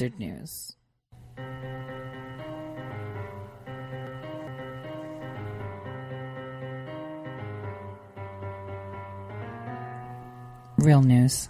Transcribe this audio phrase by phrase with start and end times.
[0.00, 0.76] unfiltered news.
[10.78, 11.48] Real news.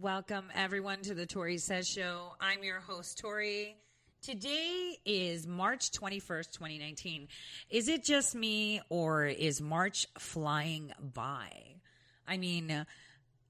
[0.00, 2.34] Welcome, everyone, to the Tori Says Show.
[2.40, 3.76] I'm your host, Tori.
[4.22, 7.28] Today is March 21st, 2019.
[7.70, 11.50] Is it just me, or is March flying by?
[12.26, 12.86] I mean,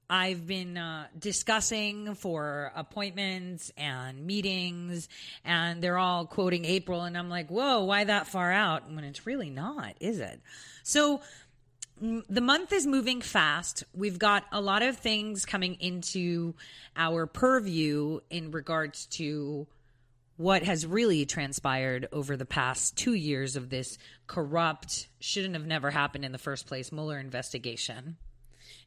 [0.09, 5.09] I've been uh, discussing for appointments and meetings,
[5.43, 8.91] and they're all quoting April, and I'm like, whoa, why that far out?
[8.91, 10.41] When it's really not, is it?
[10.83, 11.21] So,
[12.01, 13.85] the month is moving fast.
[13.93, 16.53] We've got a lot of things coming into
[16.97, 19.65] our purview in regards to
[20.37, 25.89] what has really transpired over the past two years of this corrupt, shouldn't have never
[25.89, 28.17] happened in the first place, Mueller investigation.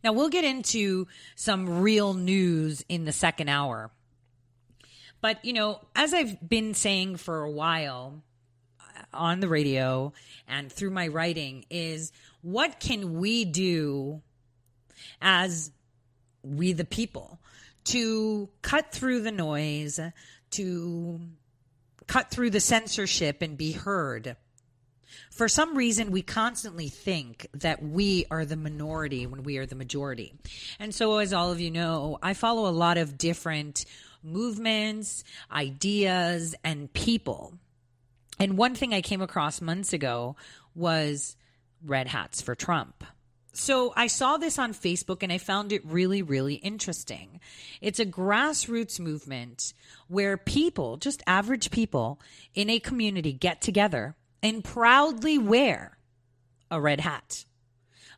[0.04, 3.90] Now, we'll get into some real news in the second hour.
[5.20, 8.22] But, you know, as I've been saying for a while
[8.80, 10.12] uh, on the radio
[10.46, 14.22] and through my writing, is what can we do
[15.20, 15.72] as
[16.42, 17.40] we the people
[17.84, 19.98] to cut through the noise,
[20.50, 21.20] to
[22.06, 24.36] cut through the censorship and be heard?
[25.30, 29.74] For some reason, we constantly think that we are the minority when we are the
[29.74, 30.34] majority.
[30.78, 33.84] And so, as all of you know, I follow a lot of different
[34.22, 37.54] movements, ideas, and people.
[38.38, 40.36] And one thing I came across months ago
[40.74, 41.36] was
[41.84, 43.04] red hats for Trump.
[43.52, 47.40] So I saw this on Facebook and I found it really, really interesting.
[47.80, 49.72] It's a grassroots movement
[50.06, 52.20] where people, just average people
[52.54, 55.98] in a community, get together and proudly wear
[56.70, 57.44] a red hat.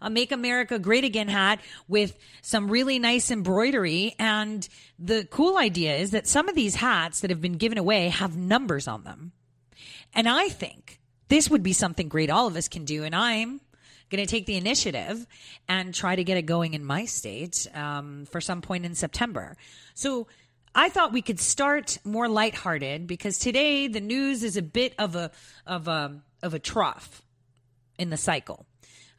[0.03, 4.15] A Make America Great Again hat with some really nice embroidery.
[4.19, 4.67] And
[4.99, 8.37] the cool idea is that some of these hats that have been given away have
[8.37, 9.33] numbers on them.
[10.15, 13.05] And I think this would be something great all of us can do.
[13.05, 13.61] And I'm
[14.11, 15.27] going to take the initiative
[15.69, 19.57] and try to get it going in my state um, for some point in September.
[19.95, 20.27] So
[20.75, 25.17] I thought we could start more lighthearted because today the news is a bit of
[25.17, 25.31] a
[25.67, 27.23] of a of a trough
[27.99, 28.67] in the cycle.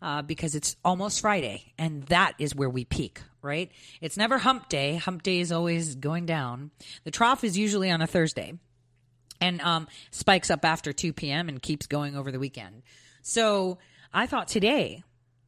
[0.04, 3.70] Uh, because it's almost Friday, and that is where we peak, right?
[4.02, 4.96] It's never hump day.
[4.96, 6.72] Hump day is always going down.
[7.04, 8.54] The trough is usually on a Thursday
[9.40, 11.50] and um, spikes up after 2 p.m.
[11.50, 12.82] and keeps going over the weekend.
[13.22, 13.78] So
[14.12, 15.04] I thought today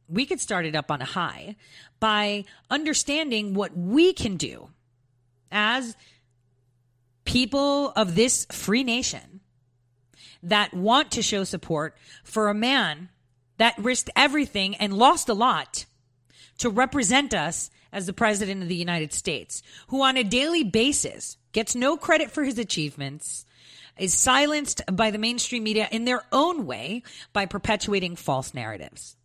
[0.08, 1.56] we could start it up on a high
[1.98, 4.68] by understanding what we can do
[5.54, 5.96] as
[7.24, 9.40] people of this free nation
[10.42, 13.08] that want to show support for a man
[13.56, 15.86] that risked everything and lost a lot
[16.58, 21.36] to represent us as the president of the United States, who on a daily basis
[21.52, 23.46] gets no credit for his achievements,
[23.96, 29.16] is silenced by the mainstream media in their own way by perpetuating false narratives.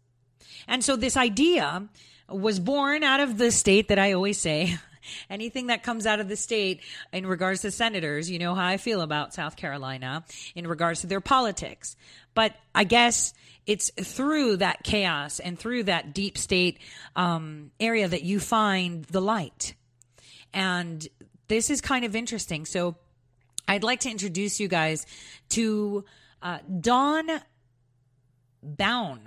[0.68, 1.90] And so this idea
[2.30, 4.78] was born out of the state that I always say
[5.30, 6.82] anything that comes out of the state
[7.12, 10.24] in regards to senators, you know how I feel about South Carolina
[10.56, 11.96] in regards to their politics.
[12.34, 13.34] But I guess
[13.66, 16.80] it's through that chaos and through that deep state
[17.16, 19.76] um, area that you find the light.
[20.54, 21.08] And
[21.48, 22.66] this is kind of interesting.
[22.66, 22.96] So
[23.68, 25.06] I'd like to introduce you guys
[25.50, 26.06] to
[26.42, 27.28] uh, Don
[28.64, 29.22] Baun,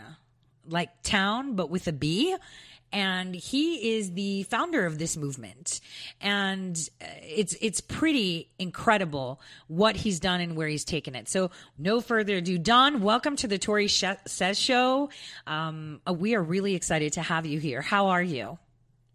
[0.66, 2.36] like town, but with a B.
[2.92, 5.80] And he is the founder of this movement,
[6.20, 11.28] and uh, it's it's pretty incredible what he's done and where he's taken it.
[11.28, 15.08] So, no further ado, Don, welcome to the Tori Says Show.
[15.46, 17.80] Um, uh, we are really excited to have you here.
[17.80, 18.58] How are you?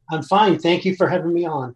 [0.09, 0.57] I'm fine.
[0.57, 1.75] Thank you for having me on.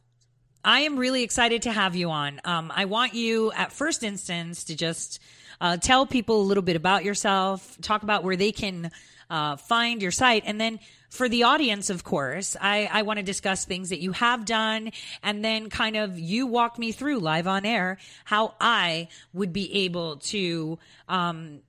[0.63, 2.39] I am really excited to have you on.
[2.45, 5.19] Um, I want you, at first instance, to just
[5.59, 8.91] uh, tell people a little bit about yourself, talk about where they can
[9.29, 10.79] uh, find your site, and then
[11.11, 14.91] for the audience, of course, I, I want to discuss things that you have done,
[15.21, 19.83] and then kind of you walk me through live on air how I would be
[19.83, 20.79] able to
[21.09, 21.59] um,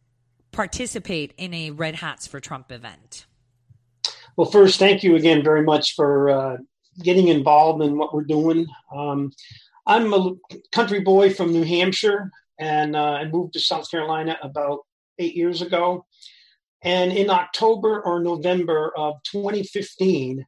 [0.53, 3.27] participate in a Red Hats for Trump event.
[4.37, 6.57] Well, first, thank you again very much for uh,
[7.03, 8.69] getting involved in what we're doing.
[8.95, 9.33] Um,
[9.89, 10.35] I'm a
[10.71, 12.31] country boy from New Hampshire,
[12.61, 14.81] and uh, I moved to South Carolina about
[15.19, 16.07] eight years ago.
[16.85, 20.45] And in October or November of 2015,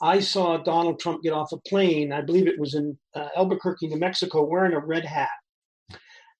[0.00, 2.12] I saw Donald Trump get off a plane.
[2.12, 5.30] I believe it was in uh, Albuquerque, New Mexico, wearing a red hat.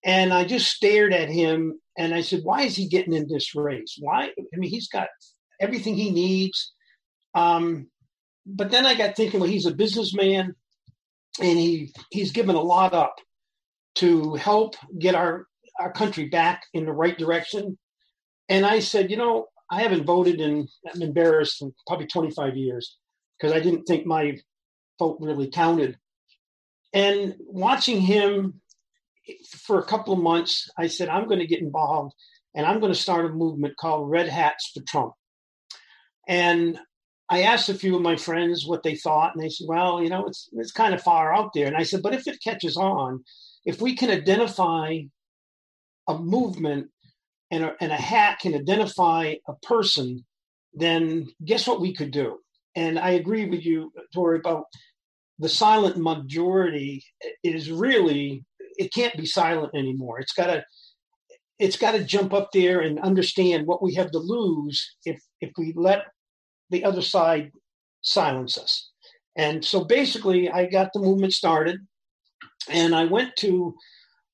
[0.04, 3.54] And I just stared at him and I said, Why is he getting in this
[3.54, 3.96] race?
[3.98, 4.24] Why?
[4.24, 5.08] I mean, he's got
[5.60, 6.72] everything he needs.
[7.34, 7.88] Um,
[8.46, 10.54] but then I got thinking, well, he's a businessman
[11.40, 13.16] and he he's given a lot up
[13.96, 15.46] to help get our
[15.80, 17.78] our country back in the right direction.
[18.48, 22.98] And I said, you know, I haven't voted in I'm embarrassed in probably 25 years
[23.38, 24.38] because I didn't think my
[24.98, 25.98] vote really counted.
[26.92, 28.60] And watching him
[29.66, 32.14] for a couple of months, I said, I'm going to get involved
[32.54, 35.14] and I'm going to start a movement called Red Hats for Trump.
[36.28, 36.78] And
[37.28, 40.10] I asked a few of my friends what they thought, and they said, "Well, you
[40.10, 42.76] know, it's it's kind of far out there." And I said, "But if it catches
[42.76, 43.24] on,
[43.64, 45.00] if we can identify
[46.06, 46.90] a movement
[47.54, 50.24] and a, and a hat can identify a person,
[50.72, 52.38] then guess what we could do?"
[52.76, 54.64] And I agree with you, Tori, about
[55.38, 57.04] the silent majority
[57.42, 58.44] is really
[58.76, 60.20] it can't be silent anymore.
[60.20, 60.64] It's got to
[61.58, 65.50] it's got to jump up there and understand what we have to lose if if
[65.56, 66.04] we let
[66.70, 67.50] the other side
[68.02, 68.90] silence us.
[69.36, 71.78] And so basically, I got the movement started,
[72.68, 73.74] and I went to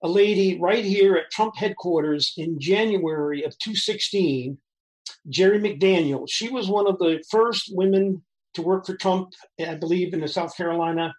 [0.02, 4.58] a lady right here at Trump headquarters in January of 2016,
[5.29, 6.26] Jerry McDaniel.
[6.29, 8.23] She was one of the first women
[8.55, 11.14] to work for Trump, I believe, in the South Carolina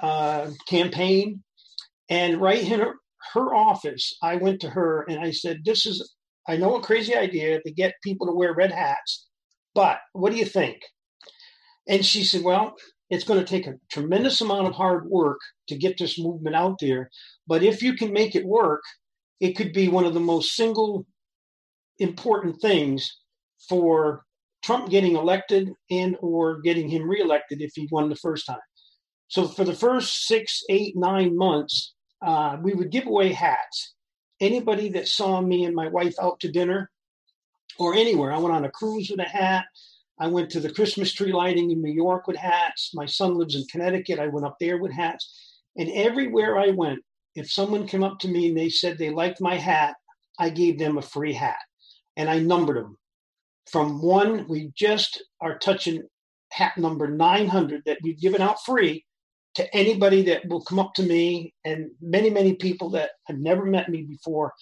[0.00, 1.42] uh, campaign.
[2.08, 2.94] And right in her,
[3.32, 6.14] her office, I went to her and I said, This is,
[6.48, 9.26] I know a crazy idea to get people to wear red hats,
[9.74, 10.82] but what do you think?
[11.88, 12.74] And she said, Well,
[13.10, 15.38] it's going to take a tremendous amount of hard work
[15.68, 17.10] to get this movement out there.
[17.46, 18.82] But if you can make it work,
[19.40, 21.06] it could be one of the most single
[21.98, 23.18] important things
[23.68, 24.24] for
[24.62, 28.58] Trump getting elected and or getting him reelected if he won the first time.
[29.28, 31.94] So for the first six, eight, nine months,
[32.24, 33.94] uh, we would give away hats.
[34.40, 36.90] Anybody that saw me and my wife out to dinner
[37.78, 39.64] or anywhere, I went on a cruise with a hat.
[40.18, 42.92] I went to the Christmas tree lighting in New York with hats.
[42.94, 44.18] My son lives in Connecticut.
[44.18, 45.60] I went up there with hats.
[45.76, 47.00] And everywhere I went,
[47.34, 49.94] if someone came up to me and they said they liked my hat,
[50.38, 51.58] I gave them a free hat.
[52.16, 52.96] And I numbered them
[53.70, 56.02] from one, we just are touching
[56.52, 59.04] hat number 900 that we've given out free
[59.56, 63.64] to anybody that will come up to me and many many people that have never
[63.64, 64.52] met me before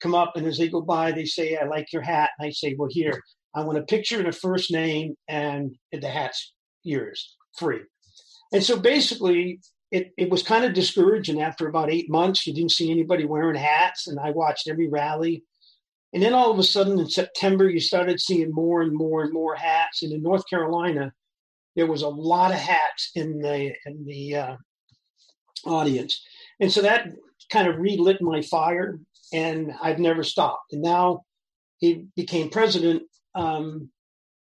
[0.00, 2.50] come up and as they go by they say i like your hat and i
[2.50, 3.20] say well here
[3.54, 6.52] i want a picture and a first name and the hat's
[6.82, 7.80] yours free
[8.52, 9.60] and so basically
[9.90, 13.56] it, it was kind of discouraging after about eight months you didn't see anybody wearing
[13.56, 15.44] hats and i watched every rally
[16.12, 19.32] and then all of a sudden in September, you started seeing more and more and
[19.32, 20.02] more hats.
[20.02, 21.12] And in North Carolina,
[21.74, 24.56] there was a lot of hats in the in the uh,
[25.64, 26.22] audience,
[26.60, 27.08] and so that
[27.50, 28.98] kind of relit my fire,
[29.32, 30.74] and I've never stopped.
[30.74, 31.22] And now
[31.78, 33.04] he became president.
[33.34, 33.90] Um,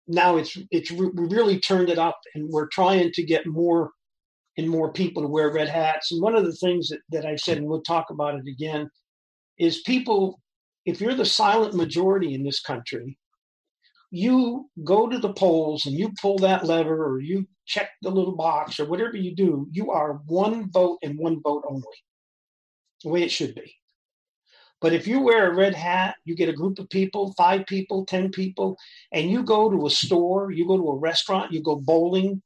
[0.09, 3.91] now it's it's we really turned it up, and we're trying to get more
[4.57, 6.13] and more people to wear red hats.
[6.13, 8.91] And one of the things that, that I've said, and we'll talk about it again,
[9.59, 10.41] is people
[10.87, 13.19] if you're the silent majority in this country,
[14.11, 18.35] you go to the polls and you pull that lever or you check the little
[18.35, 21.85] box or whatever you do, you are one vote and one vote only,
[23.05, 23.75] the way it should be.
[24.81, 28.07] But if you wear a red hat, you get a group of people, five people,
[28.07, 28.77] 10 people,
[29.13, 32.43] and you go to a store, you go to a restaurant, you go bowling,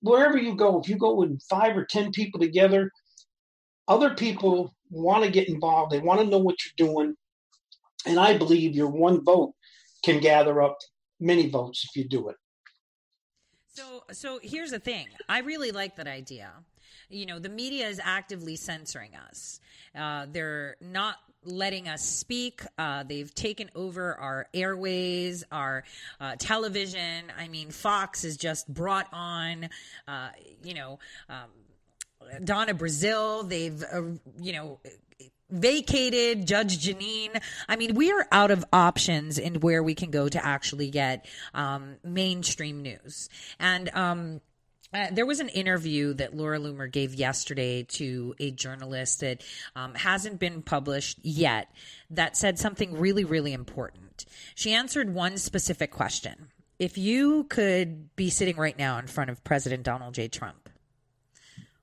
[0.00, 2.90] wherever you go, if you go with five or 10 people together,
[3.88, 5.92] other people want to get involved.
[5.92, 7.14] They want to know what you're doing.
[8.06, 9.54] And I believe your one vote
[10.04, 10.76] can gather up
[11.20, 12.36] many votes if you do it.
[13.66, 15.08] So, so here's the thing.
[15.28, 16.52] I really like that idea.
[17.08, 19.60] You know, the media is actively censoring us.
[19.98, 22.62] Uh, they're not letting us speak.
[22.78, 25.84] Uh, they've taken over our airways, our
[26.20, 27.24] uh, television.
[27.38, 29.68] I mean, Fox has just brought on,
[30.08, 30.30] uh,
[30.62, 30.98] you know,
[31.28, 31.50] um,
[32.44, 33.48] Donna Brazile.
[33.48, 34.02] They've, uh,
[34.40, 34.80] you know,
[35.50, 37.40] vacated Judge Jeanine.
[37.68, 41.26] I mean, we are out of options in where we can go to actually get
[41.52, 43.28] um, mainstream news.
[43.60, 44.40] And um,
[44.94, 49.42] uh, there was an interview that Laura Loomer gave yesterday to a journalist that
[49.74, 51.68] um, hasn't been published yet
[52.10, 54.24] that said something really, really important.
[54.54, 56.48] She answered one specific question.
[56.78, 60.28] if you could be sitting right now in front of President Donald J.
[60.28, 60.68] Trump,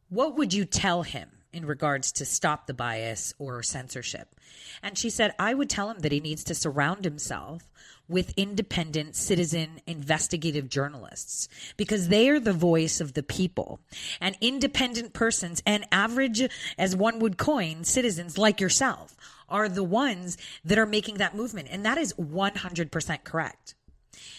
[0.10, 4.36] what would you tell him in regards to stop the bias or censorship?
[4.84, 7.70] And she said, I would tell him that he needs to surround himself
[8.12, 13.80] with independent citizen investigative journalists because they are the voice of the people
[14.20, 19.16] and independent persons and average, as one would coin, citizens like yourself
[19.50, 21.68] are the ones that are making that movement.
[21.72, 23.76] And that is 100% correct.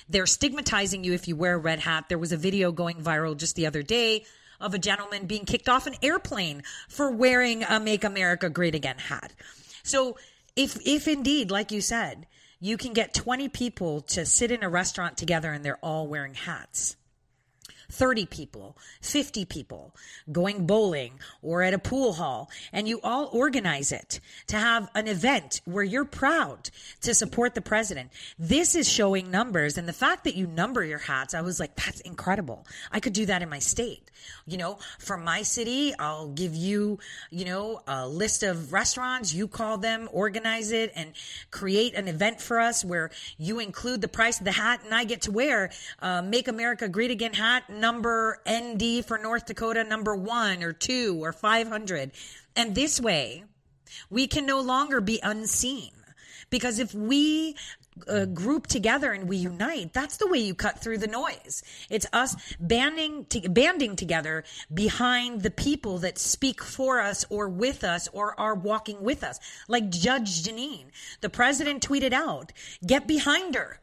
[0.09, 2.07] They're stigmatizing you if you wear a red hat.
[2.09, 4.25] There was a video going viral just the other day
[4.61, 8.99] of a gentleman being kicked off an airplane for wearing a Make America Great Again
[8.99, 9.33] hat.
[9.83, 10.17] So
[10.55, 12.27] if if indeed, like you said,
[12.63, 16.35] you can get 20 people to sit in a restaurant together and they're all wearing
[16.35, 16.97] hats
[17.93, 19.95] 30 people, 50 people
[20.31, 25.07] going bowling or at a pool hall, and you all organize it to have an
[25.07, 26.71] event where you're proud
[27.03, 28.11] to support the president.
[28.39, 29.77] This is showing numbers.
[29.77, 32.67] And the fact that you number your hats, I was like, that's incredible.
[32.91, 34.11] I could do that in my state.
[34.47, 36.99] You know, for my city, I'll give you,
[37.31, 39.35] you know, a list of restaurants.
[39.35, 41.13] You call them, organize it, and
[41.51, 45.05] create an event for us where you include the price of the hat, and I
[45.05, 45.71] get to wear
[46.25, 51.33] Make America Great Again hat number ND for North Dakota, number one or two or
[51.33, 52.13] 500.
[52.57, 53.45] And this way,
[54.09, 55.91] we can no longer be unseen.
[56.49, 57.57] Because if we
[58.07, 61.63] uh, group together and we unite, that's the way you cut through the noise.
[61.91, 67.83] It's us banding, to, banding together behind the people that speak for us or with
[67.83, 69.41] us or are walking with us.
[69.67, 70.87] Like Judge Jeanine,
[71.21, 72.53] the president tweeted out,
[72.87, 73.82] get behind her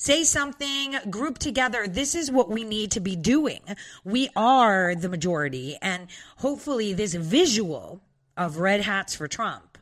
[0.00, 1.86] say something, group together.
[1.86, 3.60] This is what we need to be doing.
[4.02, 5.76] We are the majority.
[5.82, 8.00] And hopefully, this visual
[8.34, 9.76] of red hats for Trump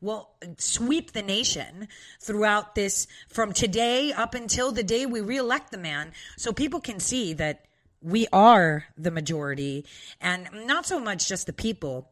[0.00, 1.88] will sweep the nation
[2.20, 7.00] throughout this from today up until the day we reelect the man so people can
[7.00, 7.64] see that
[8.00, 9.84] we are the majority
[10.20, 12.08] and not so much just the people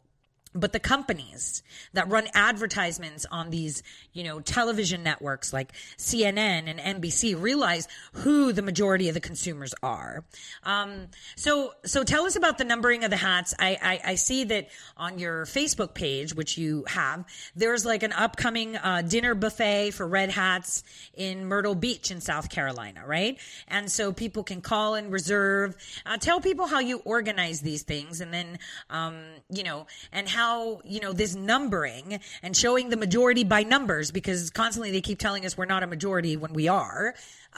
[0.54, 1.62] but the companies
[1.94, 3.82] that run advertisements on these,
[4.12, 9.74] you know, television networks like CNN and NBC realize who the majority of the consumers
[9.82, 10.24] are.
[10.62, 13.54] Um, so, so tell us about the numbering of the hats.
[13.58, 17.24] I, I, I, see that on your Facebook page, which you have,
[17.56, 20.84] there's like an upcoming uh, dinner buffet for red hats
[21.14, 23.38] in Myrtle Beach in South Carolina, right?
[23.66, 25.76] And so people can call and reserve.
[26.06, 28.58] Uh, tell people how you organize these things, and then,
[28.90, 29.16] um,
[29.50, 34.10] you know, and how how, you know, this numbering and showing the majority by numbers,
[34.10, 37.14] because constantly they keep telling us we're not a majority when we are,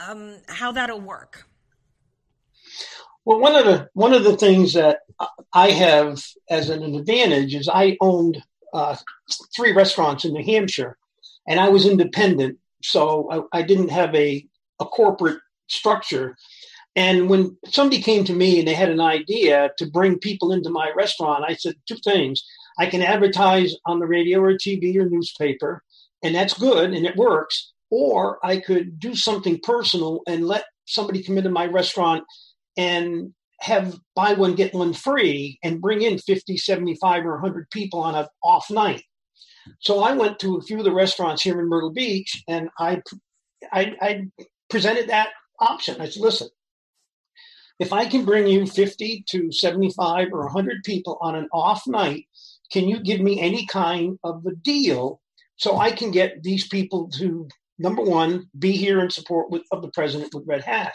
[0.06, 1.32] um, how that'll work.
[3.24, 4.98] Well, one of the one of the things that
[5.52, 8.40] I have as an advantage is I owned
[8.72, 8.94] uh,
[9.56, 10.96] three restaurants in New Hampshire,
[11.48, 13.02] and I was independent, so
[13.34, 14.46] I, I didn't have a
[14.78, 16.36] a corporate structure.
[16.94, 20.70] And when somebody came to me and they had an idea to bring people into
[20.70, 22.36] my restaurant, I said two things.
[22.78, 25.82] I can advertise on the radio or TV or newspaper,
[26.22, 27.72] and that's good and it works.
[27.90, 32.24] Or I could do something personal and let somebody come into my restaurant
[32.76, 38.00] and have buy one, get one free and bring in 50, 75, or 100 people
[38.00, 39.02] on an off night.
[39.80, 43.02] So I went to a few of the restaurants here in Myrtle Beach and I,
[43.72, 44.26] I, I
[44.68, 45.30] presented that
[45.60, 46.00] option.
[46.00, 46.48] I said, listen,
[47.78, 52.26] if I can bring you 50 to 75 or 100 people on an off night
[52.72, 55.20] can you give me any kind of a deal
[55.56, 59.82] so I can get these people to number one be here in support with, of
[59.82, 60.94] the president with red hat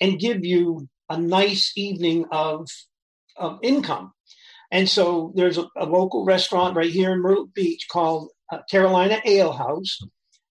[0.00, 2.66] and give you a nice evening of
[3.36, 4.12] of income.
[4.70, 9.20] And so there's a, a local restaurant right here in Myrtle Beach called uh, Carolina
[9.24, 9.98] Ale House.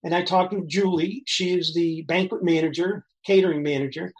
[0.04, 1.24] And I talked to Julie.
[1.26, 4.12] She is the banquet manager, catering manager.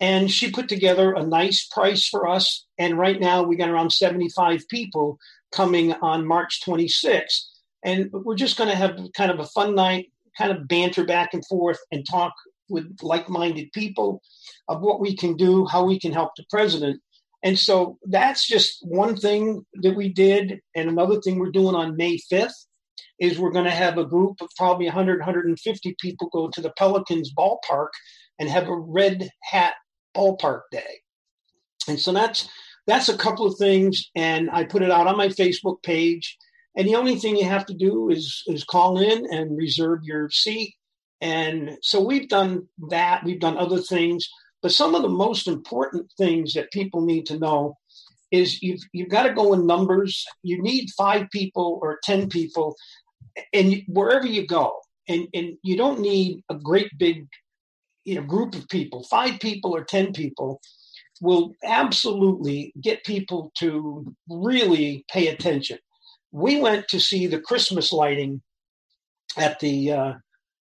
[0.00, 2.66] And she put together a nice price for us.
[2.78, 5.18] And right now we got around 75 people
[5.52, 7.44] coming on March 26th.
[7.84, 11.34] And we're just going to have kind of a fun night, kind of banter back
[11.34, 12.32] and forth and talk
[12.68, 14.22] with like minded people
[14.68, 17.00] of what we can do, how we can help the president.
[17.42, 20.60] And so that's just one thing that we did.
[20.74, 22.66] And another thing we're doing on May 5th
[23.18, 26.72] is we're going to have a group of probably 100, 150 people go to the
[26.76, 27.88] Pelicans ballpark
[28.38, 29.74] and have a red hat
[30.16, 31.00] ballpark day.
[31.88, 32.48] And so that's
[32.86, 36.36] that's a couple of things, and I put it out on my Facebook page.
[36.76, 40.30] And the only thing you have to do is is call in and reserve your
[40.30, 40.74] seat.
[41.20, 43.24] And so we've done that.
[43.24, 44.28] We've done other things,
[44.62, 47.76] but some of the most important things that people need to know
[48.30, 50.24] is you've you've got to go in numbers.
[50.42, 52.76] You need five people or ten people,
[53.52, 54.72] and wherever you go,
[55.08, 57.26] and and you don't need a great big
[58.04, 60.60] you know group of people, five people or ten people,
[61.20, 65.78] will absolutely get people to really pay attention.
[66.32, 68.40] We went to see the Christmas lighting
[69.36, 70.12] at the uh,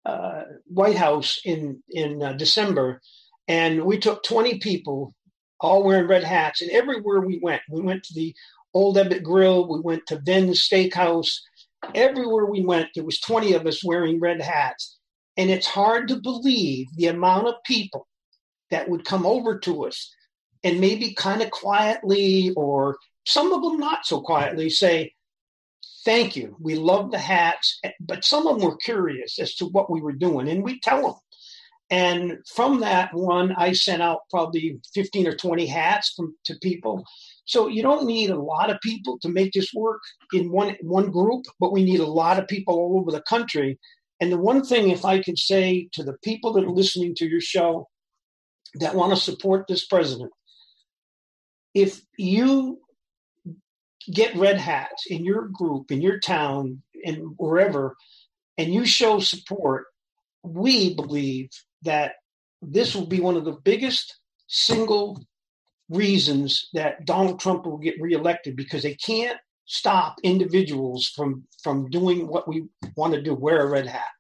[0.05, 3.01] uh, White House in in uh, December,
[3.49, 5.15] and we took 20 people,
[5.61, 8.35] all wearing red hats, and everywhere we went, we went to the
[8.75, 11.31] Old Ebbitt Grill, we went to Ven's Steakhouse.
[11.95, 14.99] Everywhere we went, there was 20 of us wearing red hats,
[15.37, 18.07] and it's hard to believe the amount of people
[18.71, 20.13] that would come over to us
[20.65, 25.13] and maybe kind of quietly or some of them not so quietly say,
[26.05, 26.57] Thank you.
[26.61, 27.81] We love the hats.
[27.83, 30.79] Eh, but some of them were curious as to what we were doing, and we
[30.79, 31.15] tell them.
[31.91, 37.05] And from that one, I sent out probably 15 or 20 hats from, to people.
[37.45, 40.01] So you don't need a lot of people to make this work
[40.33, 43.79] in one one group, but we need a lot of people all over the country.
[44.21, 47.27] And the one thing, if I could say to the people that are listening to
[47.27, 47.89] your show
[48.81, 50.33] that want to support this president,
[51.77, 52.81] if you
[54.11, 57.95] get red hats in your group, in your town, and wherever,
[58.57, 59.85] and you show support,
[60.43, 61.51] we believe
[61.83, 62.15] that
[62.63, 65.23] this will be one of the biggest single
[65.91, 72.27] reasons that Donald Trump will get reelected because they can't stop individuals from from doing
[72.27, 72.65] what we
[72.97, 74.15] want to do wear a red hat.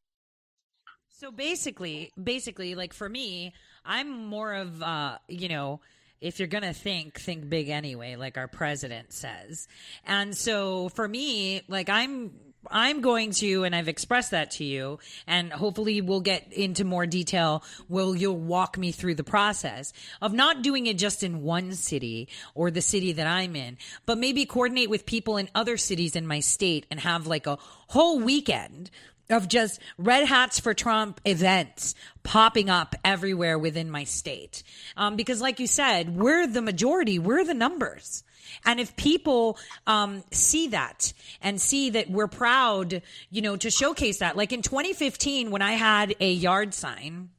[1.08, 3.54] So basically basically like for me
[3.86, 5.80] i'm more of uh you know
[6.20, 9.68] if you're going to think, think big anyway, like our president says.
[10.04, 12.32] And so for me, like I'm
[12.70, 17.06] I'm going to, and I've expressed that to you, and hopefully we'll get into more
[17.06, 17.62] detail.
[17.88, 22.28] Will you'll walk me through the process of not doing it just in one city
[22.54, 26.26] or the city that I'm in, but maybe coordinate with people in other cities in
[26.26, 27.58] my state and have like a
[27.88, 28.90] whole weekend
[29.30, 34.62] of just red hats for Trump events popping up everywhere within my state.
[34.96, 38.22] Um, because like you said, we're the majority, we're the numbers.
[38.64, 41.12] And if people um, see that
[41.42, 45.72] and see that we're proud, you know, to showcase that, like in 2015, when I
[45.72, 47.30] had a yard sign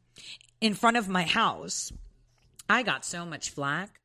[0.60, 1.92] in front of my house,
[2.70, 4.00] I got so much flack.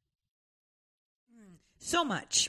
[1.78, 2.48] So much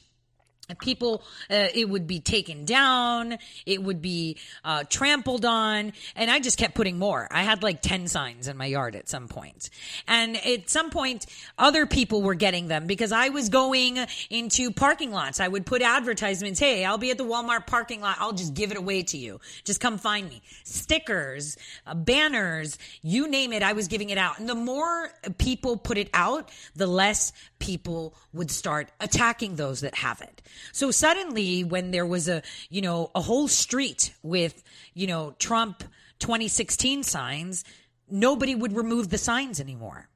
[0.80, 6.39] people uh, it would be taken down it would be uh, trampled on and i
[6.39, 7.28] just kept putting more.
[7.32, 9.69] I had like 10 signs in my yard at some point.
[10.08, 11.26] And at some point
[11.58, 13.97] other people were getting them because i was going
[14.30, 15.39] into parking lots.
[15.39, 18.17] I would put advertisements hey i'll be at the walmart parking lot.
[18.19, 19.39] I'll just give it away to you.
[19.63, 20.41] Just come find me.
[20.63, 24.39] Stickers uh, banners you name it i was giving it out.
[24.39, 29.95] And the more people put it out the less people would start attacking those that
[29.95, 30.41] have it.
[30.72, 34.63] So suddenly when there was a, you know, a whole street with,
[34.94, 35.84] you know, Trump
[36.20, 37.63] 2016 signs,
[38.10, 40.10] nobody would remove the signs anymore.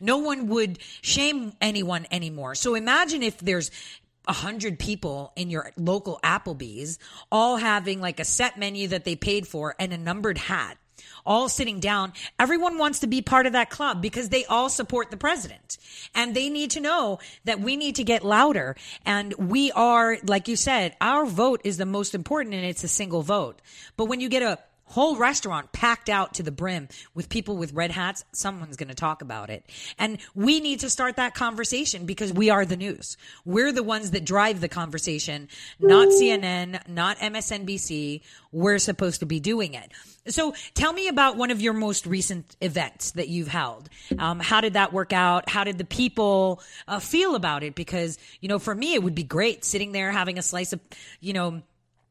[0.00, 2.54] No one would shame anyone anymore.
[2.54, 3.70] So imagine if there's
[4.26, 6.98] a hundred people in your local Applebee's
[7.32, 10.76] all having like a set menu that they paid for and a numbered hat
[11.28, 12.12] all sitting down.
[12.38, 15.76] Everyone wants to be part of that club because they all support the president.
[16.14, 18.74] And they need to know that we need to get louder.
[19.04, 22.88] And we are, like you said, our vote is the most important and it's a
[22.88, 23.60] single vote.
[23.96, 27.72] But when you get a whole restaurant packed out to the brim with people with
[27.72, 29.64] red hats, someone's going to talk about it.
[29.98, 33.16] And we need to start that conversation because we are the news.
[33.44, 35.48] We're the ones that drive the conversation,
[35.78, 38.22] not CNN, not MSNBC.
[38.52, 39.92] We're supposed to be doing it.
[40.28, 43.88] So tell me about one of your most recent events that you've held.
[44.18, 45.48] Um, how did that work out?
[45.48, 47.74] How did the people uh, feel about it?
[47.74, 50.80] Because, you know, for me, it would be great sitting there having a slice of,
[51.20, 51.62] you know,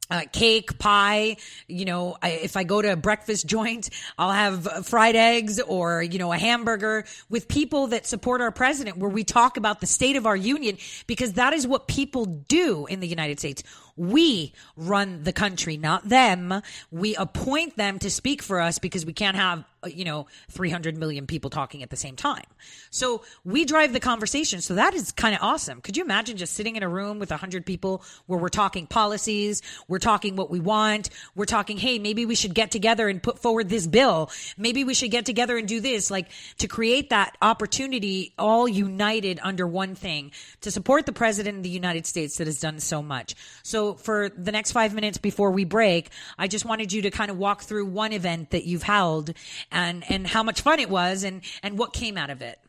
[0.09, 1.37] uh, cake, pie.
[1.67, 6.01] You know, I, if I go to a breakfast joint, I'll have fried eggs or,
[6.01, 9.87] you know, a hamburger with people that support our president where we talk about the
[9.87, 13.63] state of our union because that is what people do in the United States.
[13.95, 16.61] We run the country, not them.
[16.91, 20.97] We appoint them to speak for us because we can't have, Uh, you know, 300
[20.97, 22.45] million people talking at the same time.
[22.89, 24.59] So we drive the conversation.
[24.61, 25.81] So that is kind of awesome.
[25.81, 29.61] Could you imagine just sitting in a room with 100 people where we're talking policies,
[29.87, 33.37] we're talking what we want, we're talking, hey, maybe we should get together and put
[33.37, 34.31] forward this bill.
[34.57, 39.39] Maybe we should get together and do this, like to create that opportunity all united
[39.43, 43.03] under one thing to support the president of the United States that has done so
[43.03, 43.35] much.
[43.61, 46.09] So for the next five minutes before we break,
[46.39, 49.33] I just wanted you to kind of walk through one event that you've held
[49.71, 52.59] and, and how much fun it was and, and what came out of it.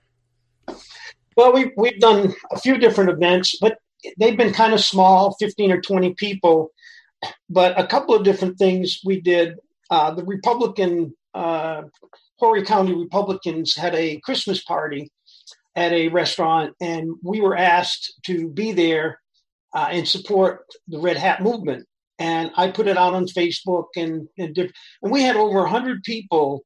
[1.37, 3.79] Well, we, we've done a few different events, but
[4.19, 6.73] they've been kind of small, 15 or 20 people.
[7.49, 9.55] But a couple of different things we did.
[9.91, 11.83] Uh, the Republican uh,
[12.39, 15.11] Horry County Republicans had a Christmas party
[15.75, 19.21] at a restaurant, and we were asked to be there
[19.75, 21.87] uh, and support the Red Hat movement.
[22.19, 26.65] And I put it out on Facebook, and and, and we had over hundred people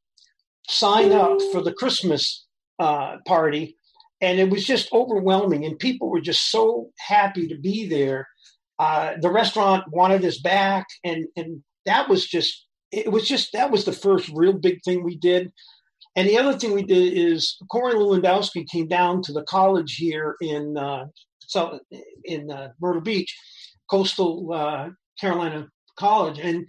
[0.69, 2.47] sign up for the Christmas
[2.79, 3.77] uh, party,
[4.21, 5.65] and it was just overwhelming.
[5.65, 8.29] And people were just so happy to be there.
[8.79, 13.71] Uh, the restaurant wanted us back, and and that was just it was just that
[13.71, 15.53] was the first real big thing we did.
[16.15, 20.37] And the other thing we did is Corey Lewandowski came down to the college here
[20.41, 21.07] in uh,
[22.25, 23.35] in uh, Myrtle Beach,
[23.91, 26.67] Coastal uh, Carolina College, and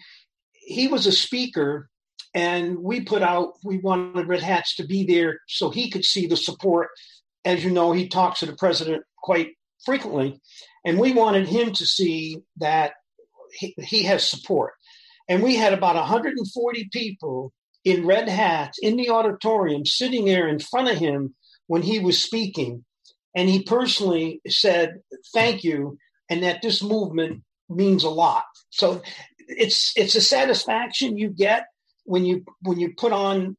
[0.53, 1.89] he was a speaker.
[2.33, 6.25] And we put out we wanted Red Hats to be there so he could see
[6.25, 6.89] the support.
[7.45, 9.49] As you know, he talks to the president quite
[9.85, 10.41] frequently,
[10.85, 12.93] and we wanted him to see that
[13.53, 14.73] he, he has support.
[15.29, 20.59] And we had about 140 people in red hats in the auditorium sitting there in
[20.59, 21.35] front of him
[21.67, 22.83] when he was speaking.
[23.35, 25.01] And he personally said,
[25.33, 25.97] Thank you,
[26.29, 28.43] and that this movement means a lot.
[28.69, 29.01] So
[29.47, 31.65] it's it's a satisfaction you get
[32.05, 33.55] when you when you put on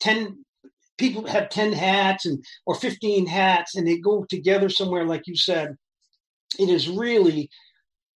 [0.00, 0.44] 10
[0.98, 5.36] people have 10 hats and or 15 hats and they go together somewhere like you
[5.36, 5.76] said
[6.58, 7.48] it is really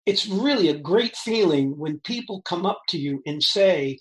[0.06, 4.00] it's really a great feeling when people come up to you and say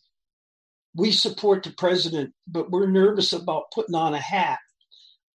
[0.98, 4.58] we support the president, but we're nervous about putting on a hat.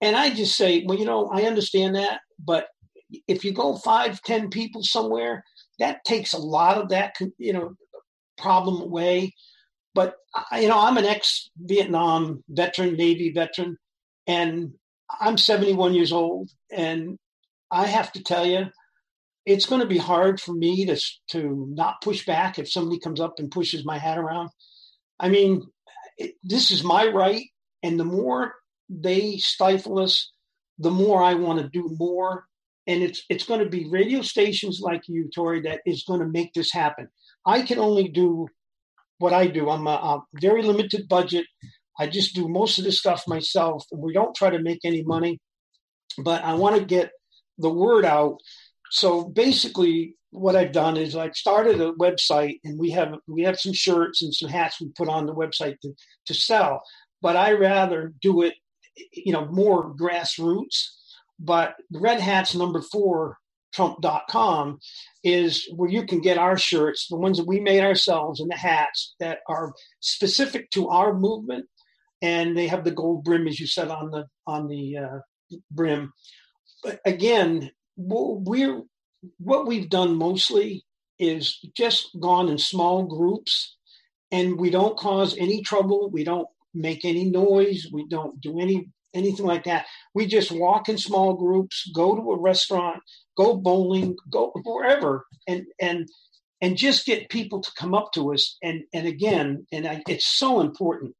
[0.00, 2.68] And I just say, well, you know, I understand that, but
[3.26, 5.44] if you go five, ten people somewhere,
[5.80, 7.74] that takes a lot of that, you know,
[8.36, 9.34] problem away.
[9.94, 10.16] But
[10.52, 13.76] you know, I'm an ex-Vietnam veteran, Navy veteran,
[14.26, 14.74] and
[15.20, 17.18] I'm 71 years old, and
[17.70, 18.66] I have to tell you,
[19.46, 23.20] it's going to be hard for me to to not push back if somebody comes
[23.20, 24.50] up and pushes my hat around.
[25.18, 25.62] I mean,
[26.18, 27.46] it, this is my right.
[27.82, 28.54] And the more
[28.88, 30.30] they stifle us,
[30.78, 32.44] the more I want to do more.
[32.86, 36.26] And it's it's going to be radio stations like you, Tori, that is going to
[36.26, 37.08] make this happen.
[37.46, 38.48] I can only do
[39.18, 39.70] what I do.
[39.70, 41.46] I'm a, a very limited budget.
[41.98, 43.84] I just do most of this stuff myself.
[43.92, 45.40] We don't try to make any money,
[46.18, 47.10] but I want to get
[47.58, 48.38] the word out.
[48.90, 53.58] So basically, what I've done is I've started a website and we have we have
[53.58, 55.92] some shirts and some hats we put on the website to,
[56.26, 56.82] to sell.
[57.20, 58.54] But I rather do it,
[59.12, 60.90] you know, more grassroots.
[61.40, 63.38] But Red Hats number four
[63.72, 64.78] Trump.com
[65.22, 68.56] is where you can get our shirts, the ones that we made ourselves, and the
[68.56, 71.66] hats that are specific to our movement.
[72.20, 75.18] And they have the gold brim, as you said, on the on the uh,
[75.70, 76.12] brim.
[76.82, 78.82] But again, we're
[79.38, 80.84] what we've done mostly
[81.18, 83.76] is just gone in small groups
[84.30, 88.88] and we don't cause any trouble we don't make any noise we don't do any
[89.14, 93.00] anything like that we just walk in small groups go to a restaurant
[93.36, 96.08] go bowling go wherever and and
[96.60, 100.26] and just get people to come up to us and and again and I, it's
[100.26, 101.14] so important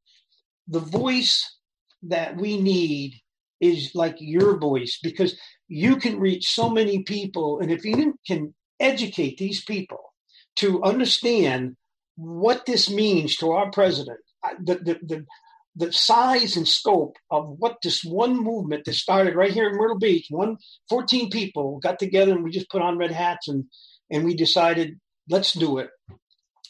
[0.67, 1.57] the voice
[2.03, 3.15] that we need
[3.59, 7.59] is like your voice because you can reach so many people.
[7.59, 10.13] And if you can educate these people
[10.57, 11.75] to understand
[12.15, 14.19] what this means to our president,
[14.61, 15.25] the, the, the,
[15.79, 19.97] the size and scope of what this one movement that started right here in Myrtle
[19.97, 20.57] Beach, one
[20.89, 23.63] 14 people got together and we just put on red hats and,
[24.11, 25.89] and we decided, let's do it.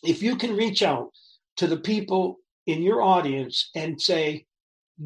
[0.03, 1.09] If you can reach out
[1.57, 4.45] to the people in your audience and say,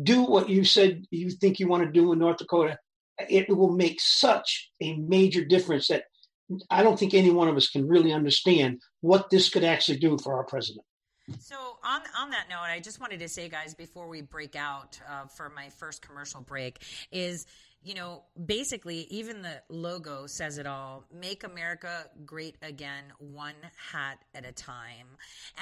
[0.03, 2.77] do what you said you think you want to do in North Dakota,
[3.29, 6.03] it will make such a major difference that
[6.69, 10.17] I don't think any one of us can really understand what this could actually do
[10.17, 10.85] for our president.
[11.39, 14.99] So on on that note, I just wanted to say, guys, before we break out
[15.09, 16.79] uh, for my first commercial break,
[17.11, 17.45] is
[17.83, 23.55] you know, basically, even the logo says it all make America great again, one
[23.91, 25.07] hat at a time.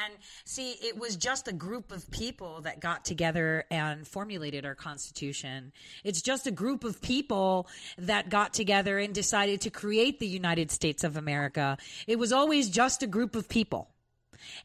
[0.05, 0.13] And
[0.45, 5.71] see, it was just a group of people that got together and formulated our Constitution.
[6.03, 10.69] It's just a group of people that got together and decided to create the United
[10.69, 11.77] States of America.
[12.05, 13.89] It was always just a group of people.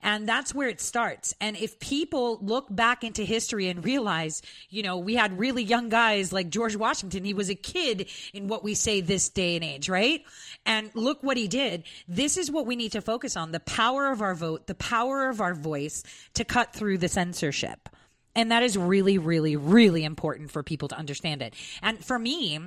[0.03, 1.35] And that's where it starts.
[1.41, 5.89] And if people look back into history and realize, you know, we had really young
[5.89, 9.65] guys like George Washington, he was a kid in what we say this day and
[9.65, 10.25] age, right?
[10.65, 11.85] And look what he did.
[12.09, 15.29] This is what we need to focus on the power of our vote, the power
[15.29, 16.03] of our voice
[16.35, 17.89] to cut through the censorship.
[18.35, 21.55] And that is really, really, really important for people to understand it.
[21.83, 22.61] And for me,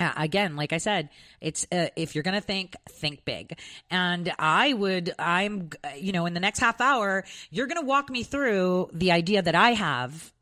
[0.00, 3.58] uh, again, like I said, it's uh, if you're to think, think big.
[3.90, 8.22] And I would, I'm, you know, in the next half hour, you're to walk me
[8.22, 10.32] through the idea that I have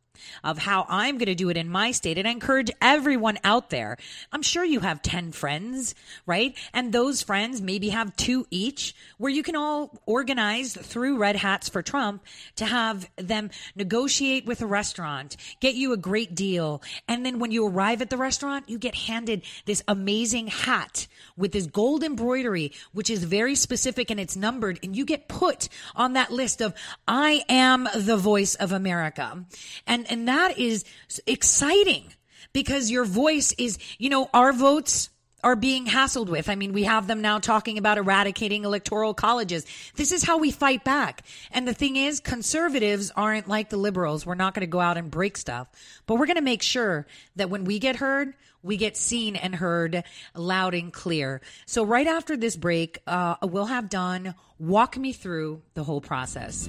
[0.44, 2.18] of how I'm going to do it in my state.
[2.18, 3.96] And I encourage everyone out there.
[4.32, 5.94] I'm sure you have 10 friends,
[6.26, 6.56] right?
[6.72, 11.68] And those friends maybe have two each where you can all organize through Red Hats
[11.68, 12.24] for Trump
[12.56, 16.82] to have them negotiate with a restaurant, get you a great deal.
[17.08, 21.06] And then when you arrive at the restaurant, you get handed this amazing hat
[21.36, 24.78] with this gold embroidery, which is very specific and it's numbered.
[24.82, 26.74] And you get put on that list of,
[27.06, 29.44] I am the voice of America.
[29.86, 30.84] And, and that is
[31.26, 32.04] exciting
[32.52, 35.08] because your voice is, you know, our votes
[35.42, 36.48] are being hassled with.
[36.48, 39.64] I mean, we have them now talking about eradicating electoral colleges.
[39.94, 41.24] This is how we fight back.
[41.50, 44.26] And the thing is, conservatives aren't like the liberals.
[44.26, 45.68] We're not going to go out and break stuff,
[46.06, 49.54] but we're going to make sure that when we get heard, we get seen and
[49.54, 51.40] heard loud and clear.
[51.64, 56.68] So right after this break, uh, we'll have Don walk me through the whole process.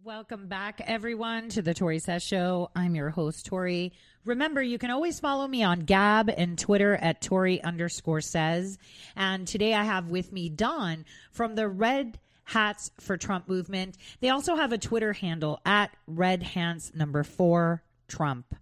[0.05, 2.71] Welcome back, everyone, to the Tori Says Show.
[2.75, 3.93] I'm your host, Tori.
[4.25, 8.79] Remember, you can always follow me on Gab and Twitter at Tori underscore says.
[9.15, 13.99] And today I have with me Don from the Red Hats for Trump movement.
[14.21, 18.55] They also have a Twitter handle at Red Hats number four Trump.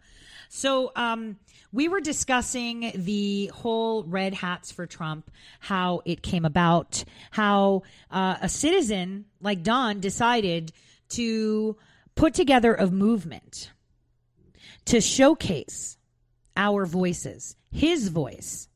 [0.49, 1.37] So, um,
[1.73, 8.37] we were discussing the whole Red Hats for Trump, how it came about, how uh,
[8.43, 10.73] a citizen like Don decided
[11.11, 11.77] to
[12.15, 13.71] put together a movement
[14.87, 15.97] to showcase
[16.57, 18.69] our voices, his voice,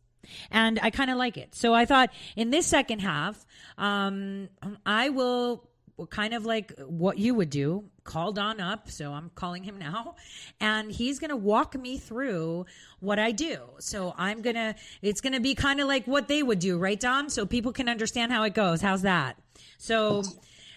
[0.51, 1.55] and I kind of like it.
[1.55, 3.45] So I thought in this second half,
[3.79, 4.49] um,
[4.85, 5.69] I will
[6.11, 8.91] kind of like what you would do call Don up.
[8.91, 10.15] So I'm calling him now.
[10.61, 12.67] And he's going to walk me through
[13.01, 13.59] what I do.
[13.79, 16.79] So I'm going to, it's going to be kind of like what they would do,
[16.79, 17.29] right, Don?
[17.29, 18.81] So people can understand how it goes.
[18.81, 19.37] How's that?
[19.79, 20.23] So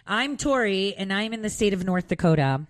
[0.06, 2.62] I'm Tori and I'm in the state of North Dakota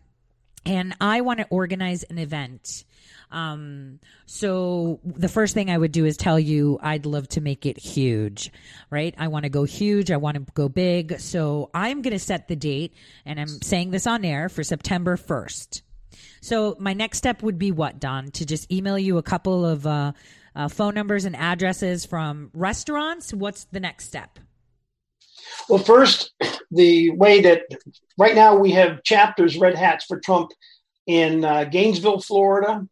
[0.65, 2.83] and I want to organize an event.
[3.31, 7.65] Um, so the first thing I would do is tell you I'd love to make
[7.65, 8.51] it huge,
[8.89, 9.13] right?
[9.17, 10.11] I want to go huge.
[10.11, 11.19] I want to go big.
[11.19, 12.93] So I'm going to set the date
[13.25, 15.81] and I'm saying this on air for September 1st.
[16.41, 18.31] So my next step would be what, Don?
[18.31, 20.13] To just email you a couple of uh,
[20.55, 23.33] uh, phone numbers and addresses from restaurants.
[23.33, 24.39] What's the next step?
[25.67, 26.33] Well, first,
[26.71, 27.63] the way that
[28.17, 30.51] right now we have chapters, Red Hats for Trump,
[31.07, 32.88] in uh, Gainesville, Florida,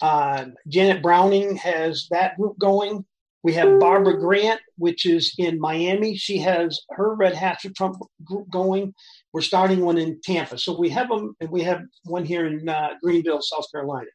[0.00, 3.04] uh, Janet Browning has that group going.
[3.42, 6.16] We have Barbara Grant, which is in Miami.
[6.16, 8.94] She has her Red Hats for Trump group going.
[9.32, 10.58] We're starting one in Tampa.
[10.58, 14.10] So we have them, and we have one here in uh, Greenville, South Carolina.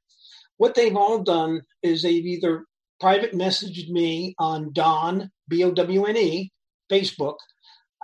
[0.58, 2.66] What they've all done is they've either
[3.00, 6.52] private messaged me on Don, B O W N E,
[6.92, 7.38] Facebook,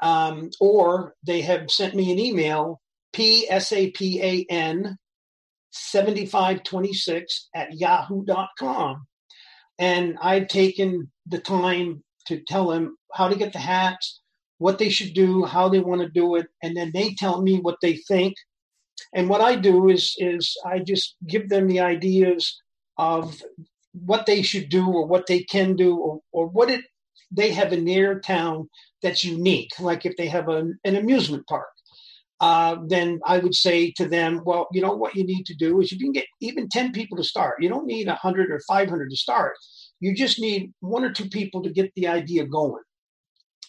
[0.01, 2.81] um, or they have sent me an email,
[3.13, 4.97] P S A P A N
[5.71, 9.05] 7526 at yahoo.com.
[9.77, 14.21] And I've taken the time to tell them how to get the hats,
[14.57, 17.59] what they should do, how they want to do it, and then they tell me
[17.59, 18.35] what they think.
[19.13, 22.61] And what I do is is I just give them the ideas
[22.97, 23.41] of
[23.93, 26.83] what they should do or what they can do or, or what it
[27.31, 28.69] they have in their town
[29.01, 29.71] that's unique.
[29.79, 31.69] Like if they have a, an amusement park
[32.41, 35.81] uh, then I would say to them, well, you know what you need to do
[35.81, 37.61] is you can get even 10 people to start.
[37.61, 39.55] You don't need 100 or 500 to start.
[39.99, 42.83] You just need one or two people to get the idea going.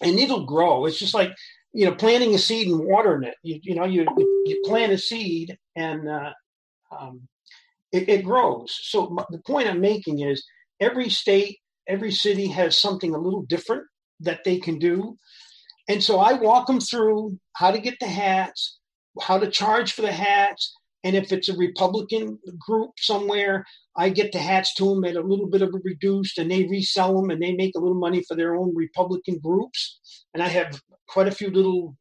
[0.01, 0.87] And it'll grow.
[0.87, 1.35] It's just like,
[1.73, 3.35] you know, planting a seed and watering it.
[3.43, 4.07] You, you know, you,
[4.47, 6.33] you plant a seed and uh,
[6.97, 7.23] um,
[7.91, 8.79] it, it grows.
[8.83, 10.45] So the point I'm making is
[10.79, 13.85] every state, every city has something a little different
[14.21, 15.17] that they can do.
[15.89, 18.79] And so I walk them through how to get the hats,
[19.21, 20.73] how to charge for the hats.
[21.03, 23.65] And if it's a Republican group somewhere,
[23.97, 26.65] I get the hats to them at a little bit of a reduced and they
[26.65, 29.99] resell them and they make a little money for their own Republican groups.
[30.35, 31.97] And I have quite a few little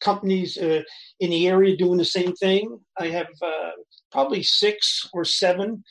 [0.00, 0.82] companies uh,
[1.20, 2.78] in the area doing the same thing.
[2.98, 3.70] I have uh,
[4.10, 5.84] probably six or seven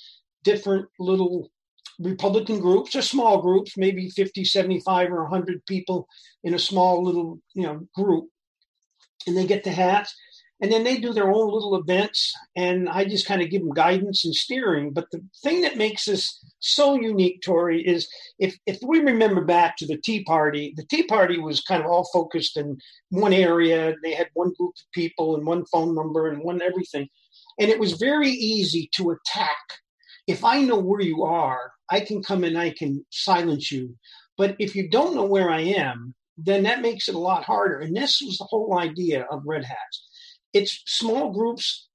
[0.44, 1.52] different little
[2.00, 6.08] Republican groups or small groups, maybe 50, 75 or 100 people
[6.44, 8.26] in a small little, you know, group.
[9.26, 10.16] And they get the hats
[10.60, 13.74] and then they do their own little events and I just kind of give them
[13.74, 14.92] guidance and steering.
[14.92, 18.08] But the thing that makes this so unique, Tori, is
[18.40, 21.90] if, if we remember back to the Tea Party, the Tea Party was kind of
[21.90, 22.78] all focused in
[23.10, 23.94] one area.
[24.04, 27.08] They had one group of people and one phone number and one everything.
[27.60, 29.58] And it was very easy to attack
[30.28, 33.96] if I know where you are, I can come and I can silence you.
[34.38, 37.80] But if you don't know where I am, then that makes it a lot harder.
[37.80, 40.08] And this was the whole idea of Red Hats.
[40.54, 41.87] It's small groups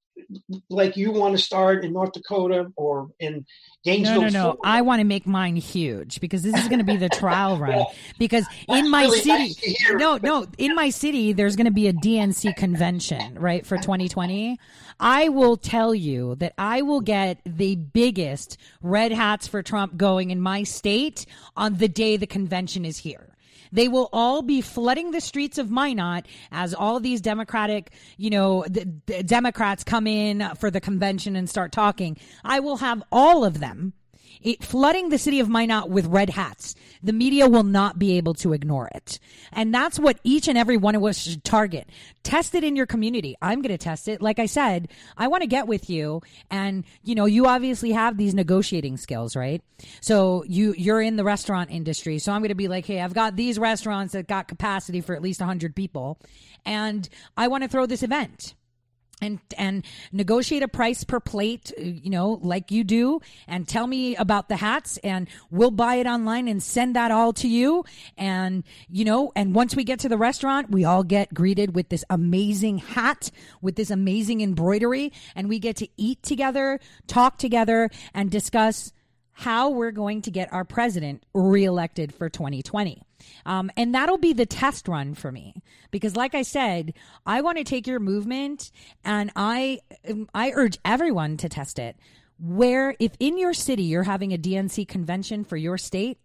[0.69, 3.45] like you want to start in North Dakota or in
[3.85, 4.23] Gainesville.
[4.23, 4.59] No, no, no.
[4.65, 7.85] I want to make mine huge because this is going to be the trial run.
[8.19, 11.89] Because in my really city, nice no, no, in my city, there's going to be
[11.89, 14.59] a DNC convention, right, for 2020.
[15.01, 20.31] I will tell you that I will get the biggest red hats for Trump going
[20.31, 23.32] in my state on the day the convention is here.
[23.73, 28.65] They will all be flooding the streets of Minot as all these Democratic, you know,
[28.69, 32.19] the, the Democrats come in for the convention and start talking.
[32.45, 33.95] I will have all of them
[34.43, 36.75] it, flooding the city of Minot with red hats.
[37.03, 39.19] The media will not be able to ignore it.
[39.53, 41.89] And that's what each and every one of us should target.
[42.23, 43.37] Test it in your community.
[43.43, 44.23] I'm going to test it.
[44.23, 48.17] Like I said, I want to get with you and, you know, you obviously have
[48.17, 49.63] these negotiating skills, right?
[50.01, 52.19] So you, you're in the restaurant industry.
[52.19, 55.15] So I'm going to be like, Hey, I've got these restaurants that got capacity for
[55.15, 56.19] at least hundred people
[56.65, 58.55] and I want to throw this event
[59.23, 63.87] and and negotiate a price per plate uh, you know like you do and tell
[63.87, 67.85] me about the hats and we'll buy it online and send that all to you.
[68.17, 71.89] And you know and once we get to the restaurant we all get greeted with
[71.89, 77.91] this amazing hat with this amazing embroidery and we get to eat together talk together
[78.15, 78.93] and discuss
[79.33, 83.03] how we're going to get our president reelected for 2020
[83.47, 85.55] um, and that'll be the test run for me
[85.91, 86.95] because, like I said,
[87.27, 88.71] I want to take your movement
[89.05, 89.81] and I,
[90.35, 91.97] I urge everyone to test it.
[92.39, 96.19] Where, if in your city you're having a DNC convention for your state,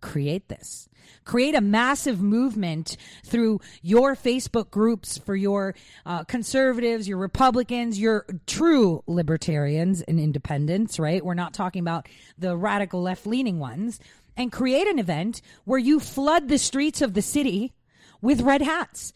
[0.00, 0.88] create this.
[1.24, 5.74] Create a massive movement through your Facebook groups for your
[6.06, 11.24] uh, conservatives, your Republicans, your true libertarians and independents, right?
[11.24, 12.08] We're not talking about
[12.38, 14.00] the radical left leaning ones.
[14.36, 17.74] And create an event where you flood the streets of the city
[18.22, 19.12] with red hats.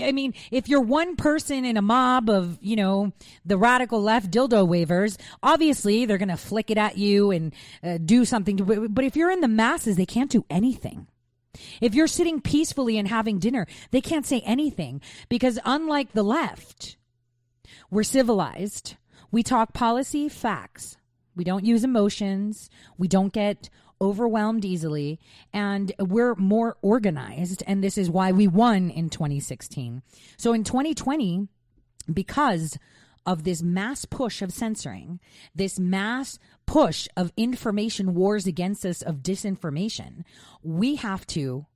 [0.00, 3.12] I mean, if you're one person in a mob of, you know,
[3.44, 7.98] the radical left dildo wavers, obviously they're going to flick it at you and uh,
[7.98, 8.56] do something.
[8.90, 11.06] But if you're in the masses, they can't do anything.
[11.80, 16.96] If you're sitting peacefully and having dinner, they can't say anything because unlike the left,
[17.90, 18.96] we're civilized.
[19.30, 20.96] We talk policy, facts.
[21.34, 22.70] We don't use emotions.
[22.96, 23.68] We don't get
[24.00, 25.18] overwhelmed easily,
[25.52, 27.62] and we're more organized.
[27.66, 30.02] And this is why we won in 2016.
[30.36, 31.48] So in 2020,
[32.12, 32.78] because
[33.24, 35.18] of this mass push of censoring,
[35.54, 40.22] this mass push of information wars against us, of disinformation,
[40.62, 41.66] we have to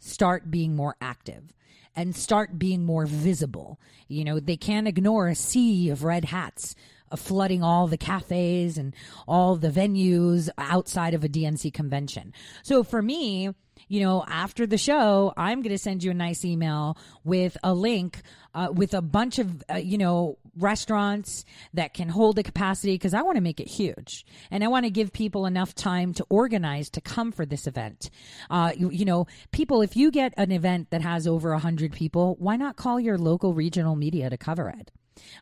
[0.00, 1.52] start being more active
[1.94, 3.80] and start being more visible.
[4.06, 6.74] You know, they can't ignore a sea of red hats
[7.16, 8.94] flooding all the cafes and
[9.26, 12.32] all the venues outside of a DNC convention.
[12.62, 13.50] So for me,
[13.88, 17.72] you know, after the show, I'm going to send you a nice email with a
[17.74, 18.22] link
[18.54, 21.44] uh, with a bunch of, uh, you know, restaurants
[21.74, 24.26] that can hold the capacity because I want to make it huge.
[24.50, 28.10] And I want to give people enough time to organize to come for this event.
[28.50, 32.36] Uh, you, you know, people, if you get an event that has over 100 people,
[32.38, 34.90] why not call your local regional media to cover it?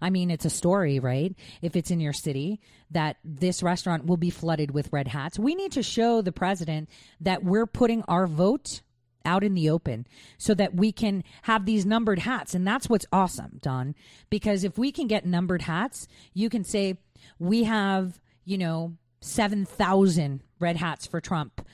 [0.00, 1.34] I mean, it's a story, right?
[1.62, 2.60] If it's in your city,
[2.90, 5.38] that this restaurant will be flooded with red hats.
[5.38, 6.88] We need to show the president
[7.20, 8.82] that we're putting our vote
[9.24, 10.06] out in the open
[10.38, 12.54] so that we can have these numbered hats.
[12.54, 13.94] And that's what's awesome, Don,
[14.30, 16.98] because if we can get numbered hats, you can say,
[17.38, 21.66] we have, you know, 7,000 red hats for Trump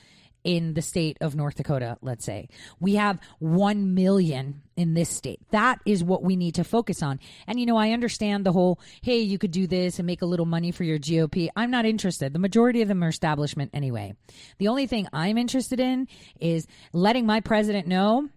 [0.43, 2.49] in the state of North Dakota, let's say.
[2.79, 5.39] We have 1 million in this state.
[5.51, 7.19] That is what we need to focus on.
[7.47, 10.25] And, you know, I understand the whole, hey, you could do this and make a
[10.25, 11.49] little money for your GOP.
[11.55, 12.33] I'm not interested.
[12.33, 14.15] The majority of them are establishment anyway.
[14.57, 16.07] The only thing I'm interested in
[16.39, 18.29] is letting my president know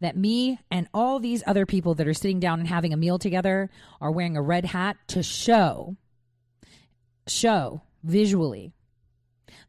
[0.00, 3.18] that me and all these other people that are sitting down and having a meal
[3.18, 3.70] together
[4.00, 5.96] are wearing a red hat to show,
[7.26, 8.72] show visually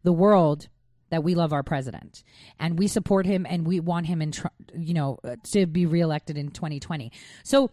[0.03, 0.67] the world
[1.15, 2.23] that we love our president
[2.59, 4.33] and we support him and we want him in
[4.77, 7.11] you know uh, to be reelected in 2020
[7.43, 7.71] so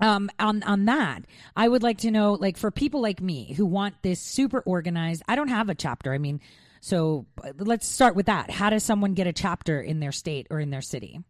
[0.00, 1.22] um, on on that,
[1.56, 5.22] I would like to know, like, for people like me who want this super organized.
[5.26, 6.12] I don't have a chapter.
[6.12, 6.40] I mean,
[6.80, 8.50] so uh, let's start with that.
[8.50, 11.20] How does someone get a chapter in their state or in their city?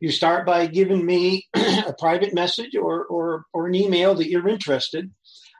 [0.00, 4.48] You start by giving me a private message or or or an email that you're
[4.48, 5.10] interested,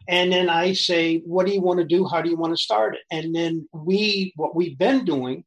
[0.09, 2.07] and then I say, what do you want to do?
[2.07, 3.03] How do you want to start it?
[3.11, 5.45] And then we, what we've been doing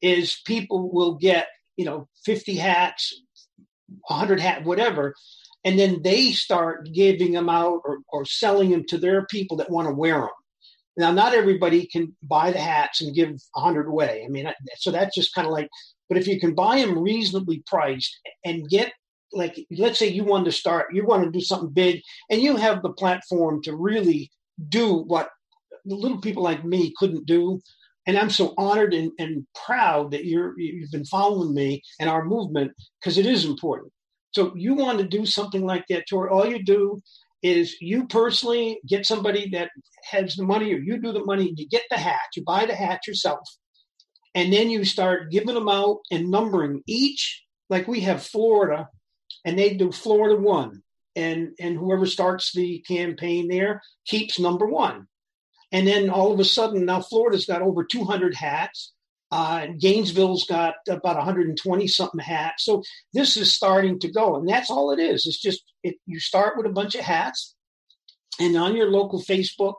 [0.00, 3.20] is people will get, you know, 50 hats,
[4.06, 5.14] 100 hat, whatever.
[5.62, 9.70] And then they start giving them out or, or selling them to their people that
[9.70, 10.30] want to wear them.
[10.96, 14.24] Now, not everybody can buy the hats and give 100 away.
[14.24, 15.68] I mean, so that's just kind of like,
[16.08, 18.90] but if you can buy them reasonably priced and get
[19.32, 22.00] like let's say you want to start you want to do something big
[22.30, 24.30] and you have the platform to really
[24.68, 25.30] do what
[25.84, 27.60] little people like me couldn't do.
[28.06, 32.24] And i'm so honored and, and proud that you're you've been following me and our
[32.24, 33.92] movement because it is important.
[34.32, 37.00] So you want to do something like that Tori, all you do
[37.42, 39.70] is you personally get somebody that
[40.10, 42.74] has the money or you do the money you get the hat you buy the
[42.74, 43.40] hat yourself.
[44.34, 48.88] And then you start giving them out and numbering each like we have florida
[49.48, 50.82] and they do Florida one,
[51.16, 55.06] and and whoever starts the campaign there keeps number one,
[55.72, 58.92] and then all of a sudden now Florida's got over 200 hats.
[59.30, 62.64] Uh, Gainesville's got about 120 something hats.
[62.64, 62.82] So
[63.14, 65.26] this is starting to go, and that's all it is.
[65.26, 67.54] It's just it, you start with a bunch of hats,
[68.38, 69.76] and on your local Facebook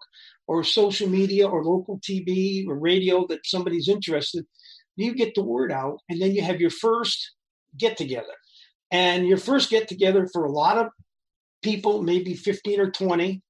[0.47, 4.47] or social media or local TV or radio that somebody's interested,
[4.95, 7.33] you get the word out, and then you have your first
[7.77, 8.33] get together
[8.91, 10.87] and your first get together for a lot of
[11.61, 13.41] people, maybe 15 or 20.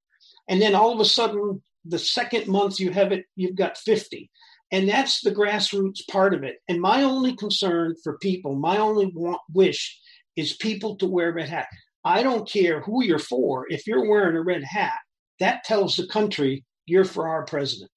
[0.47, 4.29] And then all of a sudden, the second month you have it, you've got 50.
[4.71, 6.57] And that's the grassroots part of it.
[6.67, 9.99] And my only concern for people, my only want, wish
[10.35, 11.67] is people to wear red hat.
[12.05, 13.65] I don't care who you're for.
[13.69, 14.97] If you're wearing a red hat,
[15.39, 17.91] that tells the country you're for our president.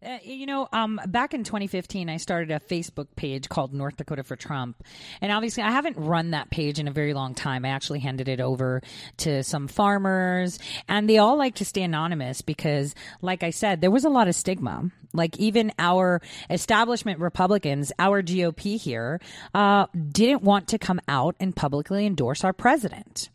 [0.00, 4.22] Uh, you know, um, back in 2015, I started a Facebook page called North Dakota
[4.22, 4.84] for Trump.
[5.20, 7.64] And obviously, I haven't run that page in a very long time.
[7.64, 8.80] I actually handed it over
[9.18, 13.90] to some farmers, and they all like to stay anonymous because, like I said, there
[13.90, 14.88] was a lot of stigma.
[15.12, 19.20] Like, even our establishment Republicans, our GOP here,
[19.52, 23.30] uh, didn't want to come out and publicly endorse our president.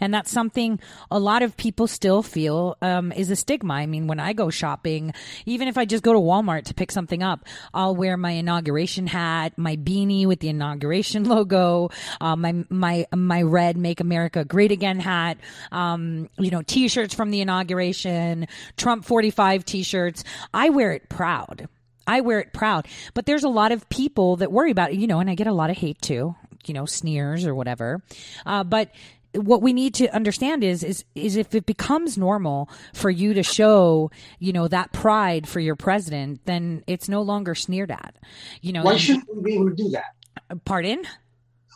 [0.00, 3.74] And that's something a lot of people still feel um, is a stigma.
[3.74, 5.12] I mean, when I go shopping,
[5.46, 9.06] even if I just go to Walmart to pick something up, I'll wear my inauguration
[9.06, 14.72] hat, my beanie with the inauguration logo, uh, my my my red "Make America Great
[14.72, 15.38] Again" hat,
[15.72, 20.24] um, you know, T-shirts from the inauguration, Trump 45 T-shirts.
[20.52, 21.68] I wear it proud.
[22.08, 22.88] I wear it proud.
[23.14, 25.46] But there's a lot of people that worry about it, you know, and I get
[25.46, 28.02] a lot of hate too, you know, sneers or whatever.
[28.46, 28.90] Uh, but
[29.34, 33.42] what we need to understand is is is if it becomes normal for you to
[33.42, 38.14] show you know that pride for your president then it's no longer sneered at.
[38.60, 40.64] You know why shouldn't we be able to do that?
[40.64, 41.04] Pardon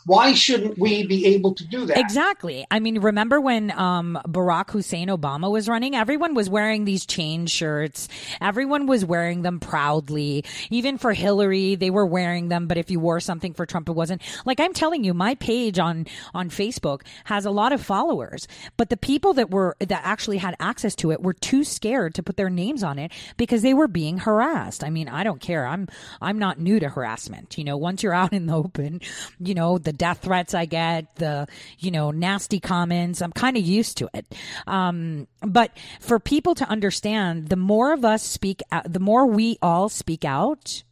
[0.05, 1.97] why shouldn't we be able to do that?
[1.97, 2.65] Exactly.
[2.69, 5.95] I mean, remember when um, Barack Hussein Obama was running?
[5.95, 8.09] Everyone was wearing these chain shirts.
[8.41, 10.43] Everyone was wearing them proudly.
[10.69, 12.67] Even for Hillary, they were wearing them.
[12.67, 14.21] But if you wore something for Trump, it wasn't.
[14.45, 18.47] Like I'm telling you, my page on on Facebook has a lot of followers,
[18.77, 22.23] but the people that were that actually had access to it were too scared to
[22.23, 24.83] put their names on it because they were being harassed.
[24.83, 25.65] I mean, I don't care.
[25.65, 25.87] I'm
[26.21, 27.57] I'm not new to harassment.
[27.57, 28.99] You know, once you're out in the open,
[29.39, 31.47] you know the death threats I get, the,
[31.79, 33.21] you know, nasty comments.
[33.21, 34.25] I'm kind of used to it.
[34.67, 39.57] Um, but for people to understand, the more of us speak out, the more we
[39.61, 40.83] all speak out,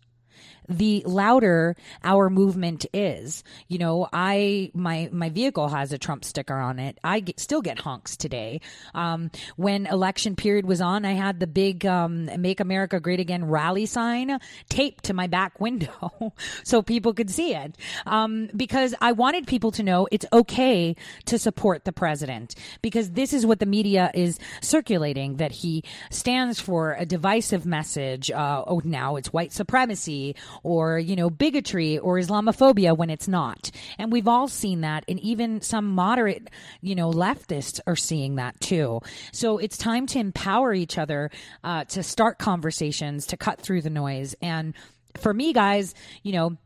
[0.78, 3.44] the louder our movement is.
[3.68, 6.98] You know, I my my vehicle has a Trump sticker on it.
[7.04, 8.62] I get, still get honks today.
[8.94, 13.46] Um, when election period was on, I had the big um, "Make America Great Again"
[13.46, 17.78] rally sign taped to my back window so people could see it.
[18.06, 20.96] Um, because I wanted people to know it's okay
[21.26, 26.60] to support the president because this is what the media is circulating that he stands
[26.60, 28.32] for a divisive message.
[28.32, 33.72] Uh, oh, now it's white supremacy or, you know, bigotry or Islamophobia when it's not.
[33.98, 35.04] And we've all seen that.
[35.08, 36.50] And even some moderate,
[36.82, 39.02] you know, leftists are seeing that too.
[39.32, 41.32] So it's time to empower each other
[41.64, 44.36] uh, to start conversations, to cut through the noise.
[44.42, 44.74] And
[45.18, 45.94] for me, guys,
[46.24, 46.58] you know,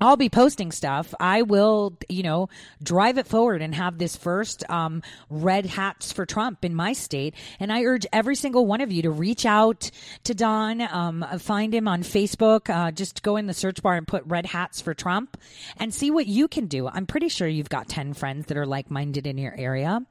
[0.00, 1.12] I'll be posting stuff.
[1.18, 2.48] I will, you know,
[2.82, 7.34] drive it forward and have this first um, red hats for Trump in my state.
[7.58, 9.90] And I urge every single one of you to reach out
[10.24, 12.70] to Don, um, find him on Facebook.
[12.70, 15.36] Uh, just go in the search bar and put red hats for Trump
[15.78, 16.86] and see what you can do.
[16.86, 20.02] I'm pretty sure you've got 10 friends that are like minded in your area.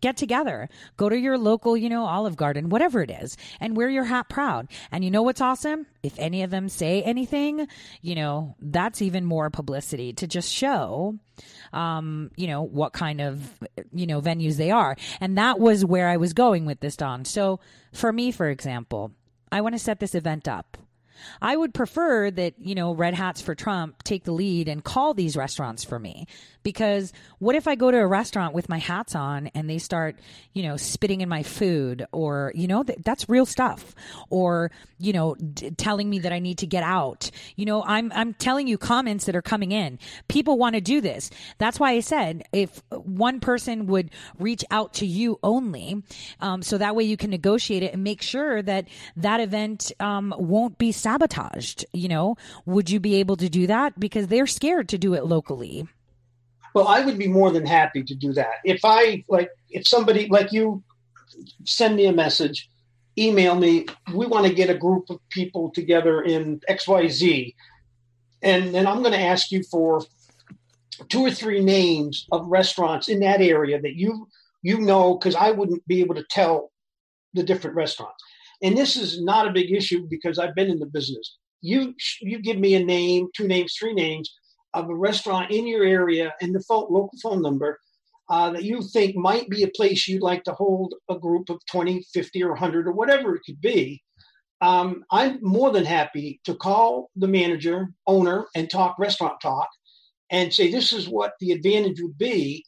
[0.00, 3.88] Get together, go to your local, you know, Olive Garden, whatever it is, and wear
[3.88, 4.66] your hat proud.
[4.90, 5.86] And you know what's awesome?
[6.02, 7.68] If any of them say anything,
[8.02, 11.18] you know, that's even more more publicity to just show
[11.72, 13.58] um, you know, what kind of,
[13.92, 14.96] you know, venues they are.
[15.20, 17.24] And that was where I was going with this, Don.
[17.24, 17.60] So
[17.92, 19.12] for me, for example,
[19.52, 20.78] I want to set this event up.
[21.40, 25.14] I would prefer that, you know, Red Hats for Trump take the lead and call
[25.14, 26.26] these restaurants for me.
[26.62, 30.16] Because what if I go to a restaurant with my hats on and they start,
[30.52, 33.94] you know, spitting in my food or, you know, th- that's real stuff.
[34.30, 37.30] Or, you know, d- telling me that I need to get out.
[37.54, 40.00] You know, I'm, I'm telling you comments that are coming in.
[40.26, 41.30] People want to do this.
[41.58, 46.02] That's why I said if one person would reach out to you only,
[46.40, 50.34] um, so that way you can negotiate it and make sure that that event um,
[50.36, 51.84] won't be sabotaged.
[51.92, 53.98] You know, would you be able to do that?
[53.98, 55.86] Because they're scared to do it locally.
[56.74, 58.56] Well, I would be more than happy to do that.
[58.64, 60.82] If I like, if somebody like you
[61.64, 62.68] send me a message,
[63.16, 67.54] email me, we want to get a group of people together in XYZ.
[68.42, 70.02] And then I'm going to ask you for
[71.08, 74.28] two or three names of restaurants in that area that you
[74.62, 76.72] you know because I wouldn't be able to tell
[77.32, 78.22] the different restaurants.
[78.62, 81.36] And this is not a big issue because I've been in the business.
[81.60, 84.30] You you give me a name, two names, three names
[84.74, 87.78] of a restaurant in your area and the phone, local phone number
[88.28, 91.60] uh, that you think might be a place you'd like to hold a group of
[91.70, 94.02] 20, 50, or 100, or whatever it could be,
[94.60, 99.68] um, I'm more than happy to call the manager, owner, and talk restaurant talk
[100.30, 102.64] and say, this is what the advantage would be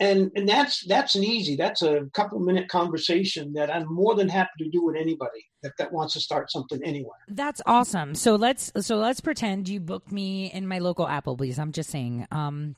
[0.00, 4.28] and and that's that's an easy that's a couple minute conversation that i'm more than
[4.28, 7.18] happy to do with anybody that, that wants to start something anywhere.
[7.28, 8.14] That's awesome.
[8.14, 11.58] So let's so let's pretend you booked me in my local applebee's.
[11.58, 12.76] I'm just saying um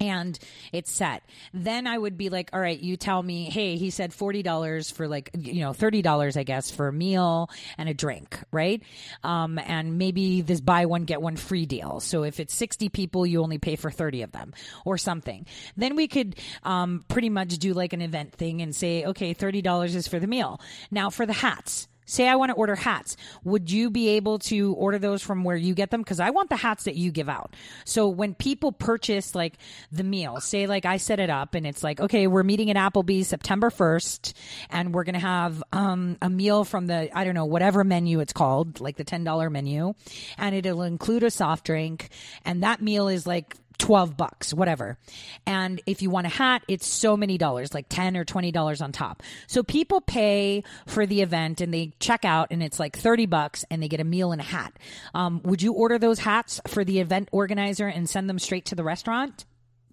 [0.00, 0.38] and
[0.72, 1.22] it's set.
[1.52, 5.08] Then I would be like, all right, you tell me, hey, he said $40 for
[5.08, 8.82] like, you know, $30, I guess, for a meal and a drink, right?
[9.22, 12.00] Um, and maybe this buy one, get one free deal.
[12.00, 14.52] So if it's 60 people, you only pay for 30 of them
[14.84, 15.46] or something.
[15.76, 19.94] Then we could, um, pretty much do like an event thing and say, okay, $30
[19.94, 20.60] is for the meal.
[20.90, 23.16] Now for the hats Say I want to order hats.
[23.44, 26.02] Would you be able to order those from where you get them?
[26.02, 27.54] Because I want the hats that you give out.
[27.84, 29.54] So when people purchase like
[29.90, 32.76] the meal, say like I set it up and it's like, okay, we're meeting at
[32.76, 34.32] Applebee's September 1st
[34.70, 38.20] and we're going to have um, a meal from the, I don't know, whatever menu
[38.20, 39.94] it's called, like the $10 menu.
[40.38, 42.10] And it'll include a soft drink.
[42.44, 44.98] And that meal is like 12 bucks, whatever.
[45.46, 48.92] And if you want a hat, it's so many dollars, like 10 or $20 on
[48.92, 49.22] top.
[49.46, 53.64] So people pay for the event and they check out and it's like 30 bucks
[53.70, 54.78] and they get a meal and a hat.
[55.14, 58.74] Um, would you order those hats for the event organizer and send them straight to
[58.74, 59.44] the restaurant?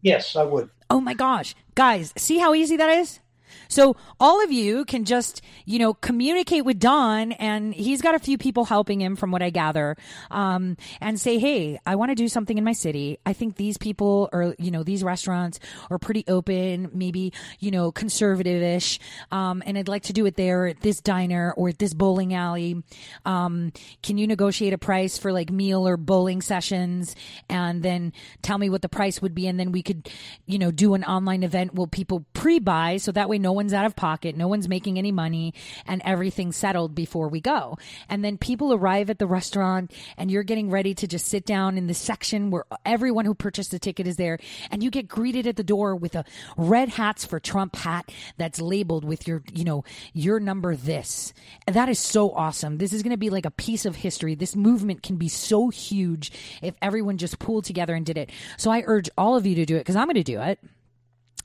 [0.01, 0.69] Yes, I would.
[0.89, 1.55] Oh my gosh.
[1.73, 3.20] Guys, see how easy that is?
[3.67, 8.19] So all of you can just, you know, communicate with Don and he's got a
[8.19, 9.95] few people helping him from what I gather.
[10.29, 13.19] Um, and say, Hey, I want to do something in my city.
[13.25, 17.91] I think these people are, you know, these restaurants are pretty open, maybe, you know,
[17.91, 18.99] conservative ish.
[19.31, 22.33] Um, and I'd like to do it there at this diner or at this bowling
[22.33, 22.81] alley.
[23.25, 23.71] Um,
[24.03, 27.15] can you negotiate a price for like meal or bowling sessions?
[27.49, 29.47] And then tell me what the price would be.
[29.47, 30.09] And then we could,
[30.45, 32.97] you know, do an online event where people pre buy.
[32.97, 35.53] So that way no one's out of pocket, no one's making any money,
[35.85, 37.77] and everything's settled before we go.
[38.09, 41.77] And then people arrive at the restaurant, and you're getting ready to just sit down
[41.77, 44.39] in the section where everyone who purchased a ticket is there,
[44.69, 46.25] and you get greeted at the door with a
[46.57, 49.83] red hats for Trump hat that's labeled with your, you know,
[50.13, 51.33] your number this.
[51.67, 52.77] And that is so awesome.
[52.77, 54.35] This is going to be like a piece of history.
[54.35, 56.31] This movement can be so huge
[56.61, 58.29] if everyone just pulled together and did it.
[58.57, 60.59] So I urge all of you to do it because I'm going to do it.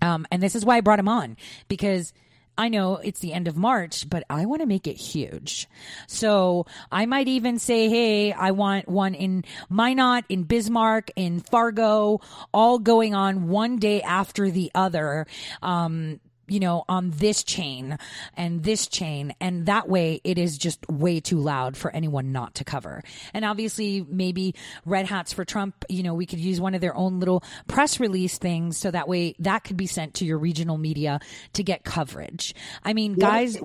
[0.03, 1.37] Um, and this is why I brought him on
[1.69, 2.13] because
[2.59, 5.69] I know it's the end of March, but I want to make it huge.
[6.07, 12.21] So I might even say, hey, I want one in Minot, in Bismarck, in Fargo,
[12.55, 15.27] all going on one day after the other.
[15.63, 17.99] Um, you know, on this chain
[18.37, 19.35] and this chain.
[19.41, 23.03] And that way it is just way too loud for anyone not to cover.
[23.35, 26.97] And obviously, maybe Red Hats for Trump, you know, we could use one of their
[26.97, 30.79] own little press release things so that way that could be sent to your regional
[30.79, 31.21] media
[31.55, 32.55] to get coverage.
[32.85, 33.59] I mean, guys.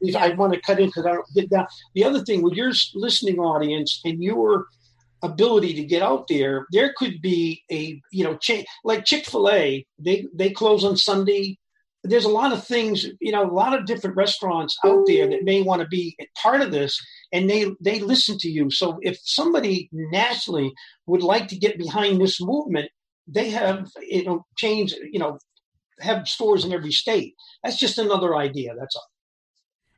[0.00, 0.22] Yeah.
[0.22, 1.68] I want to cut in because I don't get that.
[1.94, 4.66] The other thing, with your listening audience and your
[5.22, 9.48] ability to get out there, there could be a, you know, cha- like Chick fil
[9.50, 11.58] A, they, they close on Sunday
[12.08, 15.44] there's a lot of things, you know, a lot of different restaurants out there that
[15.44, 16.98] may want to be part of this,
[17.32, 18.70] and they they listen to you.
[18.70, 20.72] So if somebody nationally
[21.06, 22.90] would like to get behind this movement,
[23.26, 25.38] they have you know change, you know,
[26.00, 27.34] have stores in every state.
[27.62, 28.74] That's just another idea.
[28.78, 29.08] That's all.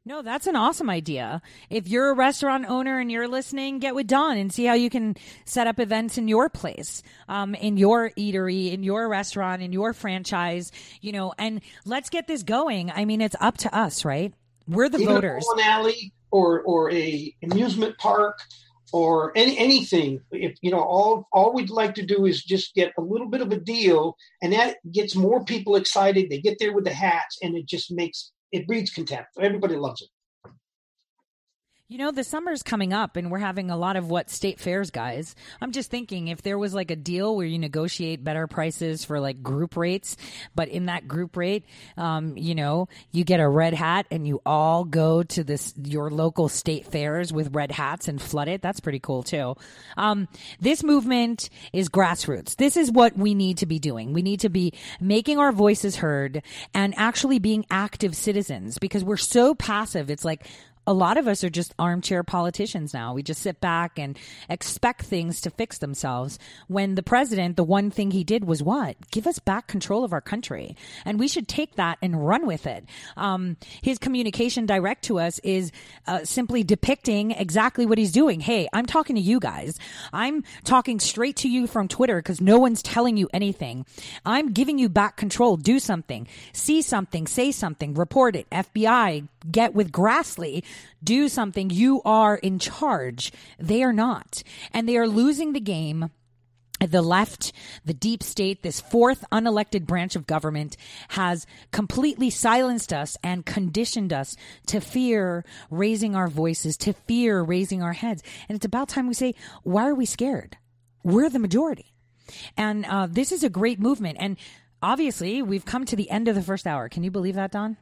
[0.08, 1.42] No, that's an awesome idea.
[1.68, 4.88] If you're a restaurant owner and you're listening, get with Don and see how you
[4.88, 9.70] can set up events in your place, um, in your eatery, in your restaurant, in
[9.70, 12.90] your franchise, you know, and let's get this going.
[12.90, 14.32] I mean, it's up to us, right?
[14.66, 15.46] We're the Even voters.
[15.52, 18.38] An alley or, or a amusement park
[18.94, 20.22] or any, anything.
[20.30, 23.42] If, you know, all, all we'd like to do is just get a little bit
[23.42, 26.30] of a deal and that gets more people excited.
[26.30, 29.30] They get there with the hats and it just makes it breeds contempt.
[29.40, 30.17] Everybody loves it.
[31.90, 34.90] You know, the summer's coming up and we're having a lot of what state fairs,
[34.90, 35.34] guys.
[35.58, 39.20] I'm just thinking if there was like a deal where you negotiate better prices for
[39.20, 40.18] like group rates,
[40.54, 41.64] but in that group rate,
[41.96, 46.10] um, you know, you get a red hat and you all go to this, your
[46.10, 48.60] local state fairs with red hats and flood it.
[48.60, 49.54] That's pretty cool too.
[49.96, 50.28] Um,
[50.60, 52.56] this movement is grassroots.
[52.56, 54.12] This is what we need to be doing.
[54.12, 56.42] We need to be making our voices heard
[56.74, 60.10] and actually being active citizens because we're so passive.
[60.10, 60.46] It's like,
[60.88, 63.12] a lot of us are just armchair politicians now.
[63.12, 64.18] We just sit back and
[64.48, 66.38] expect things to fix themselves.
[66.66, 68.96] When the president, the one thing he did was what?
[69.10, 70.76] Give us back control of our country.
[71.04, 72.86] And we should take that and run with it.
[73.18, 75.72] Um, his communication direct to us is
[76.06, 78.40] uh, simply depicting exactly what he's doing.
[78.40, 79.78] Hey, I'm talking to you guys.
[80.14, 83.84] I'm talking straight to you from Twitter because no one's telling you anything.
[84.24, 85.58] I'm giving you back control.
[85.58, 86.26] Do something.
[86.54, 87.26] See something.
[87.26, 87.92] Say something.
[87.92, 88.48] Report it.
[88.48, 90.64] FBI, get with Grassley
[91.02, 91.70] do something.
[91.70, 93.32] You are in charge.
[93.58, 94.42] They are not.
[94.72, 96.10] And they are losing the game
[96.86, 97.52] the left,
[97.84, 100.76] the deep state, this fourth unelected branch of government
[101.08, 107.82] has completely silenced us and conditioned us to fear raising our voices, to fear raising
[107.82, 108.22] our heads.
[108.48, 110.56] And it's about time we say, why are we scared?
[111.02, 111.92] We're the majority.
[112.56, 114.18] And uh, this is a great movement.
[114.20, 114.36] And
[114.82, 116.88] obviously, we've come to the end of the first hour.
[116.88, 117.76] Can you believe that, Don?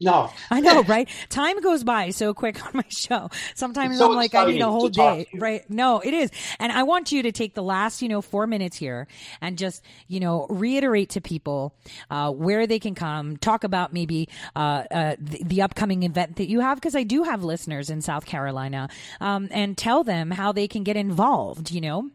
[0.00, 0.30] No.
[0.50, 1.08] I know, right?
[1.28, 3.30] Time goes by so quick on my show.
[3.54, 5.68] Sometimes so I'm like, I need a whole day, right?
[5.68, 6.30] No, it is.
[6.58, 9.06] And I want you to take the last, you know, four minutes here
[9.40, 11.74] and just, you know, reiterate to people,
[12.10, 16.48] uh, where they can come, talk about maybe, uh, uh, the, the upcoming event that
[16.48, 18.88] you have, because I do have listeners in South Carolina,
[19.20, 22.10] um, and tell them how they can get involved, you know?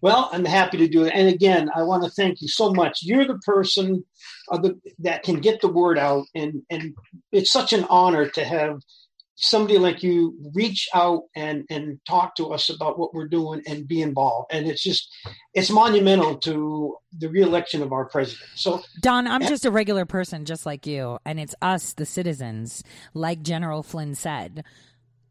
[0.00, 1.12] Well, I'm happy to do it.
[1.14, 3.00] And again, I want to thank you so much.
[3.02, 4.04] You're the person
[4.48, 6.94] of the, that can get the word out, and and
[7.30, 8.80] it's such an honor to have
[9.36, 13.88] somebody like you reach out and and talk to us about what we're doing and
[13.88, 14.52] be involved.
[14.52, 15.08] And it's just
[15.54, 18.48] it's monumental to the reelection of our president.
[18.54, 22.82] So Don, I'm just a regular person, just like you, and it's us, the citizens,
[23.14, 24.64] like General Flynn said.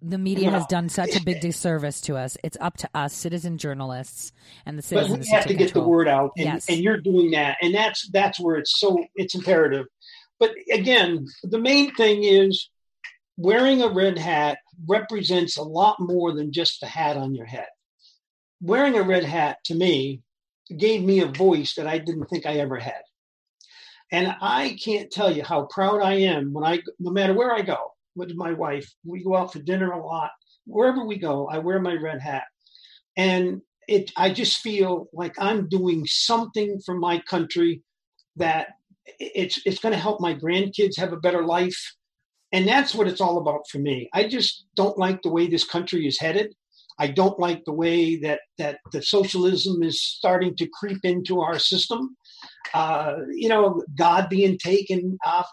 [0.04, 2.36] The media has done such a big disservice to us.
[2.44, 4.32] It's up to us, citizen journalists,
[4.66, 6.70] and the but citizens we have to take get the word out and, Yes.
[6.70, 9.86] and you're doing that and that's that's where it's so it's imperative.
[10.40, 12.70] But again the main thing is
[13.38, 17.68] wearing a red hat represents a lot more than just the hat on your head.
[18.60, 20.22] Wearing a red hat to me
[20.76, 23.02] gave me a voice that i didn't think i ever had.
[24.12, 27.62] And i can't tell you how proud i am when i no matter where i
[27.62, 28.92] go with my wife.
[29.06, 30.32] We go out for dinner a lot.
[30.66, 32.44] Wherever we go i wear my red hat.
[33.18, 37.82] And it i just feel like i'm doing something for my country
[38.36, 38.68] that
[39.20, 41.96] it's it's going to help my grandkids have a better life.
[42.54, 44.10] And that's what it's all about for me.
[44.14, 46.54] I just don't like the way this country is headed.
[47.00, 51.58] I don't like the way that that the socialism is starting to creep into our
[51.58, 52.16] system.
[52.74, 55.50] Uh, you know god being taken off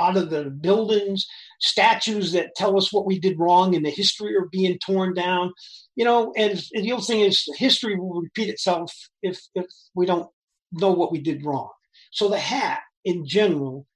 [0.00, 1.26] out of the buildings
[1.60, 5.52] statues that tell us what we did wrong in the history are being torn down
[5.96, 8.92] you know, and, and the other thing is history will repeat itself
[9.22, 10.28] if if we don't
[10.70, 11.70] know what we did wrong.
[12.12, 13.86] So the hat in general,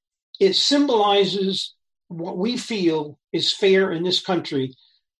[0.40, 1.74] it symbolizes
[2.08, 4.74] what we feel is fair in this country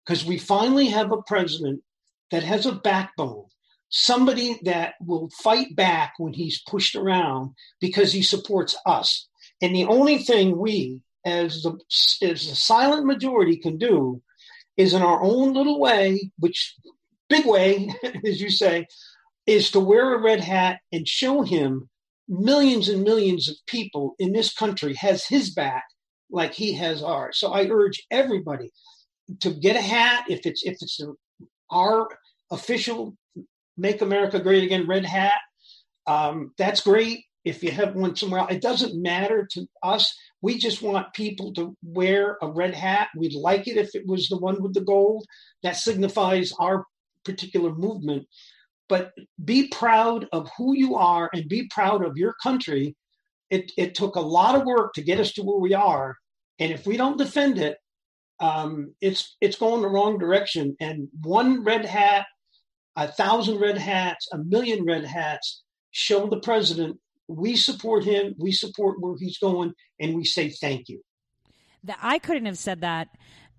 [0.04, 1.82] because we finally have a president
[2.30, 3.44] that has a backbone,
[3.90, 7.50] somebody that will fight back when he's pushed around
[7.80, 9.28] because he supports us.
[9.62, 11.78] And the only thing we, as the
[12.22, 14.22] as the silent majority, can do
[14.76, 16.74] is in our own little way, which
[17.28, 17.94] big way,
[18.24, 18.86] as you say,
[19.46, 21.88] is to wear a red hat and show him
[22.28, 25.84] millions and millions of people in this country has his back
[26.30, 27.38] like he has ours.
[27.38, 28.70] So I urge everybody
[29.40, 31.00] to get a hat if it's if it's
[31.70, 32.08] our
[32.50, 33.16] official
[33.76, 35.40] "Make America Great Again" red hat.
[36.06, 37.24] Um, that's great.
[37.44, 40.14] If you have one somewhere else, it doesn't matter to us.
[40.42, 43.08] We just want people to wear a red hat.
[43.16, 45.24] We'd like it if it was the one with the gold.
[45.62, 46.84] That signifies our
[47.24, 48.26] particular movement.
[48.88, 49.12] But
[49.42, 52.96] be proud of who you are and be proud of your country.
[53.48, 56.16] It, it took a lot of work to get us to where we are.
[56.58, 57.78] And if we don't defend it,
[58.40, 60.76] um, it's it's going the wrong direction.
[60.80, 62.26] And one red hat,
[62.96, 66.98] a thousand red hats, a million red hats show the president
[67.30, 71.00] we support him, we support where he's going, and we say thank you.
[71.84, 73.08] That I couldn't have said that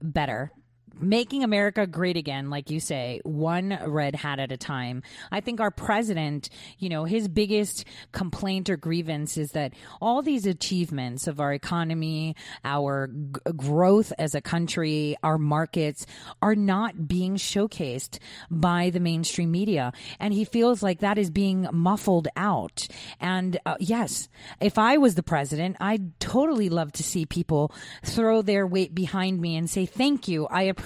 [0.02, 0.52] better.
[1.00, 5.02] Making America great again, like you say, one red hat at a time.
[5.32, 10.46] I think our president, you know, his biggest complaint or grievance is that all these
[10.46, 16.06] achievements of our economy, our g- growth as a country, our markets
[16.42, 18.20] are not being showcased
[18.52, 19.94] by the mainstream media.
[20.20, 22.88] And he feels like that is being muffled out.
[23.20, 24.30] And uh, yes,
[24.60, 27.74] if I was the president, I'd totally love to see people
[28.04, 30.46] throw their weight behind me and say, thank you.
[30.48, 30.81] I appreciate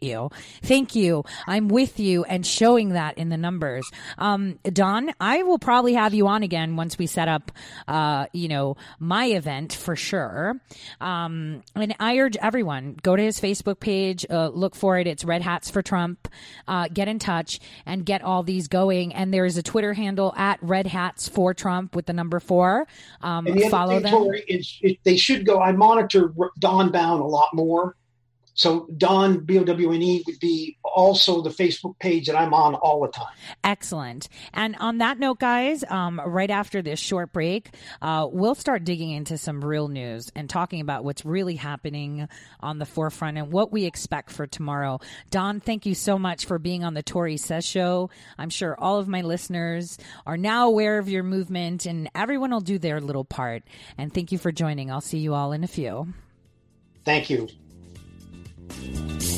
[0.00, 0.30] you.
[0.62, 1.24] Thank you.
[1.46, 3.90] I'm with you and showing that in the numbers.
[4.18, 7.52] Um, Don, I will probably have you on again once we set up,
[7.86, 10.60] uh, you know, my event for sure.
[11.00, 15.06] Um, and I urge everyone, go to his Facebook page, uh, look for it.
[15.06, 16.28] It's Red Hats for Trump.
[16.66, 19.14] Uh, get in touch and get all these going.
[19.14, 22.86] And there's a Twitter handle at Red Hats for Trump with the number four.
[23.22, 24.30] Um, the follow them.
[24.48, 25.60] Is it, they should go.
[25.60, 27.96] I monitor Don Bowne a lot more.
[28.58, 32.52] So Don B O W N E would be also the Facebook page that I'm
[32.52, 33.32] on all the time.
[33.62, 34.28] Excellent.
[34.52, 37.70] And on that note, guys, um, right after this short break,
[38.02, 42.28] uh, we'll start digging into some real news and talking about what's really happening
[42.58, 44.98] on the forefront and what we expect for tomorrow.
[45.30, 48.10] Don, thank you so much for being on the Tori Says Show.
[48.38, 52.60] I'm sure all of my listeners are now aware of your movement and everyone will
[52.60, 53.62] do their little part.
[53.96, 54.90] And thank you for joining.
[54.90, 56.12] I'll see you all in a few.
[57.04, 57.46] Thank you.
[58.68, 59.37] Música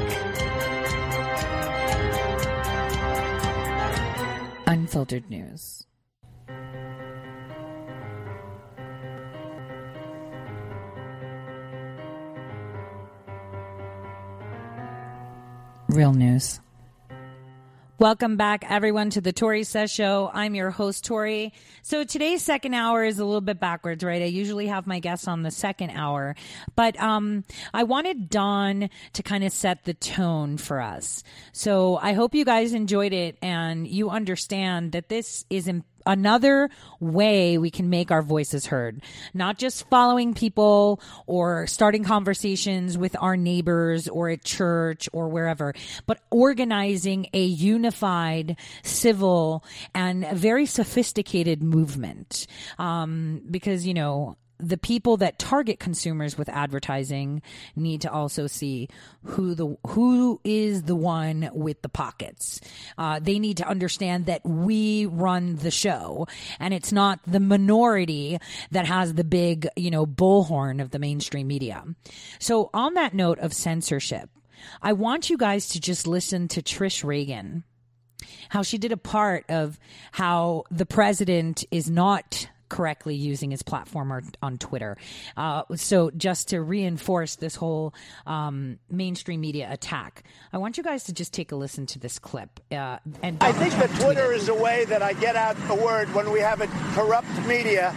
[5.29, 5.85] news.
[15.89, 16.61] Real news.
[18.01, 20.31] Welcome back, everyone, to the Tori Says Show.
[20.33, 21.53] I'm your host, Tori.
[21.83, 24.23] So today's second hour is a little bit backwards, right?
[24.23, 26.35] I usually have my guests on the second hour,
[26.75, 27.43] but um,
[27.75, 31.23] I wanted Don to kind of set the tone for us.
[31.51, 36.69] So I hope you guys enjoyed it and you understand that this is important another
[36.99, 39.01] way we can make our voices heard.
[39.33, 45.73] Not just following people or starting conversations with our neighbors or at church or wherever,
[46.05, 52.47] but organizing a unified, civil, and very sophisticated movement.
[52.79, 57.41] Um, because, you know, the people that target consumers with advertising
[57.75, 58.87] need to also see
[59.23, 62.61] who the who is the one with the pockets.
[62.97, 66.27] Uh, they need to understand that we run the show,
[66.59, 68.37] and it's not the minority
[68.71, 71.83] that has the big, you know, bullhorn of the mainstream media.
[72.39, 74.29] So, on that note of censorship,
[74.81, 77.63] I want you guys to just listen to Trish Regan
[78.49, 79.79] how she did a part of
[80.11, 84.95] how the president is not correctly using his platform or on Twitter.
[85.35, 87.93] Uh, so just to reinforce this whole
[88.25, 92.17] um, mainstream media attack, I want you guys to just take a listen to this
[92.17, 92.61] clip.
[92.71, 96.13] Uh, and I think that Twitter is a way that I get out a word
[96.15, 97.93] when we have a corrupt media,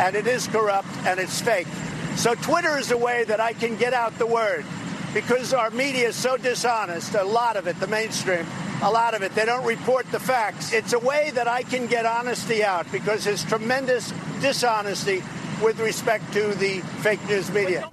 [0.00, 1.68] and it is corrupt and it's fake.
[2.16, 4.64] So Twitter is a way that I can get out the word
[5.12, 8.46] because our media is so dishonest, a lot of it, the mainstream,
[8.82, 9.34] a lot of it.
[9.34, 10.72] They don't report the facts.
[10.72, 15.22] It's a way that I can get honesty out because there's tremendous dishonesty
[15.62, 17.90] with respect to the fake news media.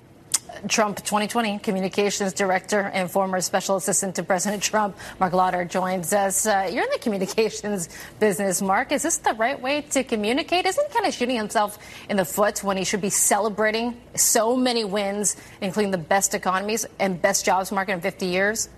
[0.68, 6.46] Trump 2020 communications director and former special assistant to President Trump, Marc Lotter, joins us.
[6.46, 8.92] Uh, you're in the communications business, Mark.
[8.92, 10.66] Is this the right way to communicate?
[10.66, 11.80] Isn't he kind of shooting himself
[12.10, 16.86] in the foot when he should be celebrating so many wins, including the best economies
[17.00, 18.70] and best jobs market in 50 years?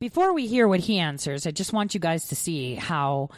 [0.00, 3.28] Before we hear what he answers, I just want you guys to see how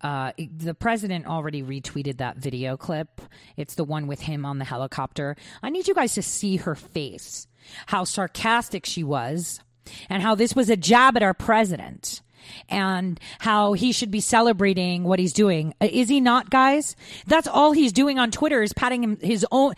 [0.00, 3.20] uh, the president already retweeted that video clip.
[3.58, 5.36] It's the one with him on the helicopter.
[5.62, 7.46] I need you guys to see her face,
[7.84, 9.60] how sarcastic she was,
[10.08, 12.22] and how this was a jab at our president.
[12.70, 15.74] And how he should be celebrating what he's doing.
[15.82, 16.96] Uh, is he not, guys?
[17.26, 19.74] That's all he's doing on Twitter is patting him his own,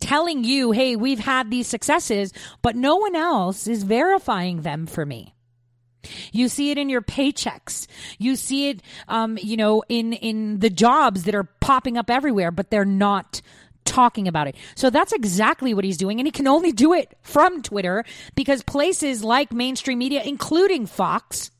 [0.00, 2.32] telling you, hey, we've had these successes,
[2.62, 5.34] but no one else is verifying them for me.
[6.32, 7.86] You see it in your paychecks.
[8.18, 12.50] You see it, um, you know, in in the jobs that are popping up everywhere,
[12.50, 13.40] but they're not
[13.84, 14.56] talking about it.
[14.74, 18.62] So that's exactly what he's doing, and he can only do it from Twitter because
[18.62, 21.50] places like mainstream media, including Fox,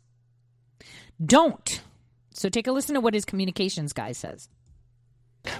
[1.24, 1.80] don't.
[2.34, 4.48] So take a listen to what his communications guy says.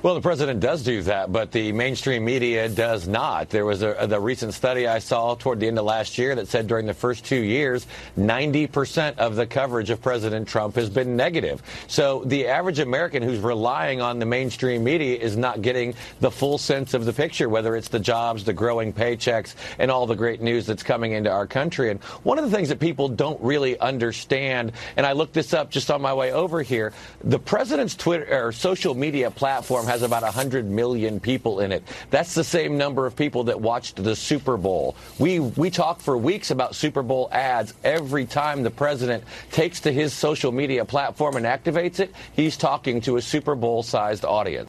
[0.03, 3.51] Well, the president does do that, but the mainstream media does not.
[3.51, 6.47] There was a, the recent study I saw toward the end of last year that
[6.47, 11.16] said during the first two years, 90% of the coverage of President Trump has been
[11.16, 11.62] negative.
[11.89, 16.59] So the average American who's relying on the mainstream media is not getting the full
[16.59, 20.41] sense of the picture, whether it's the jobs, the growing paychecks, and all the great
[20.41, 21.91] news that's coming into our country.
[21.91, 25.70] And one of the things that people don't really understand, and I looked this up
[25.70, 26.93] just on my way over here,
[27.24, 31.83] the president's Twitter or social media platform platform has about 100 million people in it.
[32.11, 34.97] That's the same number of people that watched the Super Bowl.
[35.18, 37.73] We, we talk for weeks about Super Bowl ads.
[37.83, 43.01] Every time the president takes to his social media platform and activates it, he's talking
[43.03, 44.68] to a Super Bowl sized audience.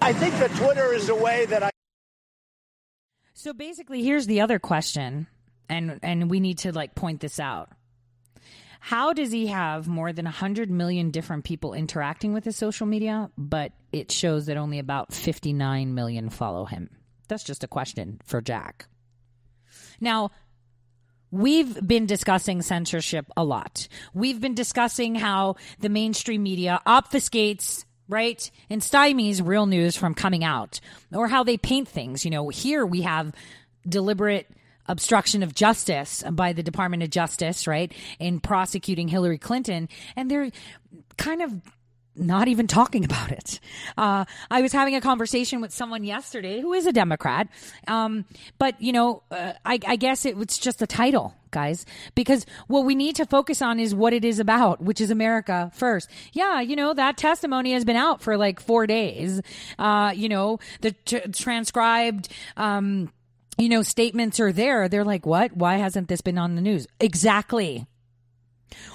[0.00, 1.70] I think that Twitter is a way that I.
[3.34, 5.28] So basically, here's the other question,
[5.68, 7.70] and and we need to like point this out.
[8.84, 13.30] How does he have more than 100 million different people interacting with his social media,
[13.38, 16.90] but it shows that only about 59 million follow him?
[17.28, 18.86] That's just a question for Jack.
[20.00, 20.30] Now,
[21.30, 23.88] We've been discussing censorship a lot.
[24.12, 28.50] We've been discussing how the mainstream media obfuscates right?
[28.68, 30.80] And stymies real news from coming out
[31.14, 32.26] or how they paint things.
[32.26, 33.32] You know, here we have
[33.88, 34.50] deliberate
[34.86, 40.50] obstruction of justice by the Department of Justice, right, in prosecuting Hillary Clinton, and they're
[41.16, 41.54] kind of
[42.14, 43.60] not even talking about it.
[43.96, 47.48] Uh, I was having a conversation with someone yesterday who is a Democrat,
[47.88, 48.24] um,
[48.58, 52.84] but you know, uh, I, I guess it was just a title, guys, because what
[52.84, 56.10] we need to focus on is what it is about, which is America first.
[56.32, 59.40] Yeah, you know, that testimony has been out for like four days.
[59.78, 62.28] Uh, you know, the t- transcribed.
[62.56, 63.10] Um,
[63.58, 64.88] you know, statements are there.
[64.88, 65.56] They're like, what?
[65.56, 66.86] Why hasn't this been on the news?
[67.00, 67.86] Exactly.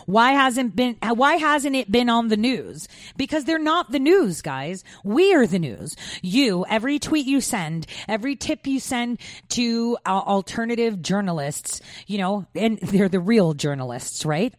[0.05, 2.87] Why hasn't been why hasn't it been on the news?
[3.15, 4.83] Because they're not the news, guys.
[5.03, 5.95] We are the news.
[6.21, 12.47] You, every tweet you send, every tip you send to uh, alternative journalists, you know,
[12.55, 14.53] and they're the real journalists, right?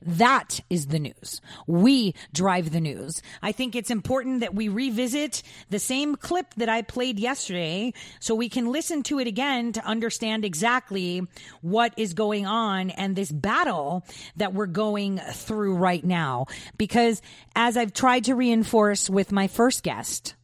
[0.00, 1.40] That is the news.
[1.66, 3.22] We drive the news.
[3.42, 8.34] I think it's important that we revisit the same clip that I played yesterday so
[8.34, 11.22] we can listen to it again to understand exactly
[11.60, 14.04] what is going on and this battle
[14.36, 16.46] that we're going through right now.
[16.76, 17.22] Because
[17.54, 20.34] as I've tried to reinforce with my first guest,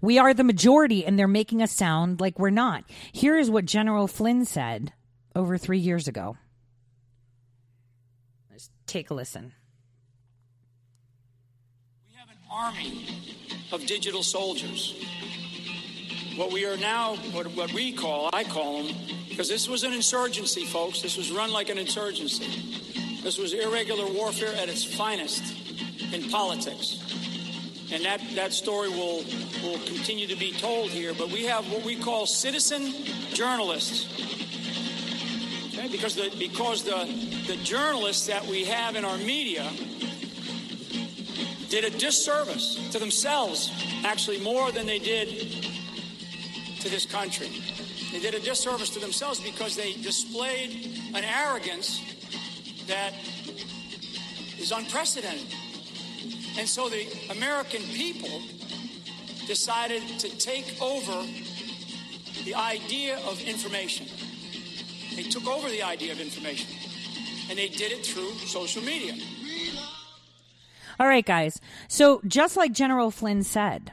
[0.00, 2.84] we are the majority and they're making us sound like we're not.
[3.12, 4.92] Here is what General Flynn said
[5.34, 6.36] over three years ago.
[8.86, 9.52] Take a listen.
[12.08, 13.06] We have an army
[13.72, 14.94] of digital soldiers.
[16.36, 18.94] What we are now, what, what we call, I call them,
[19.28, 21.02] because this was an insurgency, folks.
[21.02, 22.46] This was run like an insurgency.
[23.22, 25.42] This was irregular warfare at its finest
[26.12, 27.02] in politics.
[27.92, 29.24] And that, that story will,
[29.62, 31.12] will continue to be told here.
[31.12, 32.92] But we have what we call citizen
[33.32, 34.45] journalists
[35.76, 37.04] Okay, because the because the
[37.46, 39.70] the journalists that we have in our media
[41.68, 43.70] did a disservice to themselves,
[44.02, 45.28] actually more than they did
[46.80, 47.50] to this country.
[48.10, 52.00] They did a disservice to themselves because they displayed an arrogance
[52.86, 53.12] that
[54.58, 55.54] is unprecedented.
[56.58, 58.40] And so the American people
[59.46, 61.26] decided to take over
[62.44, 64.06] the idea of information.
[65.16, 66.68] They took over the idea of information,
[67.48, 69.14] and they did it through social media.
[71.00, 71.60] All right, guys.
[71.88, 73.92] So, just like General Flynn said,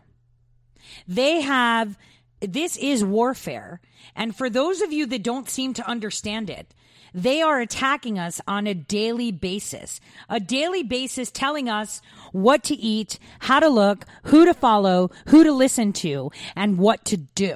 [1.08, 1.98] they have
[2.42, 3.80] this is warfare.
[4.16, 6.74] And for those of you that don't seem to understand it,
[7.14, 10.00] they are attacking us on a daily basis,
[10.30, 12.02] a daily basis telling us
[12.32, 17.06] what to eat, how to look, who to follow, who to listen to, and what
[17.06, 17.56] to do.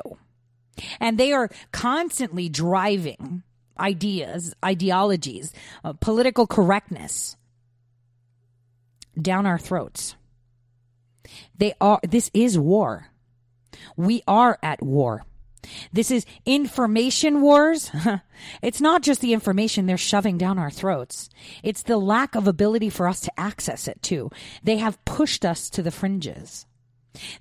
[0.99, 3.43] And they are constantly driving
[3.79, 5.53] ideas, ideologies,
[5.83, 7.35] uh, political correctness
[9.19, 10.15] down our throats.
[11.57, 13.07] They are, this is war.
[13.95, 15.23] We are at war.
[15.91, 17.91] This is information wars.
[18.61, 21.29] it's not just the information they're shoving down our throats.
[21.63, 24.29] It's the lack of ability for us to access it too.
[24.63, 26.65] They have pushed us to the fringes.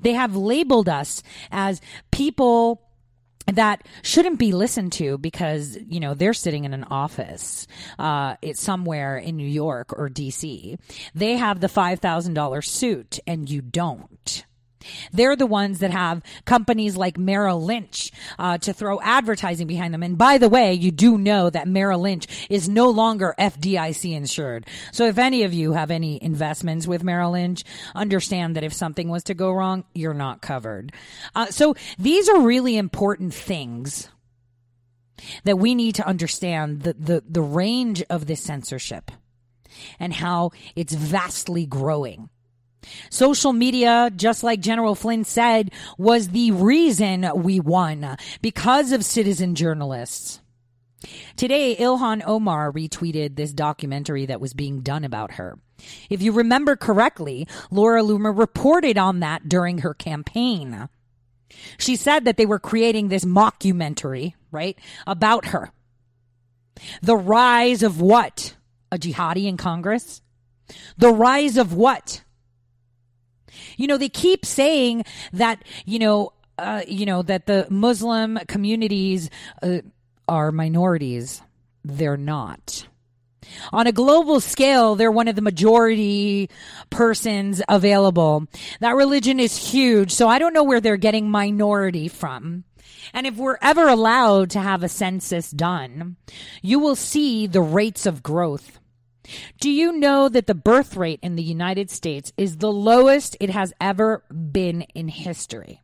[0.01, 1.81] They have labeled us as
[2.11, 2.86] people
[3.53, 7.67] that shouldn't be listened to because you know they're sitting in an office
[7.99, 10.79] uh, it's somewhere in New York or DC.
[11.15, 14.45] They have the five thousand dollar suit, and you don't.
[15.13, 20.03] They're the ones that have companies like Merrill Lynch uh, to throw advertising behind them.
[20.03, 24.67] And by the way, you do know that Merrill Lynch is no longer FDIC insured.
[24.93, 27.65] So if any of you have any investments with Merrill Lynch,
[27.95, 30.93] understand that if something was to go wrong, you're not covered.
[31.35, 34.09] Uh, so these are really important things
[35.45, 39.11] that we need to understand the, the, the range of this censorship
[39.99, 42.29] and how it's vastly growing.
[43.11, 49.55] Social media, just like General Flynn said, was the reason we won because of citizen
[49.55, 50.41] journalists.
[51.37, 55.59] Today, Ilhan Omar retweeted this documentary that was being done about her.
[56.09, 60.89] If you remember correctly, Laura Loomer reported on that during her campaign.
[61.79, 65.71] She said that they were creating this mockumentary, right, about her.
[67.03, 68.57] The rise of what?
[68.91, 70.23] A jihadi in Congress?
[70.97, 72.23] The rise of what?
[73.77, 79.31] You know, they keep saying that, you know, uh, you know, that the Muslim communities
[79.63, 79.79] uh,
[80.29, 81.43] are minorities.
[81.85, 82.87] They're not.
[83.73, 86.51] On a global scale, they're one of the majority
[86.91, 88.47] persons available.
[88.81, 92.65] That religion is huge, so I don't know where they're getting minority from.
[93.13, 96.17] And if we're ever allowed to have a census done,
[96.61, 98.81] you will see the rates of growth.
[99.61, 103.51] Do you know that the birth rate in the United States is the lowest it
[103.51, 105.83] has ever been in history?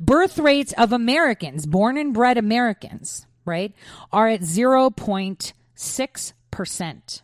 [0.00, 3.72] Birth rates of Americans, born and bred Americans, right,
[4.12, 7.20] are at 0.6%.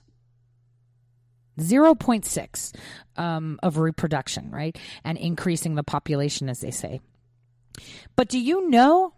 [1.59, 2.75] 0.6
[3.16, 4.79] um, of reproduction, right?
[5.05, 7.01] And increasing the population, as they say.
[8.16, 9.14] But do you know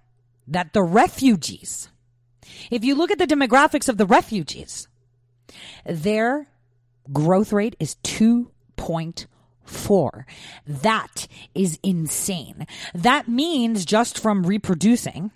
[0.49, 1.89] that the refugees,
[2.71, 4.89] if you look at the demographics of the refugees,
[5.85, 6.49] their
[7.13, 10.25] growth rate is 2.4.
[10.67, 12.67] That is insane.
[12.95, 15.31] That means just from reproducing,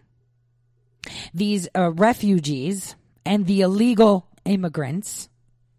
[1.33, 5.29] these uh, refugees and the illegal immigrants,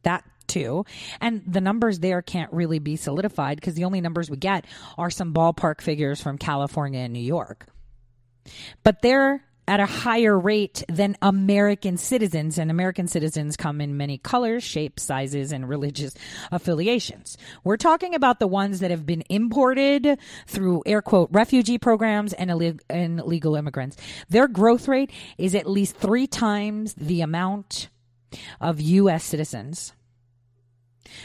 [0.03, 0.85] that too.
[1.19, 4.65] And the numbers there can't really be solidified because the only numbers we get
[4.97, 7.67] are some ballpark figures from California and New York.
[8.83, 14.17] But they're at a higher rate than American citizens, and American citizens come in many
[14.17, 16.13] colors, shapes, sizes, and religious
[16.51, 17.37] affiliations.
[17.63, 22.49] We're talking about the ones that have been imported through air quote refugee programs and,
[22.49, 23.97] Ill- and illegal immigrants.
[24.29, 27.89] Their growth rate is at least three times the amount
[28.61, 29.23] of U.S.
[29.23, 29.93] citizens.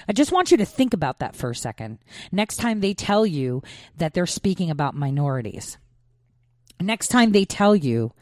[0.09, 1.99] I just want you to think about that for a second.
[2.31, 3.63] Next time they tell you
[3.97, 5.79] that they're speaking about minorities.
[6.81, 8.13] Next time they tell you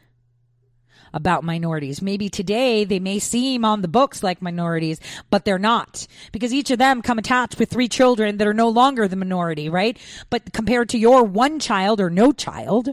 [1.12, 2.02] about minorities.
[2.02, 5.00] Maybe today they may seem on the books like minorities,
[5.30, 8.68] but they're not because each of them come attached with three children that are no
[8.68, 9.98] longer the minority, right?
[10.30, 12.90] But compared to your one child or no child,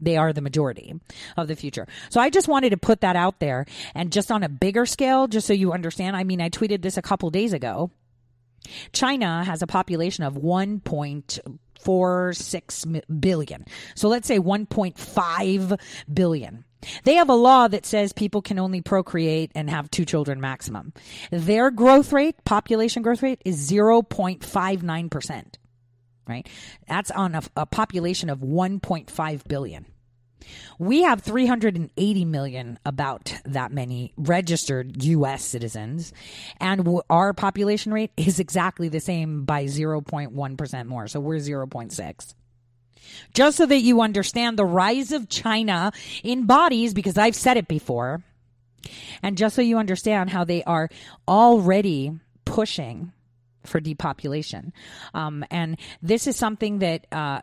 [0.00, 0.94] they are the majority
[1.36, 1.86] of the future.
[2.10, 5.28] So I just wanted to put that out there and just on a bigger scale,
[5.28, 6.16] just so you understand.
[6.16, 7.92] I mean, I tweeted this a couple days ago.
[8.92, 13.64] China has a population of 1.46 billion.
[13.94, 15.80] So let's say 1.5
[16.12, 16.64] billion.
[17.04, 20.92] They have a law that says people can only procreate and have two children maximum.
[21.30, 25.44] Their growth rate, population growth rate, is 0.59%.
[26.28, 26.48] Right?
[26.88, 29.86] That's on a, a population of 1.5 billion.
[30.78, 35.44] We have 380 million, about that many registered U.S.
[35.44, 36.12] citizens,
[36.60, 41.06] and our population rate is exactly the same by 0.1% more.
[41.06, 42.34] So we're 0.6.
[43.34, 45.92] Just so that you understand the rise of China
[46.22, 48.22] in bodies, because I've said it before,
[49.22, 50.88] and just so you understand how they are
[51.26, 52.12] already
[52.44, 53.12] pushing
[53.64, 54.72] for depopulation.
[55.14, 57.42] Um, and this is something that uh,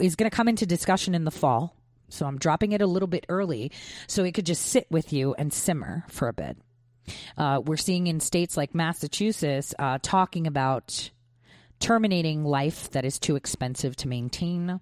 [0.00, 1.76] is going to come into discussion in the fall.
[2.08, 3.70] So I'm dropping it a little bit early
[4.08, 6.56] so it could just sit with you and simmer for a bit.
[7.36, 11.10] Uh, we're seeing in states like Massachusetts uh, talking about
[11.80, 14.80] terminating life that is too expensive to maintain.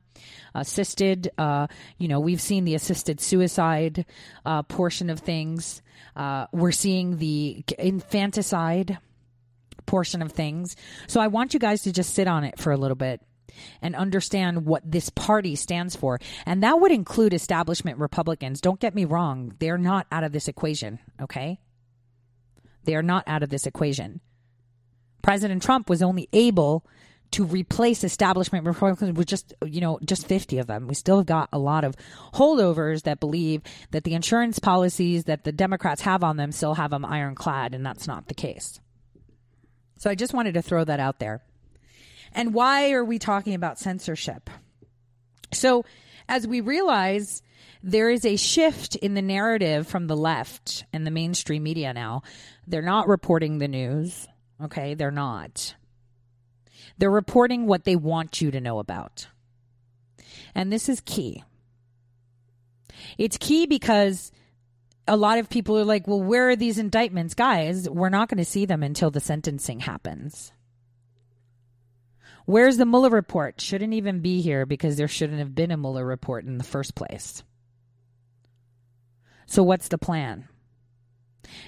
[0.55, 4.05] Assisted, uh, you know, we've seen the assisted suicide
[4.45, 5.81] uh, portion of things.
[6.15, 8.99] Uh, we're seeing the infanticide
[9.87, 10.77] portion of things.
[11.07, 13.23] So I want you guys to just sit on it for a little bit
[13.81, 16.21] and understand what this party stands for.
[16.47, 18.61] And that would include establishment Republicans.
[18.61, 21.59] Don't get me wrong, they're not out of this equation, okay?
[22.85, 24.21] They are not out of this equation.
[25.29, 26.87] President Trump was only able
[27.33, 30.89] to replace establishment Republicans with just you know just 50 of them.
[30.89, 31.95] We still have got a lot of
[32.33, 36.93] holdovers that believe that the insurance policies that the Democrats have on them still have
[36.93, 38.81] them ironclad and that's not the case.
[39.99, 41.43] So I just wanted to throw that out there.
[42.33, 44.49] And why are we talking about censorship?
[45.53, 45.85] So,
[46.27, 47.43] as we realize,
[47.83, 52.23] there is a shift in the narrative from the left and the mainstream media now.
[52.67, 54.27] They're not reporting the news.
[54.63, 55.75] Okay, they're not.
[56.99, 59.29] They're reporting what they want you to know about.
[60.55, 61.45] And this is key.
[63.17, 64.33] It's key because
[65.07, 67.35] a lot of people are like, well, where are these indictments?
[67.35, 70.53] Guys, we're not going to see them until the sentencing happens.
[72.45, 73.61] Where's the Mueller report?
[73.61, 76.95] Shouldn't even be here because there shouldn't have been a Mueller report in the first
[76.95, 77.43] place.
[79.47, 80.49] So, what's the plan?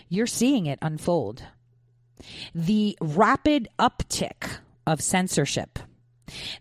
[0.09, 1.43] You're seeing it unfold.
[2.55, 5.79] The rapid uptick of censorship,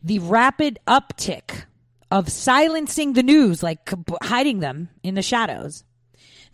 [0.03, 1.65] the rapid uptick
[2.11, 3.89] of silencing the news, like
[4.23, 5.83] hiding them in the shadows,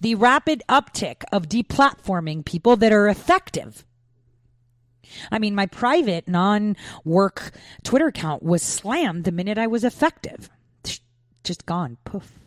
[0.01, 3.85] the rapid uptick of deplatforming people that are effective
[5.31, 7.51] I mean, my private non work
[7.83, 10.49] Twitter account was slammed the minute I was effective.
[11.43, 11.97] Just gone.
[12.05, 12.39] Poof.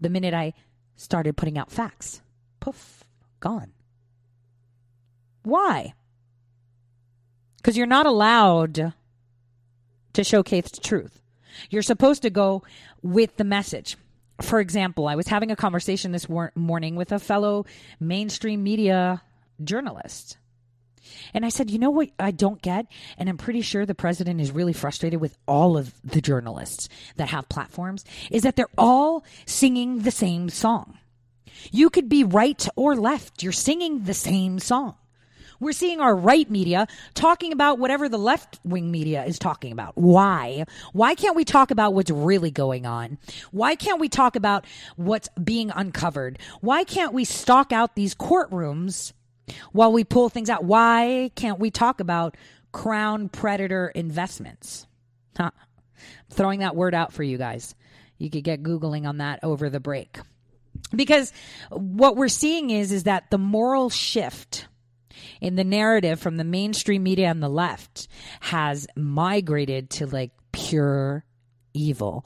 [0.00, 0.54] The minute I
[0.96, 2.20] started putting out facts.
[2.60, 3.04] Poof.
[3.40, 3.72] Gone.
[5.42, 5.94] Why?
[7.56, 8.92] Because you're not allowed
[10.12, 11.20] to showcase the truth.
[11.70, 12.62] You're supposed to go
[13.02, 13.96] with the message.
[14.40, 17.66] For example, I was having a conversation this morning with a fellow
[18.00, 19.22] mainstream media
[19.62, 20.38] journalist
[21.34, 22.86] And I said, you know what I don't get?
[23.18, 27.28] And I'm pretty sure the president is really frustrated with all of the journalists that
[27.30, 30.98] have platforms is that they're all singing the same song.
[31.70, 33.42] You could be right or left.
[33.42, 34.96] You're singing the same song.
[35.62, 39.96] We're seeing our right media talking about whatever the left wing media is talking about.
[39.96, 40.64] Why?
[40.92, 43.16] Why can't we talk about what's really going on?
[43.52, 44.66] Why can't we talk about
[44.96, 46.40] what's being uncovered?
[46.62, 49.12] Why can't we stalk out these courtrooms
[49.70, 50.64] while we pull things out?
[50.64, 52.36] Why can't we talk about
[52.72, 54.88] crown predator investments?
[55.36, 55.52] Huh.
[56.30, 57.76] Throwing that word out for you guys.
[58.18, 60.18] You could get Googling on that over the break.
[60.92, 61.32] Because
[61.70, 64.66] what we're seeing is, is that the moral shift
[65.42, 68.06] in the narrative from the mainstream media on the left
[68.40, 71.24] has migrated to like pure
[71.74, 72.24] evil.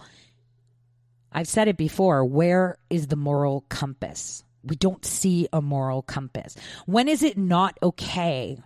[1.33, 2.25] I've said it before.
[2.25, 4.45] Where is the moral compass?
[4.63, 6.57] We don't see a moral compass.
[6.85, 8.59] When is it not okay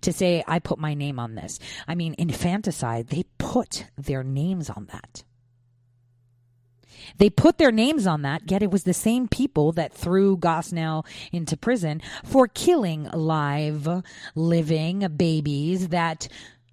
[0.00, 1.58] to say, I put my name on this?
[1.86, 5.22] I mean, infanticide, they put their names on that.
[7.18, 11.06] They put their names on that, yet it was the same people that threw Gosnell
[11.30, 13.88] into prison for killing live,
[14.34, 16.28] living babies that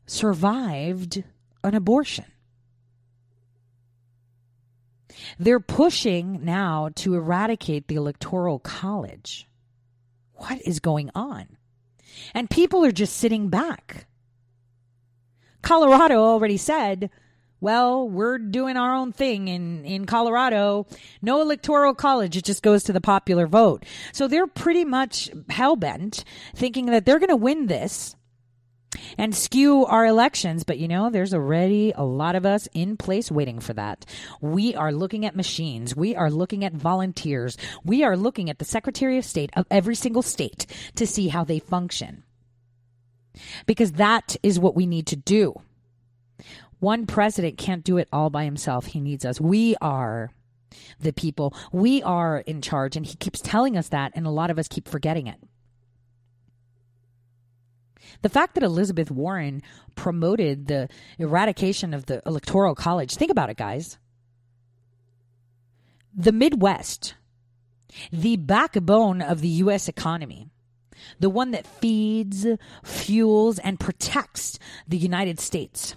[0.05, 1.23] survived
[1.63, 2.25] an abortion.
[5.37, 9.47] They're pushing now to eradicate the Electoral College.
[10.33, 11.57] What is going on?
[12.33, 14.07] And people are just sitting back.
[15.61, 17.09] Colorado already said
[17.61, 20.87] well, we're doing our own thing in, in Colorado.
[21.21, 22.37] No electoral college.
[22.37, 23.85] It just goes to the popular vote.
[24.13, 26.23] So they're pretty much hell bent
[26.55, 28.15] thinking that they're going to win this
[29.17, 30.63] and skew our elections.
[30.63, 34.05] But you know, there's already a lot of us in place waiting for that.
[34.41, 35.95] We are looking at machines.
[35.95, 37.57] We are looking at volunteers.
[37.83, 40.65] We are looking at the Secretary of State of every single state
[40.95, 42.23] to see how they function.
[43.65, 45.61] Because that is what we need to do.
[46.79, 48.85] One president can't do it all by himself.
[48.87, 49.39] He needs us.
[49.39, 50.31] We are
[50.99, 51.53] the people.
[51.71, 52.95] We are in charge.
[52.95, 55.39] And he keeps telling us that, and a lot of us keep forgetting it.
[58.21, 59.61] The fact that Elizabeth Warren
[59.95, 63.97] promoted the eradication of the Electoral College, think about it, guys.
[66.13, 67.15] The Midwest,
[68.11, 69.87] the backbone of the U.S.
[69.87, 70.49] economy,
[71.19, 72.45] the one that feeds,
[72.83, 75.95] fuels, and protects the United States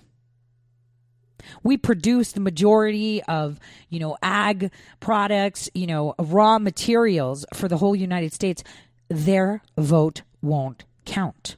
[1.62, 3.58] we produce the majority of,
[3.88, 4.70] you know, ag
[5.00, 8.62] products, you know, raw materials for the whole United States.
[9.08, 11.56] Their vote won't count.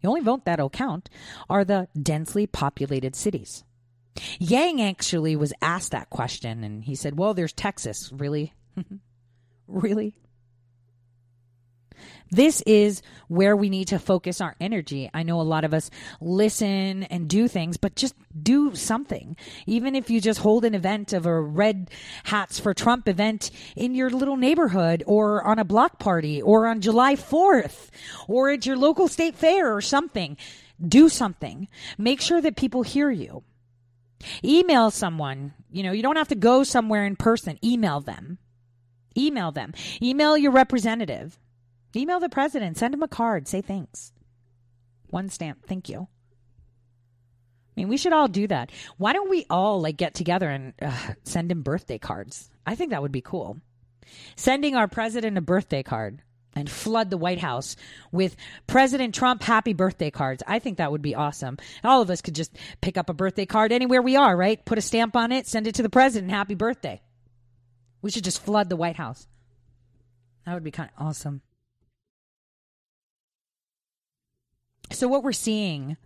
[0.00, 1.10] The only vote that'll count
[1.50, 3.64] are the densely populated cities.
[4.38, 8.10] Yang actually was asked that question and he said, Well, there's Texas.
[8.12, 8.54] Really?
[9.66, 10.14] really?
[12.30, 15.08] This is where we need to focus our energy.
[15.14, 15.90] I know a lot of us
[16.20, 19.36] listen and do things, but just do something.
[19.66, 21.90] Even if you just hold an event of a red
[22.24, 26.80] hats for Trump event in your little neighborhood or on a block party or on
[26.80, 27.90] July 4th
[28.26, 30.36] or at your local state fair or something.
[30.84, 31.68] Do something.
[31.96, 33.44] Make sure that people hear you.
[34.44, 35.54] Email someone.
[35.70, 37.58] You know, you don't have to go somewhere in person.
[37.64, 38.38] Email them.
[39.16, 39.72] Email them.
[40.02, 41.38] Email your representative.
[41.96, 44.12] Email the president, send him a card, say thanks.
[45.08, 46.00] One stamp, thank you.
[47.76, 48.70] I mean, we should all do that.
[48.96, 52.50] Why don't we all like get together and uh, send him birthday cards?
[52.66, 53.58] I think that would be cool.
[54.36, 56.22] Sending our president a birthday card
[56.54, 57.76] and flood the White House
[58.10, 58.34] with
[58.66, 60.42] President Trump happy birthday cards.
[60.46, 61.58] I think that would be awesome.
[61.84, 64.64] All of us could just pick up a birthday card anywhere we are, right?
[64.64, 67.02] Put a stamp on it, send it to the president, happy birthday.
[68.00, 69.28] We should just flood the White House.
[70.46, 71.42] That would be kind of awesome.
[74.90, 75.96] So what we're seeing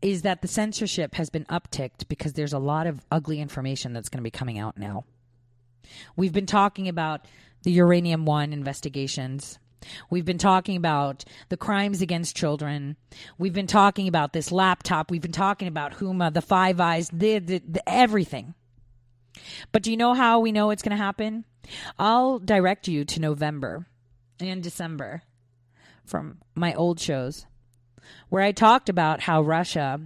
[0.00, 4.08] is that the censorship has been upticked because there's a lot of ugly information that's
[4.08, 5.04] going to be coming out now.
[6.16, 7.26] We've been talking about
[7.62, 9.58] the Uranium One investigations.
[10.10, 12.96] We've been talking about the crimes against children.
[13.38, 15.10] We've been talking about this laptop.
[15.10, 18.54] We've been talking about Huma, the Five Eyes, the, the, the everything.
[19.70, 21.44] But do you know how we know it's going to happen?
[21.98, 23.86] I'll direct you to November
[24.40, 25.22] and December
[26.04, 27.46] from my old shows
[28.28, 30.00] where I talked about how Russia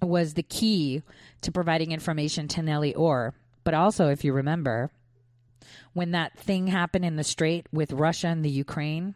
[0.00, 1.02] was the key
[1.42, 3.34] to providing information to Nellie Ohr.
[3.64, 4.90] But also, if you remember,
[5.92, 9.14] when that thing happened in the strait with Russia and the Ukraine,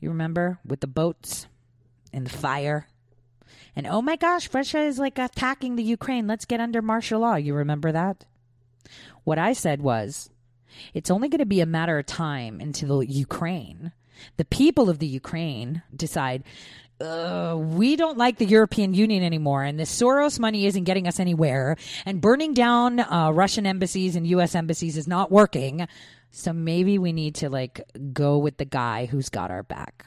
[0.00, 1.46] you remember with the boats
[2.12, 2.88] and the fire.
[3.76, 6.26] And oh my gosh, Russia is like attacking the Ukraine.
[6.26, 7.34] Let's get under martial law.
[7.36, 8.24] You remember that?
[9.24, 10.30] What I said was,
[10.92, 13.92] it's only going to be a matter of time until Ukraine
[14.36, 16.44] the people of the Ukraine decide,
[17.00, 21.18] uh, we don't like the European Union anymore, and this Soros money isn't getting us
[21.18, 21.76] anywhere,
[22.06, 24.54] and burning down uh, Russian embassies and U.S.
[24.54, 25.86] embassies is not working.
[26.30, 27.80] So maybe we need to like
[28.12, 30.06] go with the guy who's got our back.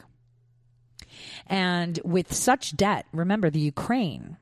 [1.47, 4.37] And with such debt, remember the Ukraine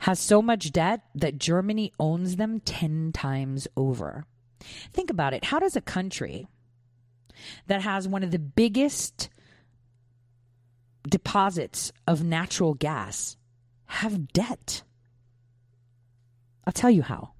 [0.00, 4.24] has so much debt that Germany owns them 10 times over.
[4.92, 5.46] Think about it.
[5.46, 6.48] How does a country
[7.66, 9.28] that has one of the biggest
[11.08, 13.36] deposits of natural gas
[13.86, 14.82] have debt?
[16.66, 17.34] I'll tell you how.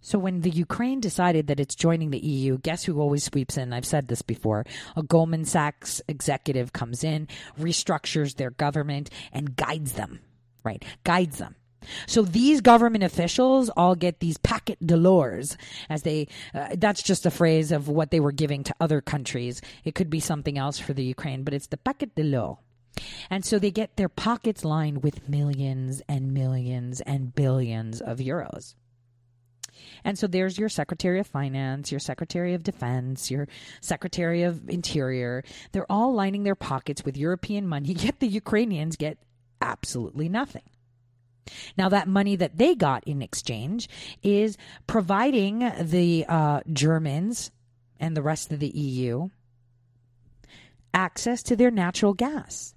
[0.00, 3.74] So, when the Ukraine decided that it's joining the EU, guess who always sweeps in?
[3.74, 4.64] I've said this before.
[4.96, 7.28] A Goldman Sachs executive comes in,
[7.60, 10.20] restructures their government, and guides them,
[10.64, 10.82] right?
[11.04, 11.56] Guides them.
[12.06, 15.56] So these government officials all get these packet de l'ors
[15.88, 19.60] as they, uh, that's just a phrase of what they were giving to other countries.
[19.84, 22.58] It could be something else for the Ukraine, but it's the packet de l'or.
[23.30, 28.74] And so they get their pockets lined with millions and millions and billions of euros.
[30.04, 33.48] And so there's your Secretary of Finance, your Secretary of Defense, your
[33.80, 35.44] Secretary of Interior.
[35.72, 39.18] They're all lining their pockets with European money, yet the Ukrainians get
[39.60, 40.62] absolutely nothing.
[41.76, 43.88] Now, that money that they got in exchange
[44.22, 44.56] is
[44.86, 47.50] providing the uh, Germans
[48.00, 49.28] and the rest of the EU
[50.94, 52.74] access to their natural gas.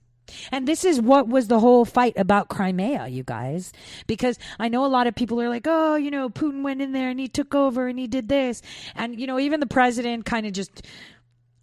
[0.51, 3.73] And this is what was the whole fight about Crimea, you guys.
[4.07, 6.93] Because I know a lot of people are like, oh, you know, Putin went in
[6.93, 8.61] there and he took over and he did this.
[8.95, 10.85] And, you know, even the president kind of just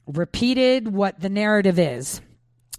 [0.06, 2.20] repeated what the narrative is.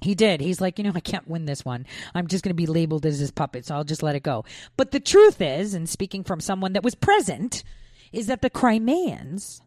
[0.02, 0.42] He did.
[0.42, 1.86] He's like, you know, I can't win this one.
[2.16, 4.46] I'm just going to be labeled as his puppet, so I'll just let it go.
[4.78, 7.64] But the truth is, and speaking from someone that was present,
[8.12, 9.62] is that the Crimeans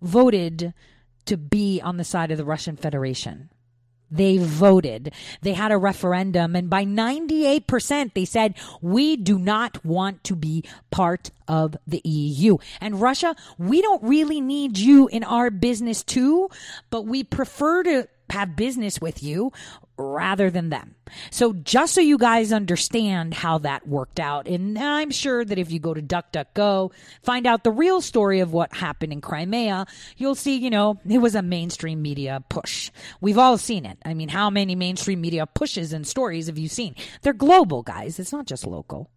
[0.00, 0.72] voted
[1.26, 3.50] to be on the side of the Russian Federation.
[4.10, 5.12] They voted.
[5.40, 10.62] They had a referendum, and by 98%, they said, We do not want to be
[10.92, 12.58] part of the EU.
[12.80, 16.48] And Russia, we don't really need you in our business too,
[16.90, 19.52] but we prefer to have business with you
[19.96, 20.96] rather than them.
[21.30, 25.70] So just so you guys understand how that worked out, and I'm sure that if
[25.70, 26.92] you go to DuckDuckGo,
[27.22, 29.86] find out the real story of what happened in Crimea,
[30.16, 32.90] you'll see, you know, it was a mainstream media push.
[33.20, 33.98] We've all seen it.
[34.04, 36.96] I mean, how many mainstream media pushes and stories have you seen?
[37.22, 38.18] They're global, guys.
[38.18, 39.10] It's not just local.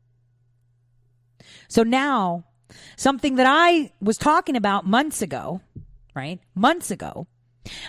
[1.67, 2.45] So now,
[2.95, 5.61] something that I was talking about months ago,
[6.15, 6.39] right?
[6.55, 7.27] Months ago,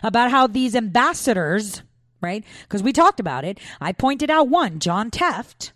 [0.03, 1.83] about how these ambassadors,
[2.21, 2.45] right?
[2.63, 3.59] Because we talked about it.
[3.81, 5.73] I pointed out one, John Tefft,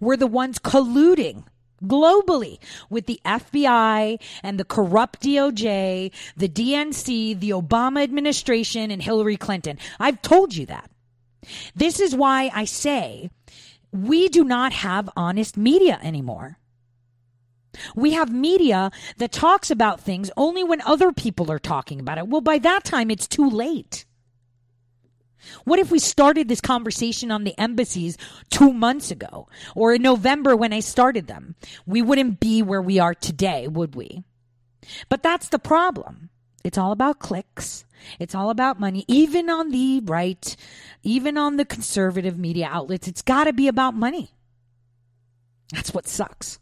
[0.00, 1.44] were the ones colluding
[1.82, 2.58] globally
[2.90, 9.78] with the FBI and the corrupt DOJ, the DNC, the Obama administration, and Hillary Clinton.
[10.00, 10.90] I've told you that.
[11.74, 13.30] This is why I say
[13.92, 16.57] we do not have honest media anymore.
[17.94, 22.28] We have media that talks about things only when other people are talking about it.
[22.28, 24.04] Well, by that time, it's too late.
[25.64, 28.18] What if we started this conversation on the embassies
[28.50, 31.54] two months ago or in November when I started them?
[31.86, 34.24] We wouldn't be where we are today, would we?
[35.08, 36.30] But that's the problem.
[36.64, 37.84] It's all about clicks.
[38.18, 39.04] It's all about money.
[39.08, 40.56] Even on the right,
[41.02, 44.30] even on the conservative media outlets, it's got to be about money.
[45.72, 46.58] That's what sucks.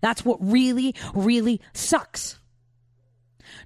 [0.00, 2.38] That's what really, really sucks.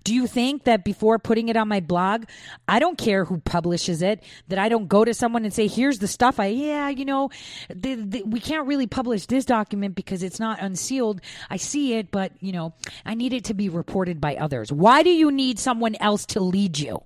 [0.05, 2.25] Do you think that before putting it on my blog,
[2.67, 5.99] I don't care who publishes it, that I don't go to someone and say, here's
[5.99, 7.31] the stuff I, yeah, you know,
[7.69, 11.21] the, the, we can't really publish this document because it's not unsealed.
[11.51, 14.73] I see it, but, you know, I need it to be reported by others.
[14.73, 17.03] Why do you need someone else to lead you?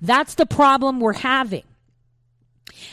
[0.00, 1.64] That's the problem we're having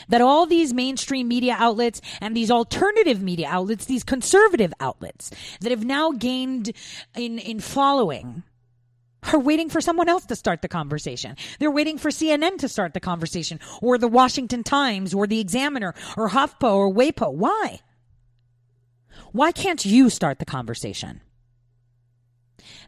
[0.08, 5.30] that all these mainstream media outlets and these alternative media outlets, these conservative outlets
[5.60, 6.72] that have now gained
[7.16, 8.42] in, in following,
[9.32, 11.36] are waiting for someone else to start the conversation.
[11.58, 15.94] They're waiting for CNN to start the conversation or the Washington Times or the Examiner
[16.16, 17.32] or HuffPo or WAPO.
[17.32, 17.80] Why?
[19.32, 21.20] Why can't you start the conversation?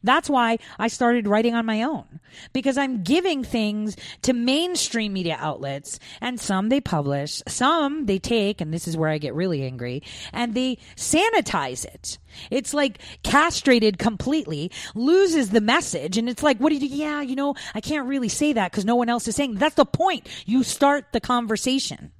[0.02, 2.20] That's why I started writing on my own
[2.52, 8.60] because I'm giving things to mainstream media outlets and some they publish, some they take,
[8.60, 12.18] and this is where I get really angry, and they sanitize it.
[12.50, 17.36] It's like castrated completely, loses the message, and it's like, what do you, yeah, you
[17.36, 19.54] know, I can't really say that because no one else is saying.
[19.56, 20.28] That's the point.
[20.46, 22.12] You start the conversation.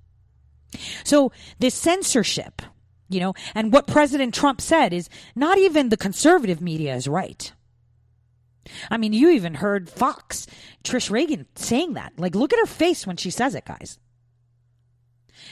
[1.05, 2.63] So this censorship,
[3.09, 7.53] you know, and what President Trump said is not even the conservative media is right.
[8.91, 10.47] I mean, you even heard Fox,
[10.85, 12.13] Trish Regan saying that.
[12.19, 13.99] Like, look at her face when she says it, guys.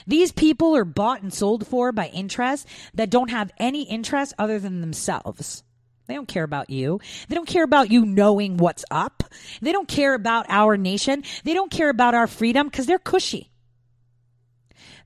[0.07, 4.59] These people are bought and sold for by interests that don't have any interest other
[4.59, 5.63] than themselves.
[6.07, 7.01] They don't care about you.
[7.29, 9.25] They don't care about you knowing what's up.
[9.61, 11.25] They don't care about our nation.
[11.45, 13.51] They don't care about our freedom because they're cushy.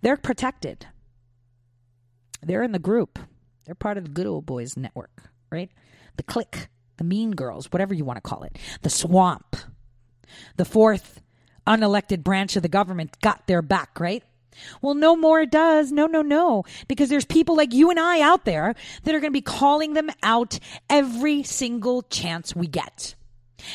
[0.02, 0.86] They're protected.
[2.42, 3.18] They're in the group.
[3.64, 5.70] They're part of the good old boys network, right?
[6.16, 9.56] The clique, the mean girls, whatever you want to call it, the swamp.
[10.56, 11.20] The fourth
[11.66, 14.22] unelected branch of the government got their back, right?
[14.82, 15.92] Well, no more it does.
[15.92, 16.64] No, no, no.
[16.88, 19.94] Because there's people like you and I out there that are going to be calling
[19.94, 20.58] them out
[20.88, 23.14] every single chance we get.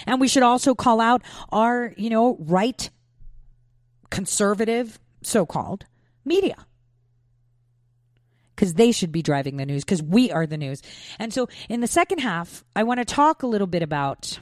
[0.05, 2.89] And we should also call out our, you know, right
[4.09, 5.85] conservative, so called,
[6.23, 6.65] media.
[8.55, 10.81] Because they should be driving the news, because we are the news.
[11.19, 14.39] And so in the second half, I want to talk a little bit about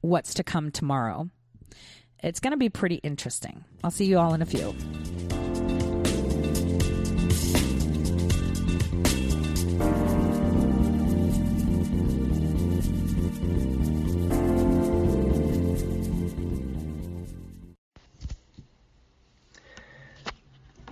[0.00, 1.28] what's to come tomorrow.
[2.22, 3.64] It's going to be pretty interesting.
[3.82, 4.74] I'll see you all in a few.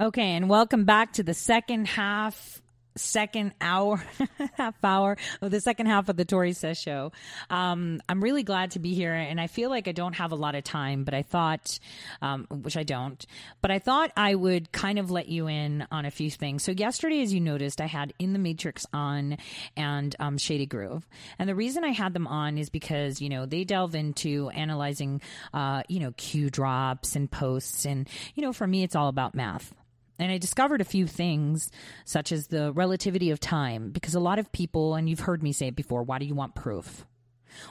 [0.00, 2.62] Okay, and welcome back to the second half,
[2.96, 4.02] second hour,
[4.54, 7.12] half hour of the second half of the Tore Says show.
[7.50, 10.36] Um, I'm really glad to be here, and I feel like I don't have a
[10.36, 11.78] lot of time, but I thought,
[12.22, 13.26] um, which I don't,
[13.60, 16.62] but I thought I would kind of let you in on a few things.
[16.62, 19.36] So yesterday, as you noticed, I had In the Matrix on
[19.76, 21.06] and um, Shady Groove,
[21.38, 25.20] and the reason I had them on is because you know they delve into analyzing,
[25.52, 29.34] uh, you know, Q drops and posts, and you know, for me, it's all about
[29.34, 29.74] math
[30.20, 31.70] And I discovered a few things,
[32.04, 35.50] such as the relativity of time, because a lot of people, and you've heard me
[35.50, 37.06] say it before, why do you want proof?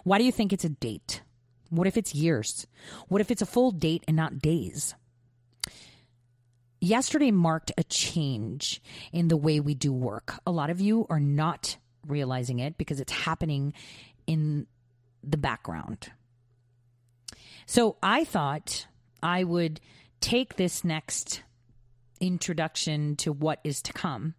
[0.03, 1.21] Why do you think it's a date?
[1.69, 2.65] What if it's years?
[3.07, 4.95] What if it's a full date and not days?
[6.81, 8.81] Yesterday marked a change
[9.13, 10.33] in the way we do work.
[10.47, 11.77] A lot of you are not
[12.07, 13.73] realizing it because it's happening
[14.25, 14.65] in
[15.23, 16.11] the background.
[17.67, 18.87] So I thought
[19.21, 19.79] I would
[20.19, 21.43] take this next
[22.19, 24.35] introduction to what is to come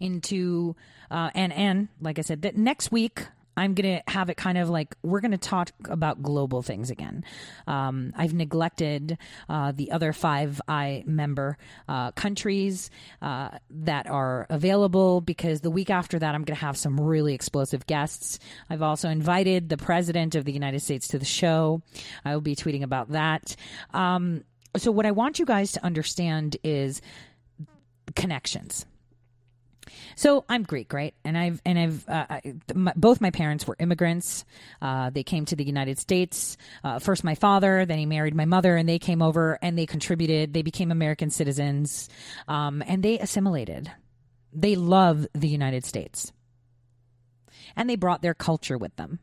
[0.00, 0.76] into
[1.10, 3.26] uh, and and like I said that next week
[3.56, 3.74] I'm
[4.06, 7.24] to have it kind of like we're to talk about global things again.
[7.66, 9.18] Um, I've neglected
[9.48, 11.58] uh, the other five I member
[11.88, 16.98] uh, countries uh, that are available because the week after that, I'm to have some
[16.98, 18.38] really explosive guests.
[18.70, 21.82] I've also invited the President of the United States to the show.
[22.24, 23.54] I will be tweeting about that.
[23.92, 24.44] Um,
[24.76, 27.00] so, what I want you guys to understand is
[28.14, 28.86] connections
[30.16, 31.14] so I'm Greek, right?
[31.24, 34.44] And I've and I've uh, I, my, both my parents were immigrants.
[34.80, 36.56] Uh, they came to the United States.
[36.84, 39.86] Uh, first, my father, then he married my mother, and they came over and they
[39.86, 40.52] contributed.
[40.52, 42.08] They became American citizens,
[42.48, 43.90] um, and they assimilated.
[44.52, 46.32] They love the United States,
[47.76, 49.18] and they brought their culture with them.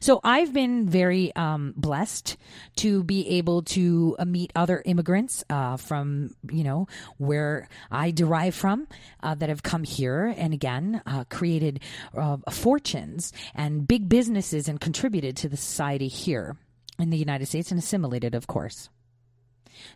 [0.00, 2.36] So I've been very um, blessed
[2.76, 8.54] to be able to uh, meet other immigrants uh, from, you know, where I derive
[8.54, 8.88] from
[9.22, 11.80] uh, that have come here and again uh, created
[12.16, 16.56] uh, fortunes and big businesses and contributed to the society here
[16.98, 18.90] in the United States and assimilated, of course.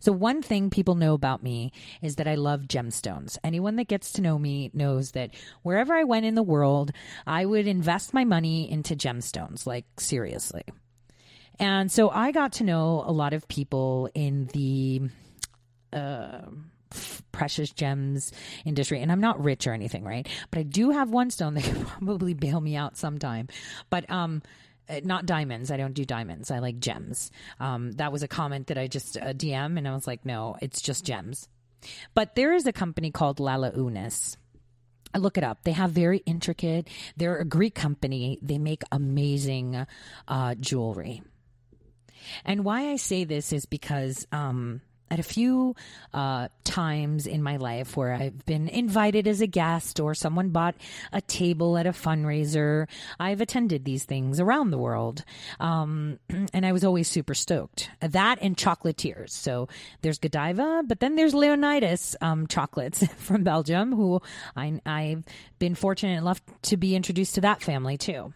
[0.00, 3.38] So, one thing people know about me is that I love gemstones.
[3.44, 5.30] Anyone that gets to know me knows that
[5.62, 6.92] wherever I went in the world,
[7.26, 10.64] I would invest my money into gemstones, like seriously.
[11.58, 15.02] And so I got to know a lot of people in the
[15.92, 16.40] uh,
[17.32, 18.32] precious gems
[18.64, 19.00] industry.
[19.00, 20.28] And I'm not rich or anything, right?
[20.50, 23.48] But I do have one stone that could probably bail me out sometime.
[23.90, 24.42] But, um,
[24.88, 25.70] uh, not diamonds.
[25.70, 26.50] I don't do diamonds.
[26.50, 27.30] I like gems.
[27.60, 30.56] Um, that was a comment that I just uh, DM, and I was like, no,
[30.60, 31.48] it's just gems.
[32.14, 34.36] But there is a company called Lalaounis.
[35.14, 35.64] I look it up.
[35.64, 36.88] They have very intricate.
[37.16, 38.38] They're a Greek company.
[38.40, 39.86] They make amazing
[40.26, 41.22] uh, jewelry.
[42.44, 44.80] And why I say this is because um,
[45.12, 45.76] at a few
[46.14, 50.74] uh, times in my life where I've been invited as a guest or someone bought
[51.12, 52.88] a table at a fundraiser.
[53.20, 55.22] I've attended these things around the world.
[55.60, 56.18] Um,
[56.54, 57.90] and I was always super stoked.
[58.00, 59.30] That and chocolatiers.
[59.30, 59.68] So
[60.00, 64.22] there's Godiva, but then there's Leonidas um, chocolates from Belgium, who
[64.56, 65.24] I, I've
[65.58, 68.32] been fortunate enough to be introduced to that family too.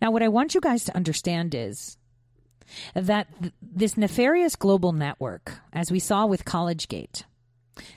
[0.00, 1.98] Now, what I want you guys to understand is
[2.94, 7.24] that th- this nefarious global network, as we saw with CollegeGate,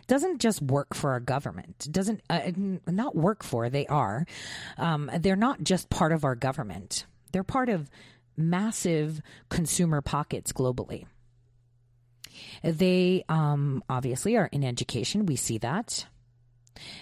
[0.07, 1.87] doesn't just work for our government.
[1.91, 2.51] Doesn't uh,
[2.87, 3.69] not work for.
[3.69, 4.25] They are.
[4.77, 7.05] Um, they're not just part of our government.
[7.31, 7.89] They're part of
[8.37, 11.05] massive consumer pockets globally.
[12.63, 15.25] They um, obviously are in education.
[15.25, 16.05] We see that.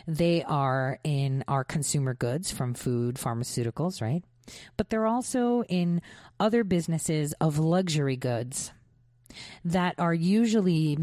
[0.07, 4.23] They are in our consumer goods from food, pharmaceuticals, right?
[4.78, 6.02] But they're also in
[6.40, 8.72] other businesses of luxury goods
[9.64, 10.98] that are usually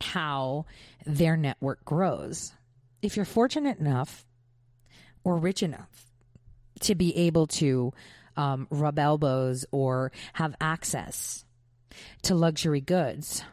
[0.00, 0.66] how
[1.06, 2.52] their network grows.
[3.02, 4.26] If you're fortunate enough
[5.24, 6.06] or rich enough
[6.80, 7.92] to be able to
[8.36, 11.44] um, rub elbows or have access
[12.22, 13.44] to luxury goods,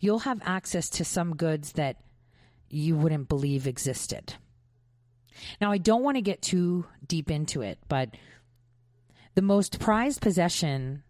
[0.00, 1.96] you'll have access to some goods that
[2.68, 4.34] you wouldn't believe existed.
[5.60, 8.10] Now, I don't want to get too deep into it, but
[9.34, 11.02] the most prized possession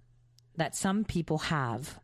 [0.57, 1.99] that some people have,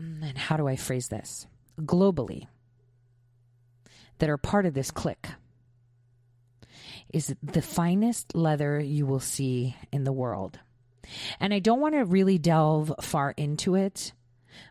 [0.00, 1.46] mm, and how do I phrase this?
[1.80, 2.46] Globally,
[4.18, 5.28] that are part of this clique,
[7.12, 10.58] is the finest leather you will see in the world.
[11.38, 14.12] And I don't want to really delve far into it,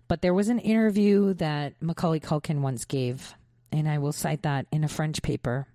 [0.08, 3.36] but there was an interview that Macaulay Culkin once gave
[3.74, 5.68] and I will cite that in a French paper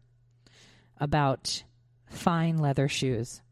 [0.98, 1.64] about
[2.06, 3.42] fine leather shoes.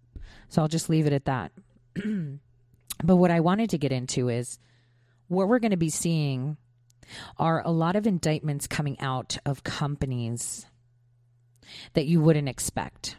[0.48, 1.50] So I'll just leave it at that.
[3.04, 4.58] but what I wanted to get into is
[5.26, 6.56] what we're going to be seeing
[7.36, 10.64] are a lot of indictments coming out of companies
[11.94, 13.16] that you wouldn't expect.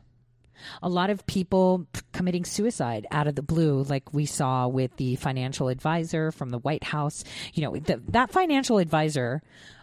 [0.81, 5.15] A lot of people committing suicide out of the blue, like we saw with the
[5.15, 7.23] financial advisor from the White House.
[7.53, 9.41] You know, the, that financial advisor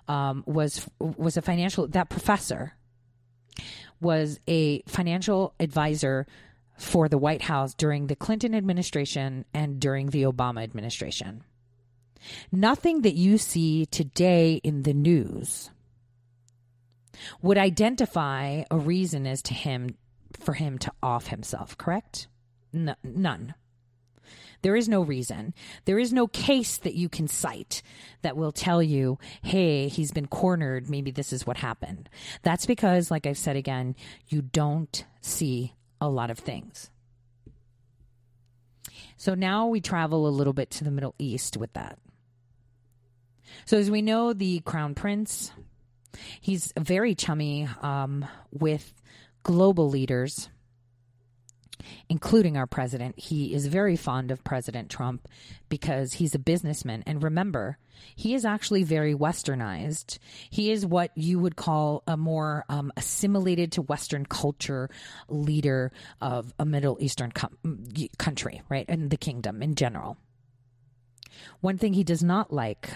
[0.09, 2.75] um, was was a financial that professor
[4.01, 6.27] was a financial advisor
[6.77, 11.45] for the White House during the Clinton administration and during the Obama administration.
[12.51, 15.71] Nothing that you see today in the news
[17.43, 19.97] would identify a reason as to him
[20.41, 22.29] for him to off himself, correct?
[22.73, 23.55] No, none.
[24.63, 25.53] There is no reason.
[25.85, 27.83] There is no case that you can cite
[28.23, 30.89] that will tell you, hey, he's been cornered.
[30.89, 32.09] Maybe this is what happened.
[32.43, 33.95] That's because, like I've said again,
[34.29, 36.91] you don't see a lot of things.
[39.19, 41.99] So now we travel a little bit to the Middle East with that.
[43.67, 45.53] So, as we know, the Crown Prince,
[46.41, 48.95] he's very chummy um, with
[49.45, 50.49] global leaders
[52.09, 53.19] including our president.
[53.19, 55.29] He is very fond of President Trump
[55.69, 57.03] because he's a businessman.
[57.07, 57.79] And remember,
[58.15, 60.19] he is actually very westernized.
[60.51, 64.91] He is what you would call a more um, assimilated to Western culture
[65.29, 67.57] leader of a Middle Eastern com-
[68.19, 68.87] country, right?
[68.89, 70.17] And the kingdom in general.
[71.61, 72.91] One thing he does not like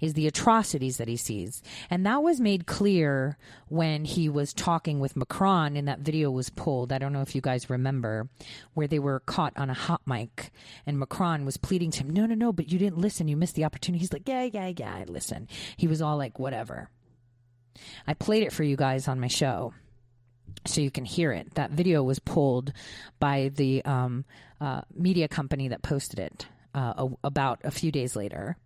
[0.00, 1.62] is the atrocities that he sees.
[1.90, 3.36] And that was made clear
[3.68, 6.92] when he was talking with Macron and that video was pulled.
[6.92, 8.28] I don't know if you guys remember
[8.74, 10.50] where they were caught on a hot mic
[10.86, 13.28] and Macron was pleading to him, No, no, no, but you didn't listen.
[13.28, 14.00] You missed the opportunity.
[14.00, 15.48] He's like, Yeah, yeah, yeah, I listen.
[15.76, 16.90] He was all like, Whatever.
[18.06, 19.74] I played it for you guys on my show
[20.64, 21.54] so you can hear it.
[21.54, 22.72] That video was pulled
[23.18, 24.24] by the um,
[24.60, 28.56] uh, media company that posted it uh, about a few days later.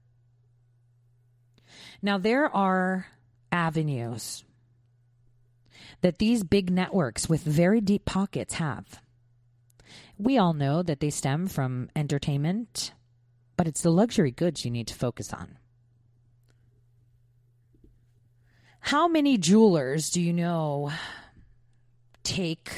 [2.02, 3.06] Now, there are
[3.52, 4.44] avenues
[6.00, 9.02] that these big networks with very deep pockets have.
[10.16, 12.92] We all know that they stem from entertainment,
[13.56, 15.58] but it's the luxury goods you need to focus on.
[18.80, 20.90] How many jewelers do you know
[22.22, 22.72] take,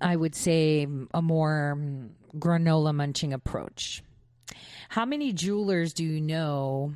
[0.00, 1.78] I would say, a more
[2.34, 4.02] granola munching approach?
[4.96, 6.94] How many jewelers do you know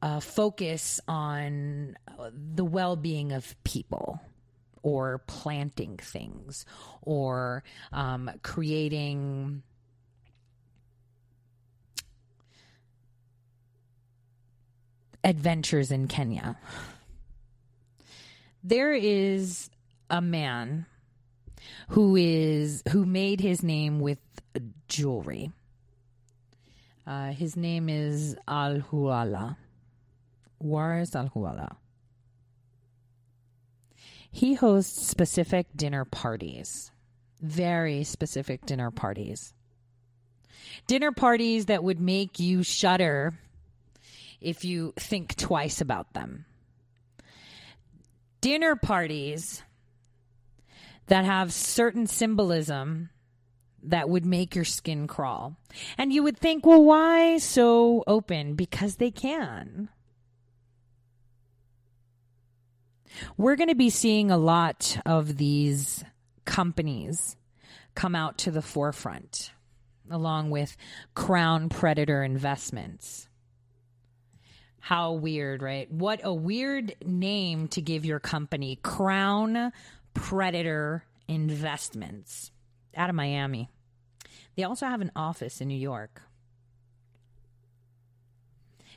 [0.00, 1.96] uh, focus on
[2.32, 4.20] the well being of people?
[4.84, 6.64] Or planting things,
[7.02, 9.64] or um, creating
[15.24, 16.56] adventures in Kenya.
[18.62, 19.70] There is
[20.08, 20.86] a man
[21.88, 24.20] who is who made his name with
[24.86, 25.50] jewelry.
[27.10, 29.56] Uh, his name is Ahluwalia.
[30.60, 31.74] Waris Ahluwalia.
[34.30, 36.92] He hosts specific dinner parties,
[37.40, 39.52] very specific dinner parties.
[40.86, 43.34] Dinner parties that would make you shudder
[44.40, 46.44] if you think twice about them.
[48.40, 49.64] Dinner parties
[51.08, 53.10] that have certain symbolism
[53.84, 55.56] that would make your skin crawl.
[55.96, 58.54] And you would think, well, why so open?
[58.54, 59.88] Because they can.
[63.36, 66.04] We're going to be seeing a lot of these
[66.44, 67.36] companies
[67.94, 69.52] come out to the forefront,
[70.10, 70.76] along with
[71.14, 73.28] Crown Predator Investments.
[74.78, 75.90] How weird, right?
[75.90, 79.72] What a weird name to give your company Crown
[80.14, 82.50] Predator Investments
[82.96, 83.68] out of Miami.
[84.56, 86.22] They also have an office in New York.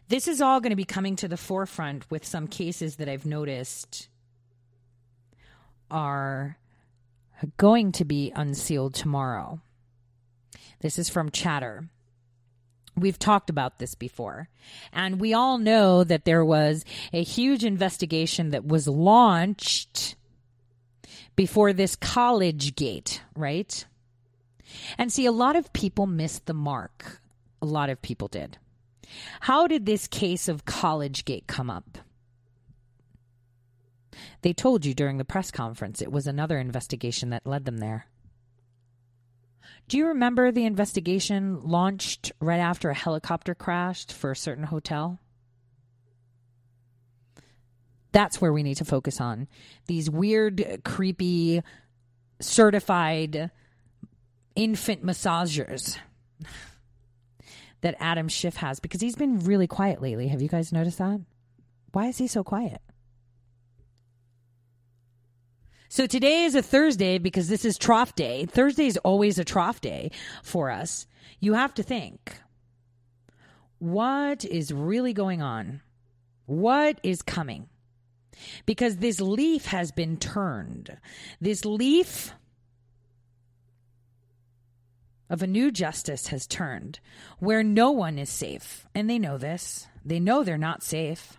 [0.10, 3.26] This is all going to be coming to the forefront with some cases that I've
[3.26, 4.10] noticed
[5.90, 6.58] are
[7.58, 9.62] going to be unsealed tomorrow.
[10.82, 11.88] This is from Chatter.
[12.96, 14.50] We've talked about this before.
[14.92, 20.16] And we all know that there was a huge investigation that was launched
[21.36, 23.86] before this college gate, right?
[24.98, 27.22] And see, a lot of people missed the mark.
[27.62, 28.58] A lot of people did.
[29.42, 32.00] How did this case of college gate come up?
[34.42, 38.08] They told you during the press conference it was another investigation that led them there.
[39.88, 45.20] Do you remember the investigation launched right after a helicopter crashed for a certain hotel?
[48.14, 49.48] That's where we need to focus on.
[49.88, 51.62] These weird, creepy,
[52.40, 53.52] certified
[54.56, 55.98] infant massagers
[57.82, 60.28] that Adam Schiff has because he's been really quiet lately.
[60.30, 61.20] Have you guys noticed that?
[61.92, 62.82] Why is he so quiet?
[65.90, 68.46] So today is a Thursday because this is trough day.
[68.46, 70.12] Thursday is always a trough day
[70.44, 71.08] for us.
[71.40, 72.38] You have to think
[73.80, 75.82] what is really going on?
[76.46, 77.70] What is coming?
[78.66, 80.98] Because this leaf has been turned.
[81.40, 82.34] This leaf
[85.30, 87.00] of a new justice has turned
[87.40, 88.86] where no one is safe.
[88.94, 89.88] And they know this.
[90.06, 91.38] They know they're not safe.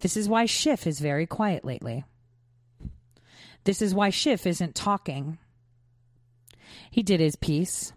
[0.00, 2.04] This is why Schiff is very quiet lately.
[3.64, 5.38] This is why Schiff isn't talking.
[6.90, 7.92] He did his piece,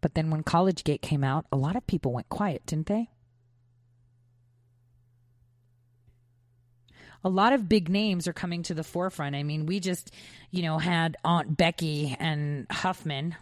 [0.00, 3.08] but then when College Gate came out, a lot of people went quiet, didn't they?
[7.26, 9.34] A lot of big names are coming to the forefront.
[9.34, 10.12] I mean, we just,
[10.52, 13.34] you know, had Aunt Becky and Huffman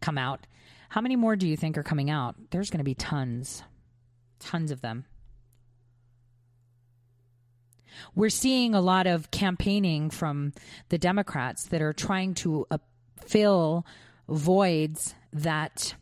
[0.00, 0.48] come out.
[0.88, 2.34] How many more do you think are coming out?
[2.50, 3.62] There's going to be tons,
[4.40, 5.04] tons of them.
[8.16, 10.52] We're seeing a lot of campaigning from
[10.88, 12.78] the Democrats that are trying to uh,
[13.26, 13.86] fill
[14.28, 15.94] voids that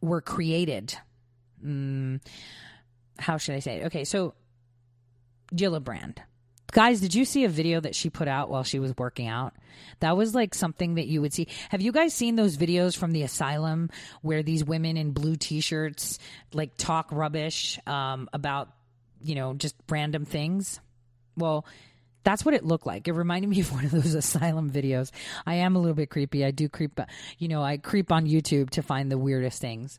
[0.00, 0.96] were created.
[1.64, 2.20] Mm,
[3.20, 3.84] how should I say it?
[3.84, 4.34] Okay, so
[5.54, 6.18] Gillibrand.
[6.72, 9.54] Guys, did you see a video that she put out while she was working out?
[10.00, 11.48] That was like something that you would see.
[11.68, 13.90] Have you guys seen those videos from the asylum
[14.22, 16.18] where these women in blue t-shirts
[16.54, 18.70] like talk rubbish um, about,
[19.22, 20.80] you know, just random things?
[21.36, 21.66] Well,
[22.24, 23.06] that's what it looked like.
[23.06, 25.10] It reminded me of one of those asylum videos.
[25.44, 26.42] I am a little bit creepy.
[26.42, 26.98] I do creep,
[27.36, 29.98] you know, I creep on YouTube to find the weirdest things.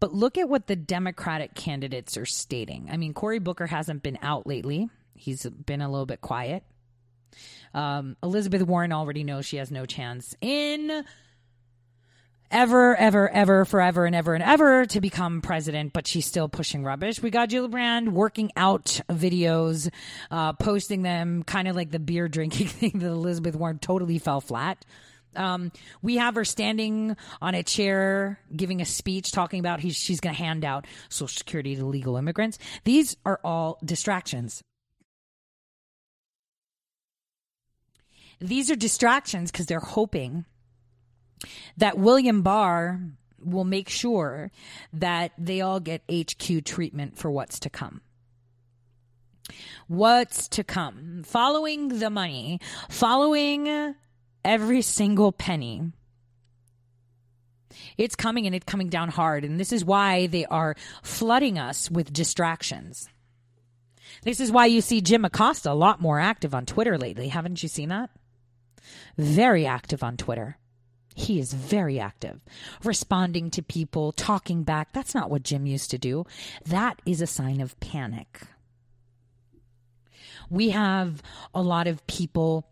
[0.00, 2.88] But look at what the Democratic candidates are stating.
[2.90, 6.62] I mean, Cory Booker hasn't been out lately, he's been a little bit quiet.
[7.74, 11.04] Um, Elizabeth Warren already knows she has no chance in
[12.50, 16.84] ever, ever, ever, forever and ever and ever to become president, but she's still pushing
[16.84, 17.20] rubbish.
[17.20, 19.90] We got Gillibrand working out videos,
[20.30, 24.40] uh, posting them, kind of like the beer drinking thing that Elizabeth Warren totally fell
[24.40, 24.84] flat.
[25.38, 30.20] Um, we have her standing on a chair giving a speech talking about he's, she's
[30.20, 32.58] going to hand out Social Security to legal immigrants.
[32.84, 34.62] These are all distractions.
[38.40, 40.44] These are distractions because they're hoping
[41.76, 43.00] that William Barr
[43.42, 44.50] will make sure
[44.92, 48.00] that they all get HQ treatment for what's to come.
[49.86, 51.22] What's to come?
[51.24, 52.60] Following the money,
[52.90, 53.94] following
[54.44, 55.92] every single penny.
[57.96, 59.44] It's coming and it's coming down hard.
[59.44, 63.08] And this is why they are flooding us with distractions.
[64.22, 67.28] This is why you see Jim Acosta a lot more active on Twitter lately.
[67.28, 68.10] Haven't you seen that?
[69.16, 70.56] Very active on Twitter.
[71.14, 72.40] He is very active,
[72.84, 74.92] responding to people, talking back.
[74.92, 76.24] That's not what Jim used to do.
[76.64, 78.42] That is a sign of panic.
[80.48, 81.20] We have
[81.52, 82.68] a lot of people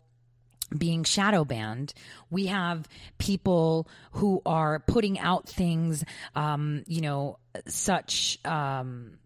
[0.75, 1.93] being shadow banned.
[2.29, 2.87] We have
[3.17, 6.03] people who are putting out things,
[6.35, 9.17] um, you know, such um,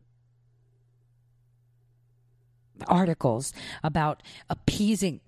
[2.88, 3.54] articles
[3.84, 5.22] about appeasing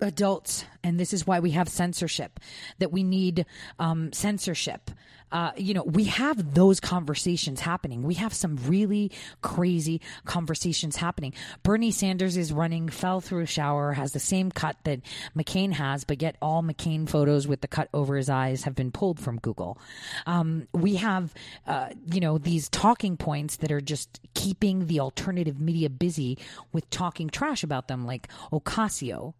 [0.00, 2.38] adults and this is why we have censorship
[2.78, 3.44] that we need
[3.80, 4.92] um, censorship
[5.32, 8.02] uh, you know we have those conversations happening.
[8.02, 9.10] We have some really
[9.42, 11.34] crazy conversations happening.
[11.62, 15.00] Bernie sanders is running fell through a shower has the same cut that
[15.36, 18.90] mccain has but yet all mccain photos with the cut over his eyes have been
[18.90, 19.78] pulled from google.
[20.26, 21.34] Um, we have
[21.66, 26.38] uh, you know these talking points that are just keeping the alternative media busy
[26.72, 29.34] with talking trash about them like ocasio.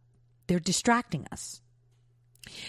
[0.46, 1.60] They're distracting us.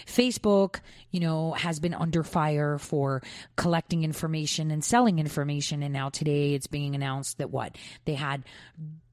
[0.05, 0.79] Facebook,
[1.11, 3.21] you know, has been under fire for
[3.55, 5.83] collecting information and selling information.
[5.83, 7.75] And now today it's being announced that what?
[8.05, 8.43] They had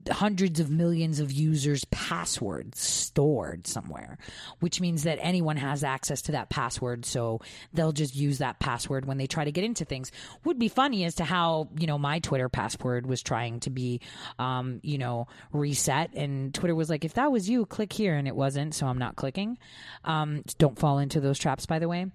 [0.09, 4.19] hundreds of millions of users' passwords stored somewhere,
[4.61, 7.05] which means that anyone has access to that password.
[7.05, 7.41] So
[7.73, 10.13] they'll just use that password when they try to get into things.
[10.45, 14.01] Would be funny as to how, you know, my Twitter password was trying to be,
[14.39, 16.15] um, you know, reset.
[16.15, 18.15] And Twitter was like, if that was you, click here.
[18.15, 18.75] And it wasn't.
[18.75, 19.59] So I'm not clicking.
[20.05, 22.07] Um, don't fall into those traps, by the way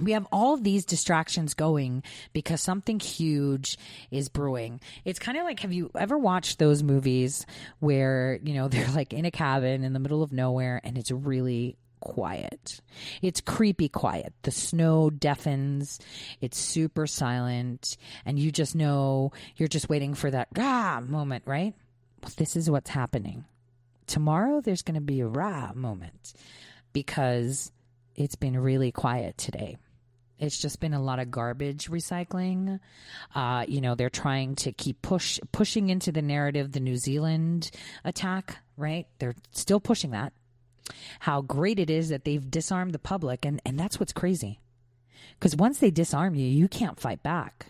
[0.00, 2.02] we have all of these distractions going
[2.32, 3.78] because something huge
[4.10, 4.80] is brewing.
[5.04, 7.46] It's kind of like have you ever watched those movies
[7.78, 11.10] where, you know, they're like in a cabin in the middle of nowhere and it's
[11.10, 12.80] really quiet.
[13.22, 14.34] It's creepy quiet.
[14.42, 16.00] The snow deafens.
[16.40, 17.96] It's super silent
[18.26, 21.74] and you just know you're just waiting for that rah moment, right?
[22.22, 23.44] Well, this is what's happening.
[24.06, 26.34] Tomorrow there's going to be a rah moment
[26.92, 27.72] because
[28.16, 29.76] it's been really quiet today.
[30.38, 32.80] It's just been a lot of garbage recycling.
[33.34, 37.70] Uh, you know, they're trying to keep push pushing into the narrative the New Zealand
[38.04, 39.06] attack, right?
[39.18, 40.32] They're still pushing that.
[41.20, 44.60] How great it is that they've disarmed the public, and, and that's what's crazy.
[45.38, 47.66] Because once they disarm you, you can't fight back.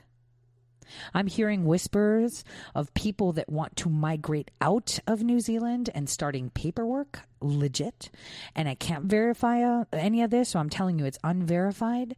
[1.12, 6.50] I'm hearing whispers of people that want to migrate out of New Zealand and starting
[6.50, 8.10] paperwork legit.
[8.54, 12.16] And I can't verify uh, any of this, so I'm telling you it's unverified.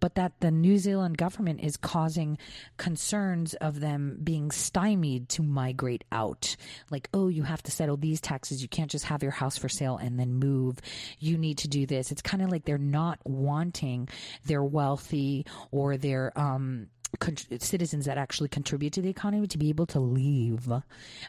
[0.00, 2.38] But that the New Zealand government is causing
[2.76, 6.56] concerns of them being stymied to migrate out.
[6.90, 8.62] Like, oh, you have to settle these taxes.
[8.62, 10.78] You can't just have your house for sale and then move.
[11.18, 12.12] You need to do this.
[12.12, 14.08] It's kind of like they're not wanting
[14.44, 16.88] their wealthy or their, um,
[17.18, 20.68] con- citizens that actually contribute to the economy to be able to leave.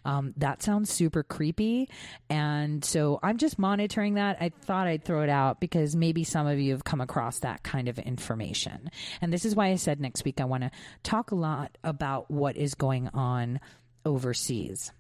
[0.06, 1.90] Um, that sounds super creepy.
[2.30, 4.38] And so I'm just monitoring that.
[4.40, 7.64] I thought I'd throw it out because maybe some of you have come across that
[7.64, 8.92] kind of information.
[9.22, 10.72] And this is why I said next week I want to
[11.04, 13.60] talk a lot about what is going on
[14.06, 14.92] overseas.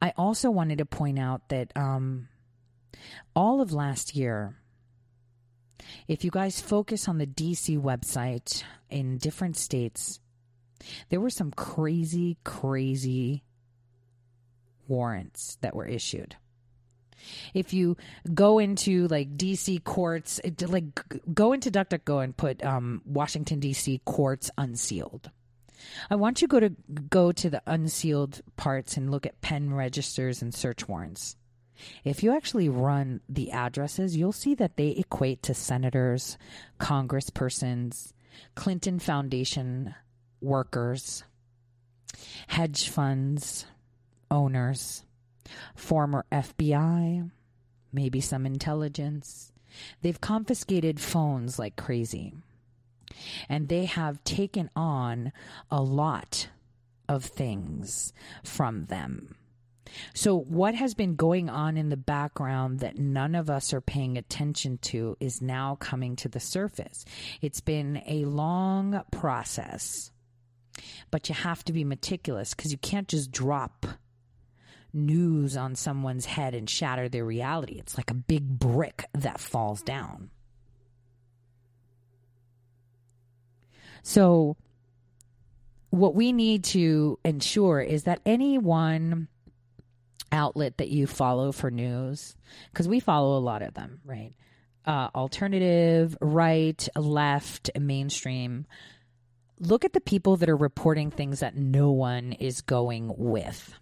[0.00, 2.28] I also wanted to point out that um,
[3.34, 4.56] all of last year,
[6.08, 10.20] if you guys focus on the DC website in different states,
[11.08, 13.42] there were some crazy, crazy
[14.88, 16.36] warrants that were issued.
[17.54, 17.96] If you
[18.34, 20.84] go into like DC courts, like
[21.32, 25.30] go into DuckDuckGo and put um, Washington DC courts unsealed.
[26.10, 26.70] I want you go to
[27.10, 31.36] go to the unsealed parts and look at pen registers and search warrants.
[32.04, 36.38] If you actually run the addresses, you'll see that they equate to senators,
[36.78, 38.12] congresspersons,
[38.54, 39.94] Clinton Foundation
[40.40, 41.24] workers,
[42.48, 43.66] hedge funds
[44.30, 45.04] owners,
[45.74, 47.30] former FBI,
[47.92, 49.52] maybe some intelligence.
[50.02, 52.34] They've confiscated phones like crazy.
[53.48, 55.32] And they have taken on
[55.70, 56.48] a lot
[57.08, 59.36] of things from them.
[60.14, 64.16] So, what has been going on in the background that none of us are paying
[64.16, 67.04] attention to is now coming to the surface.
[67.40, 70.10] It's been a long process,
[71.10, 73.86] but you have to be meticulous because you can't just drop
[74.92, 77.78] news on someone's head and shatter their reality.
[77.78, 80.30] It's like a big brick that falls down.
[84.02, 84.56] So,
[85.90, 89.28] what we need to ensure is that anyone
[90.34, 92.36] outlet that you follow for news,
[92.70, 94.34] because we follow a lot of them, right?
[94.86, 98.66] Uh, alternative, right, left, mainstream.
[99.58, 103.74] Look at the people that are reporting things that no one is going with.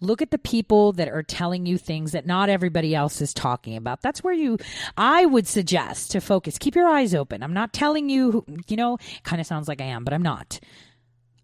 [0.00, 3.76] Look at the people that are telling you things that not everybody else is talking
[3.76, 4.00] about.
[4.00, 4.56] That's where you,
[4.96, 6.56] I would suggest to focus.
[6.56, 7.42] Keep your eyes open.
[7.42, 10.58] I'm not telling you, you know, kind of sounds like I am, but I'm not.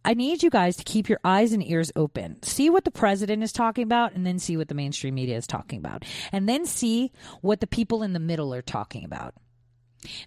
[0.05, 2.43] I need you guys to keep your eyes and ears open.
[2.43, 5.47] See what the president is talking about and then see what the mainstream media is
[5.47, 6.05] talking about.
[6.32, 9.35] And then see what the people in the middle are talking about.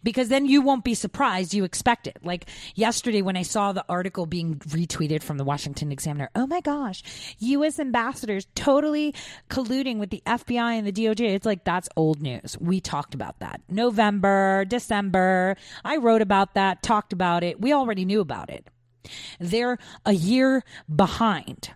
[0.02, 1.54] Because then you won't be surprised.
[1.54, 2.18] You expect it.
[2.24, 6.30] Like yesterday when I saw the article being retweeted from the Washington Examiner.
[6.36, 7.04] Oh my gosh,
[7.40, 7.80] U.S.
[7.80, 9.14] ambassadors totally
[9.49, 11.36] colluding with the FBI and the DOJ.
[11.36, 12.58] It's like, that's old news.
[12.60, 13.62] We talked about that.
[13.70, 15.56] November, December.
[15.86, 17.62] I wrote about that, talked about it.
[17.62, 18.68] We already knew about it.
[19.40, 20.64] They're a year
[20.94, 21.72] behind.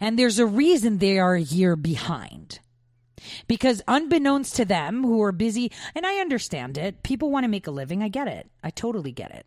[0.00, 2.60] And there's a reason they are a year behind.
[3.46, 7.66] Because unbeknownst to them who are busy, and I understand it, people want to make
[7.66, 8.02] a living.
[8.02, 8.50] I get it.
[8.62, 9.46] I totally get it.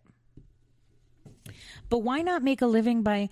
[1.90, 3.30] But why not make a living by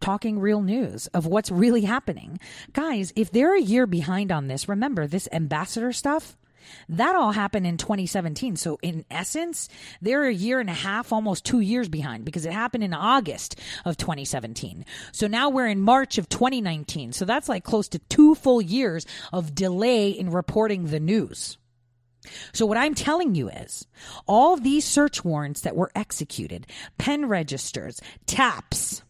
[0.00, 2.38] talking real news of what's really happening?
[2.72, 6.36] Guys, if they're a year behind on this, remember this ambassador stuff
[6.88, 8.56] that all happened in 2017.
[8.56, 9.68] So, in essence,
[10.00, 13.58] they're a year and a half, almost two years behind because it happened in August
[13.84, 14.84] of 2017.
[15.12, 17.12] So now we're in March of 2019.
[17.12, 21.58] So that's like close to two full years of delay in reporting the news.
[22.52, 23.86] So, what I'm telling you is
[24.28, 26.66] all these search warrants that were executed,
[26.96, 29.02] pen registers, taps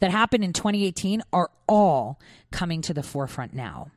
[0.00, 2.20] that happened in 2018 are all
[2.50, 3.90] coming to the forefront now.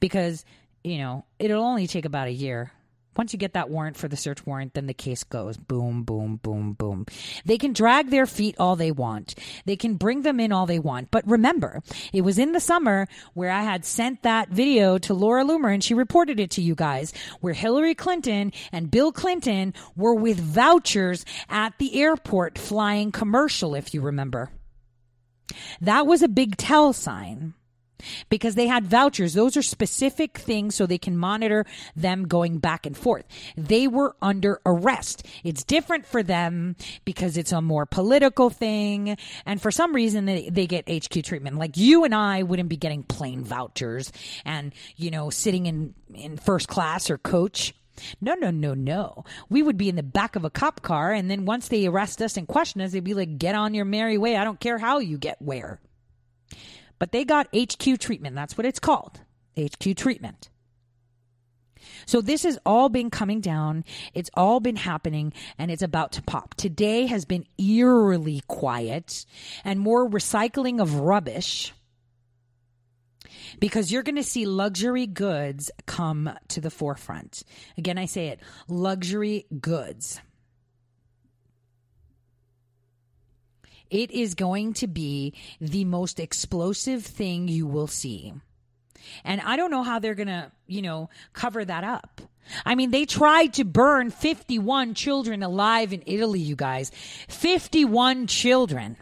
[0.00, 0.44] Because
[0.86, 2.70] you know, it'll only take about a year.
[3.16, 6.36] Once you get that warrant for the search warrant, then the case goes boom, boom,
[6.36, 7.06] boom, boom.
[7.46, 9.34] They can drag their feet all they want.
[9.64, 11.10] They can bring them in all they want.
[11.10, 11.82] But remember,
[12.12, 15.82] it was in the summer where I had sent that video to Laura Loomer and
[15.82, 21.24] she reported it to you guys where Hillary Clinton and Bill Clinton were with vouchers
[21.48, 24.50] at the airport flying commercial, if you remember.
[25.80, 27.54] That was a big tell sign
[28.28, 29.34] because they had vouchers.
[29.34, 31.64] Those are specific things so they can monitor
[31.94, 33.24] them going back and forth.
[33.56, 35.26] They were under arrest.
[35.44, 39.16] It's different for them because it's a more political thing.
[39.44, 41.58] And for some reason, they, they get HQ treatment.
[41.58, 44.12] Like you and I wouldn't be getting plane vouchers
[44.44, 47.74] and, you know, sitting in, in first class or coach
[48.20, 49.24] No, no, no, no.
[49.48, 52.20] We would be in the back of a cop car, and then once they arrest
[52.20, 54.36] us and question us, they'd be like, get on your merry way.
[54.36, 55.80] I don't care how you get where.
[56.98, 58.34] But they got HQ treatment.
[58.34, 59.20] That's what it's called
[59.58, 60.50] HQ treatment.
[62.06, 63.84] So this has all been coming down.
[64.14, 66.54] It's all been happening and it's about to pop.
[66.54, 69.24] Today has been eerily quiet
[69.64, 71.72] and more recycling of rubbish
[73.60, 77.42] because you're going to see luxury goods come to the forefront.
[77.78, 80.20] Again, I say it luxury goods.
[83.90, 88.34] It is going to be the most explosive thing you will see.
[89.24, 92.20] And I don't know how they're going to, you know, cover that up.
[92.64, 96.90] I mean, they tried to burn 51 children alive in Italy, you guys.
[97.28, 98.96] 51 children.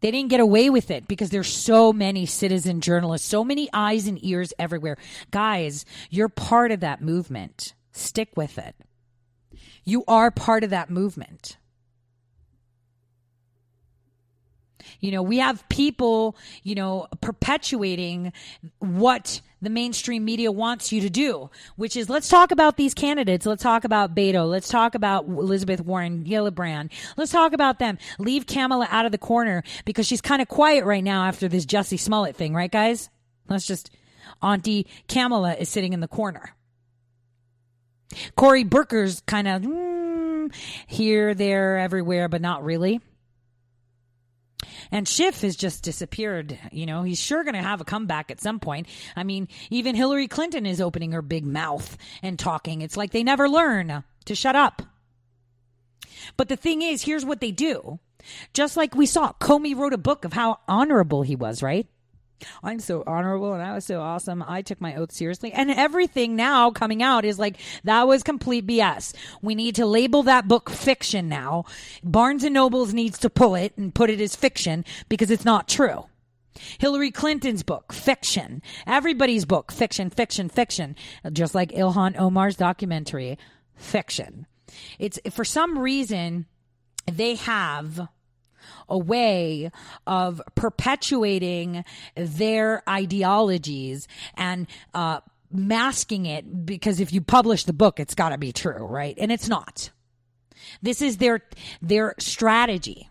[0.00, 4.06] They didn't get away with it because there's so many citizen journalists, so many eyes
[4.06, 4.96] and ears everywhere.
[5.30, 7.74] Guys, you're part of that movement.
[7.92, 8.74] Stick with it.
[9.90, 11.56] You are part of that movement.
[15.00, 18.32] You know, we have people, you know, perpetuating
[18.78, 23.46] what the mainstream media wants you to do, which is let's talk about these candidates.
[23.46, 24.48] Let's talk about Beto.
[24.48, 26.92] Let's talk about Elizabeth Warren, Gillibrand.
[27.16, 27.98] Let's talk about them.
[28.20, 31.66] Leave Kamala out of the corner because she's kind of quiet right now after this
[31.66, 33.10] Jussie Smollett thing, right, guys?
[33.48, 33.90] Let's just,
[34.40, 36.54] Auntie Kamala is sitting in the corner.
[38.36, 40.54] Cory Booker's kind of mm,
[40.86, 43.00] here, there, everywhere, but not really.
[44.90, 46.58] And Schiff has just disappeared.
[46.72, 48.88] You know, he's sure going to have a comeback at some point.
[49.14, 52.82] I mean, even Hillary Clinton is opening her big mouth and talking.
[52.82, 54.82] It's like they never learn to shut up.
[56.36, 57.98] But the thing is, here's what they do.
[58.52, 61.86] Just like we saw, Comey wrote a book of how honorable he was, right?
[62.62, 64.44] I'm so honorable and I was so awesome.
[64.46, 65.52] I took my oath seriously.
[65.52, 69.14] And everything now coming out is like, that was complete BS.
[69.42, 71.64] We need to label that book fiction now.
[72.02, 75.68] Barnes and Nobles needs to pull it and put it as fiction because it's not
[75.68, 76.06] true.
[76.78, 78.62] Hillary Clinton's book, fiction.
[78.86, 80.96] Everybody's book, fiction, fiction, fiction.
[81.32, 83.38] Just like Ilhan Omar's documentary,
[83.76, 84.46] fiction.
[84.98, 86.46] It's for some reason
[87.10, 88.08] they have
[88.88, 89.70] a way
[90.06, 91.84] of perpetuating
[92.14, 95.20] their ideologies and uh,
[95.50, 99.14] masking it because if you publish the book, it's got to be true, right?
[99.18, 99.90] And it's not.
[100.82, 101.40] This is their
[101.82, 103.08] their strategy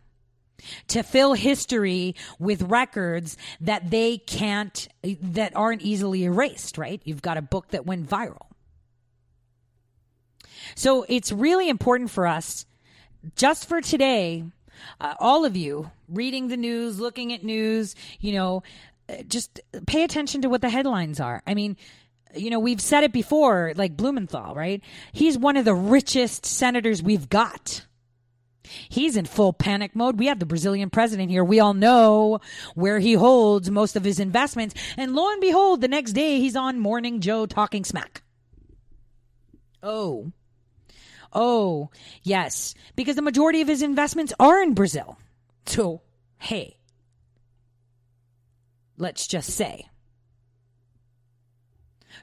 [0.88, 7.02] to fill history with records that they can't that aren't easily erased, right?
[7.04, 8.48] You've got a book that went viral.
[10.76, 12.66] So it's really important for us
[13.36, 14.44] just for today
[15.00, 18.64] uh, all of you reading the news, looking at news, you know,
[19.08, 21.42] uh, just pay attention to what the headlines are.
[21.48, 21.78] I mean,
[22.36, 24.82] you know, we've said it before, like Blumenthal, right?
[25.12, 27.86] He's one of the richest senators we've got.
[28.88, 30.20] He's in full panic mode.
[30.20, 31.44] We have the Brazilian president here.
[31.44, 32.40] We all know
[32.76, 34.76] where he holds most of his investments.
[34.96, 38.22] And lo and behold, the next day he's on Morning Joe talking smack.
[39.82, 40.32] Oh,
[41.32, 41.90] Oh,
[42.24, 45.18] yes, because the majority of his investments are in Brazil.
[45.66, 46.02] So,
[46.40, 46.78] hey,
[48.98, 49.88] let's just say.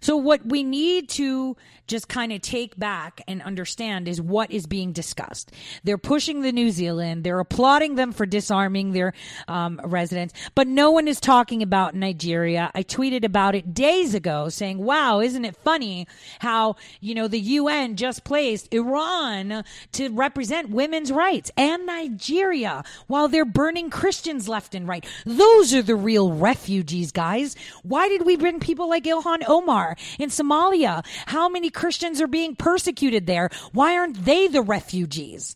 [0.00, 1.56] So, what we need to
[1.86, 5.52] just kind of take back and understand is what is being discussed.
[5.84, 7.24] They're pushing the New Zealand.
[7.24, 9.12] They're applauding them for disarming their
[9.48, 12.70] um, residents, but no one is talking about Nigeria.
[12.74, 16.06] I tweeted about it days ago saying, wow, isn't it funny
[16.40, 23.28] how, you know, the UN just placed Iran to represent women's rights and Nigeria while
[23.28, 25.06] they're burning Christians left and right.
[25.24, 27.56] Those are the real refugees, guys.
[27.82, 31.04] Why did we bring people like Ilhan Omar in Somalia?
[31.26, 33.50] How many Christians are being persecuted there.
[33.72, 35.54] Why aren't they the refugees?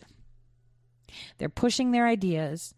[1.39, 2.75] They're pushing their ideas.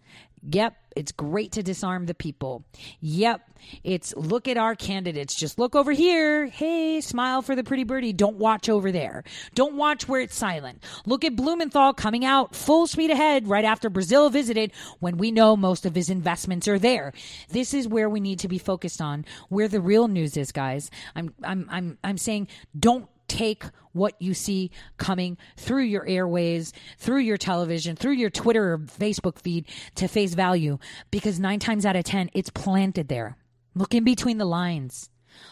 [0.49, 2.65] Yep, it's great to disarm the people.
[3.01, 3.41] Yep,
[3.85, 5.35] it's look at our candidates.
[5.35, 6.47] Just look over here.
[6.47, 8.13] Hey, smile for the pretty birdie.
[8.13, 9.25] Don't watch over there.
[9.55, 10.83] Don't watch where it's silent.
[11.07, 15.57] Look at Blumenthal coming out full speed ahead right after Brazil visited when we know
[15.57, 17.13] most of his investments are there.
[17.49, 20.91] This is where we need to be focused on where the real news is, guys.
[21.15, 22.49] I'm I'm I'm I'm saying
[22.79, 28.75] don't take what you see coming through your airways, through your television, through your Twitter
[28.75, 30.79] or Facebook feed to face value
[31.11, 33.37] because nine times out of 10, it's planted there.
[33.75, 35.09] Look in between the lines.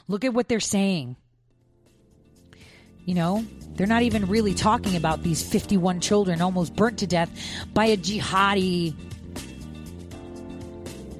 [0.08, 1.16] Look at what they're saying.
[3.06, 3.44] You know,
[3.74, 7.30] they're not even really talking about these 51 children almost burnt to death
[7.72, 8.94] by a jihadi.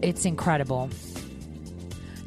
[0.03, 0.91] It's incredible.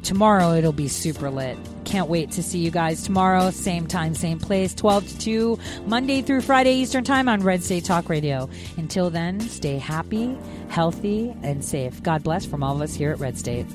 [0.04, 4.40] Tomorrow it'll be super lit can't wait to see you guys tomorrow, same time, same
[4.40, 8.48] place, 12 to 2, Monday through Friday Eastern Time on Red State Talk Radio.
[8.76, 10.36] Until then, stay happy,
[10.68, 12.02] healthy, and safe.
[12.02, 13.66] God bless from all of us here at Red State.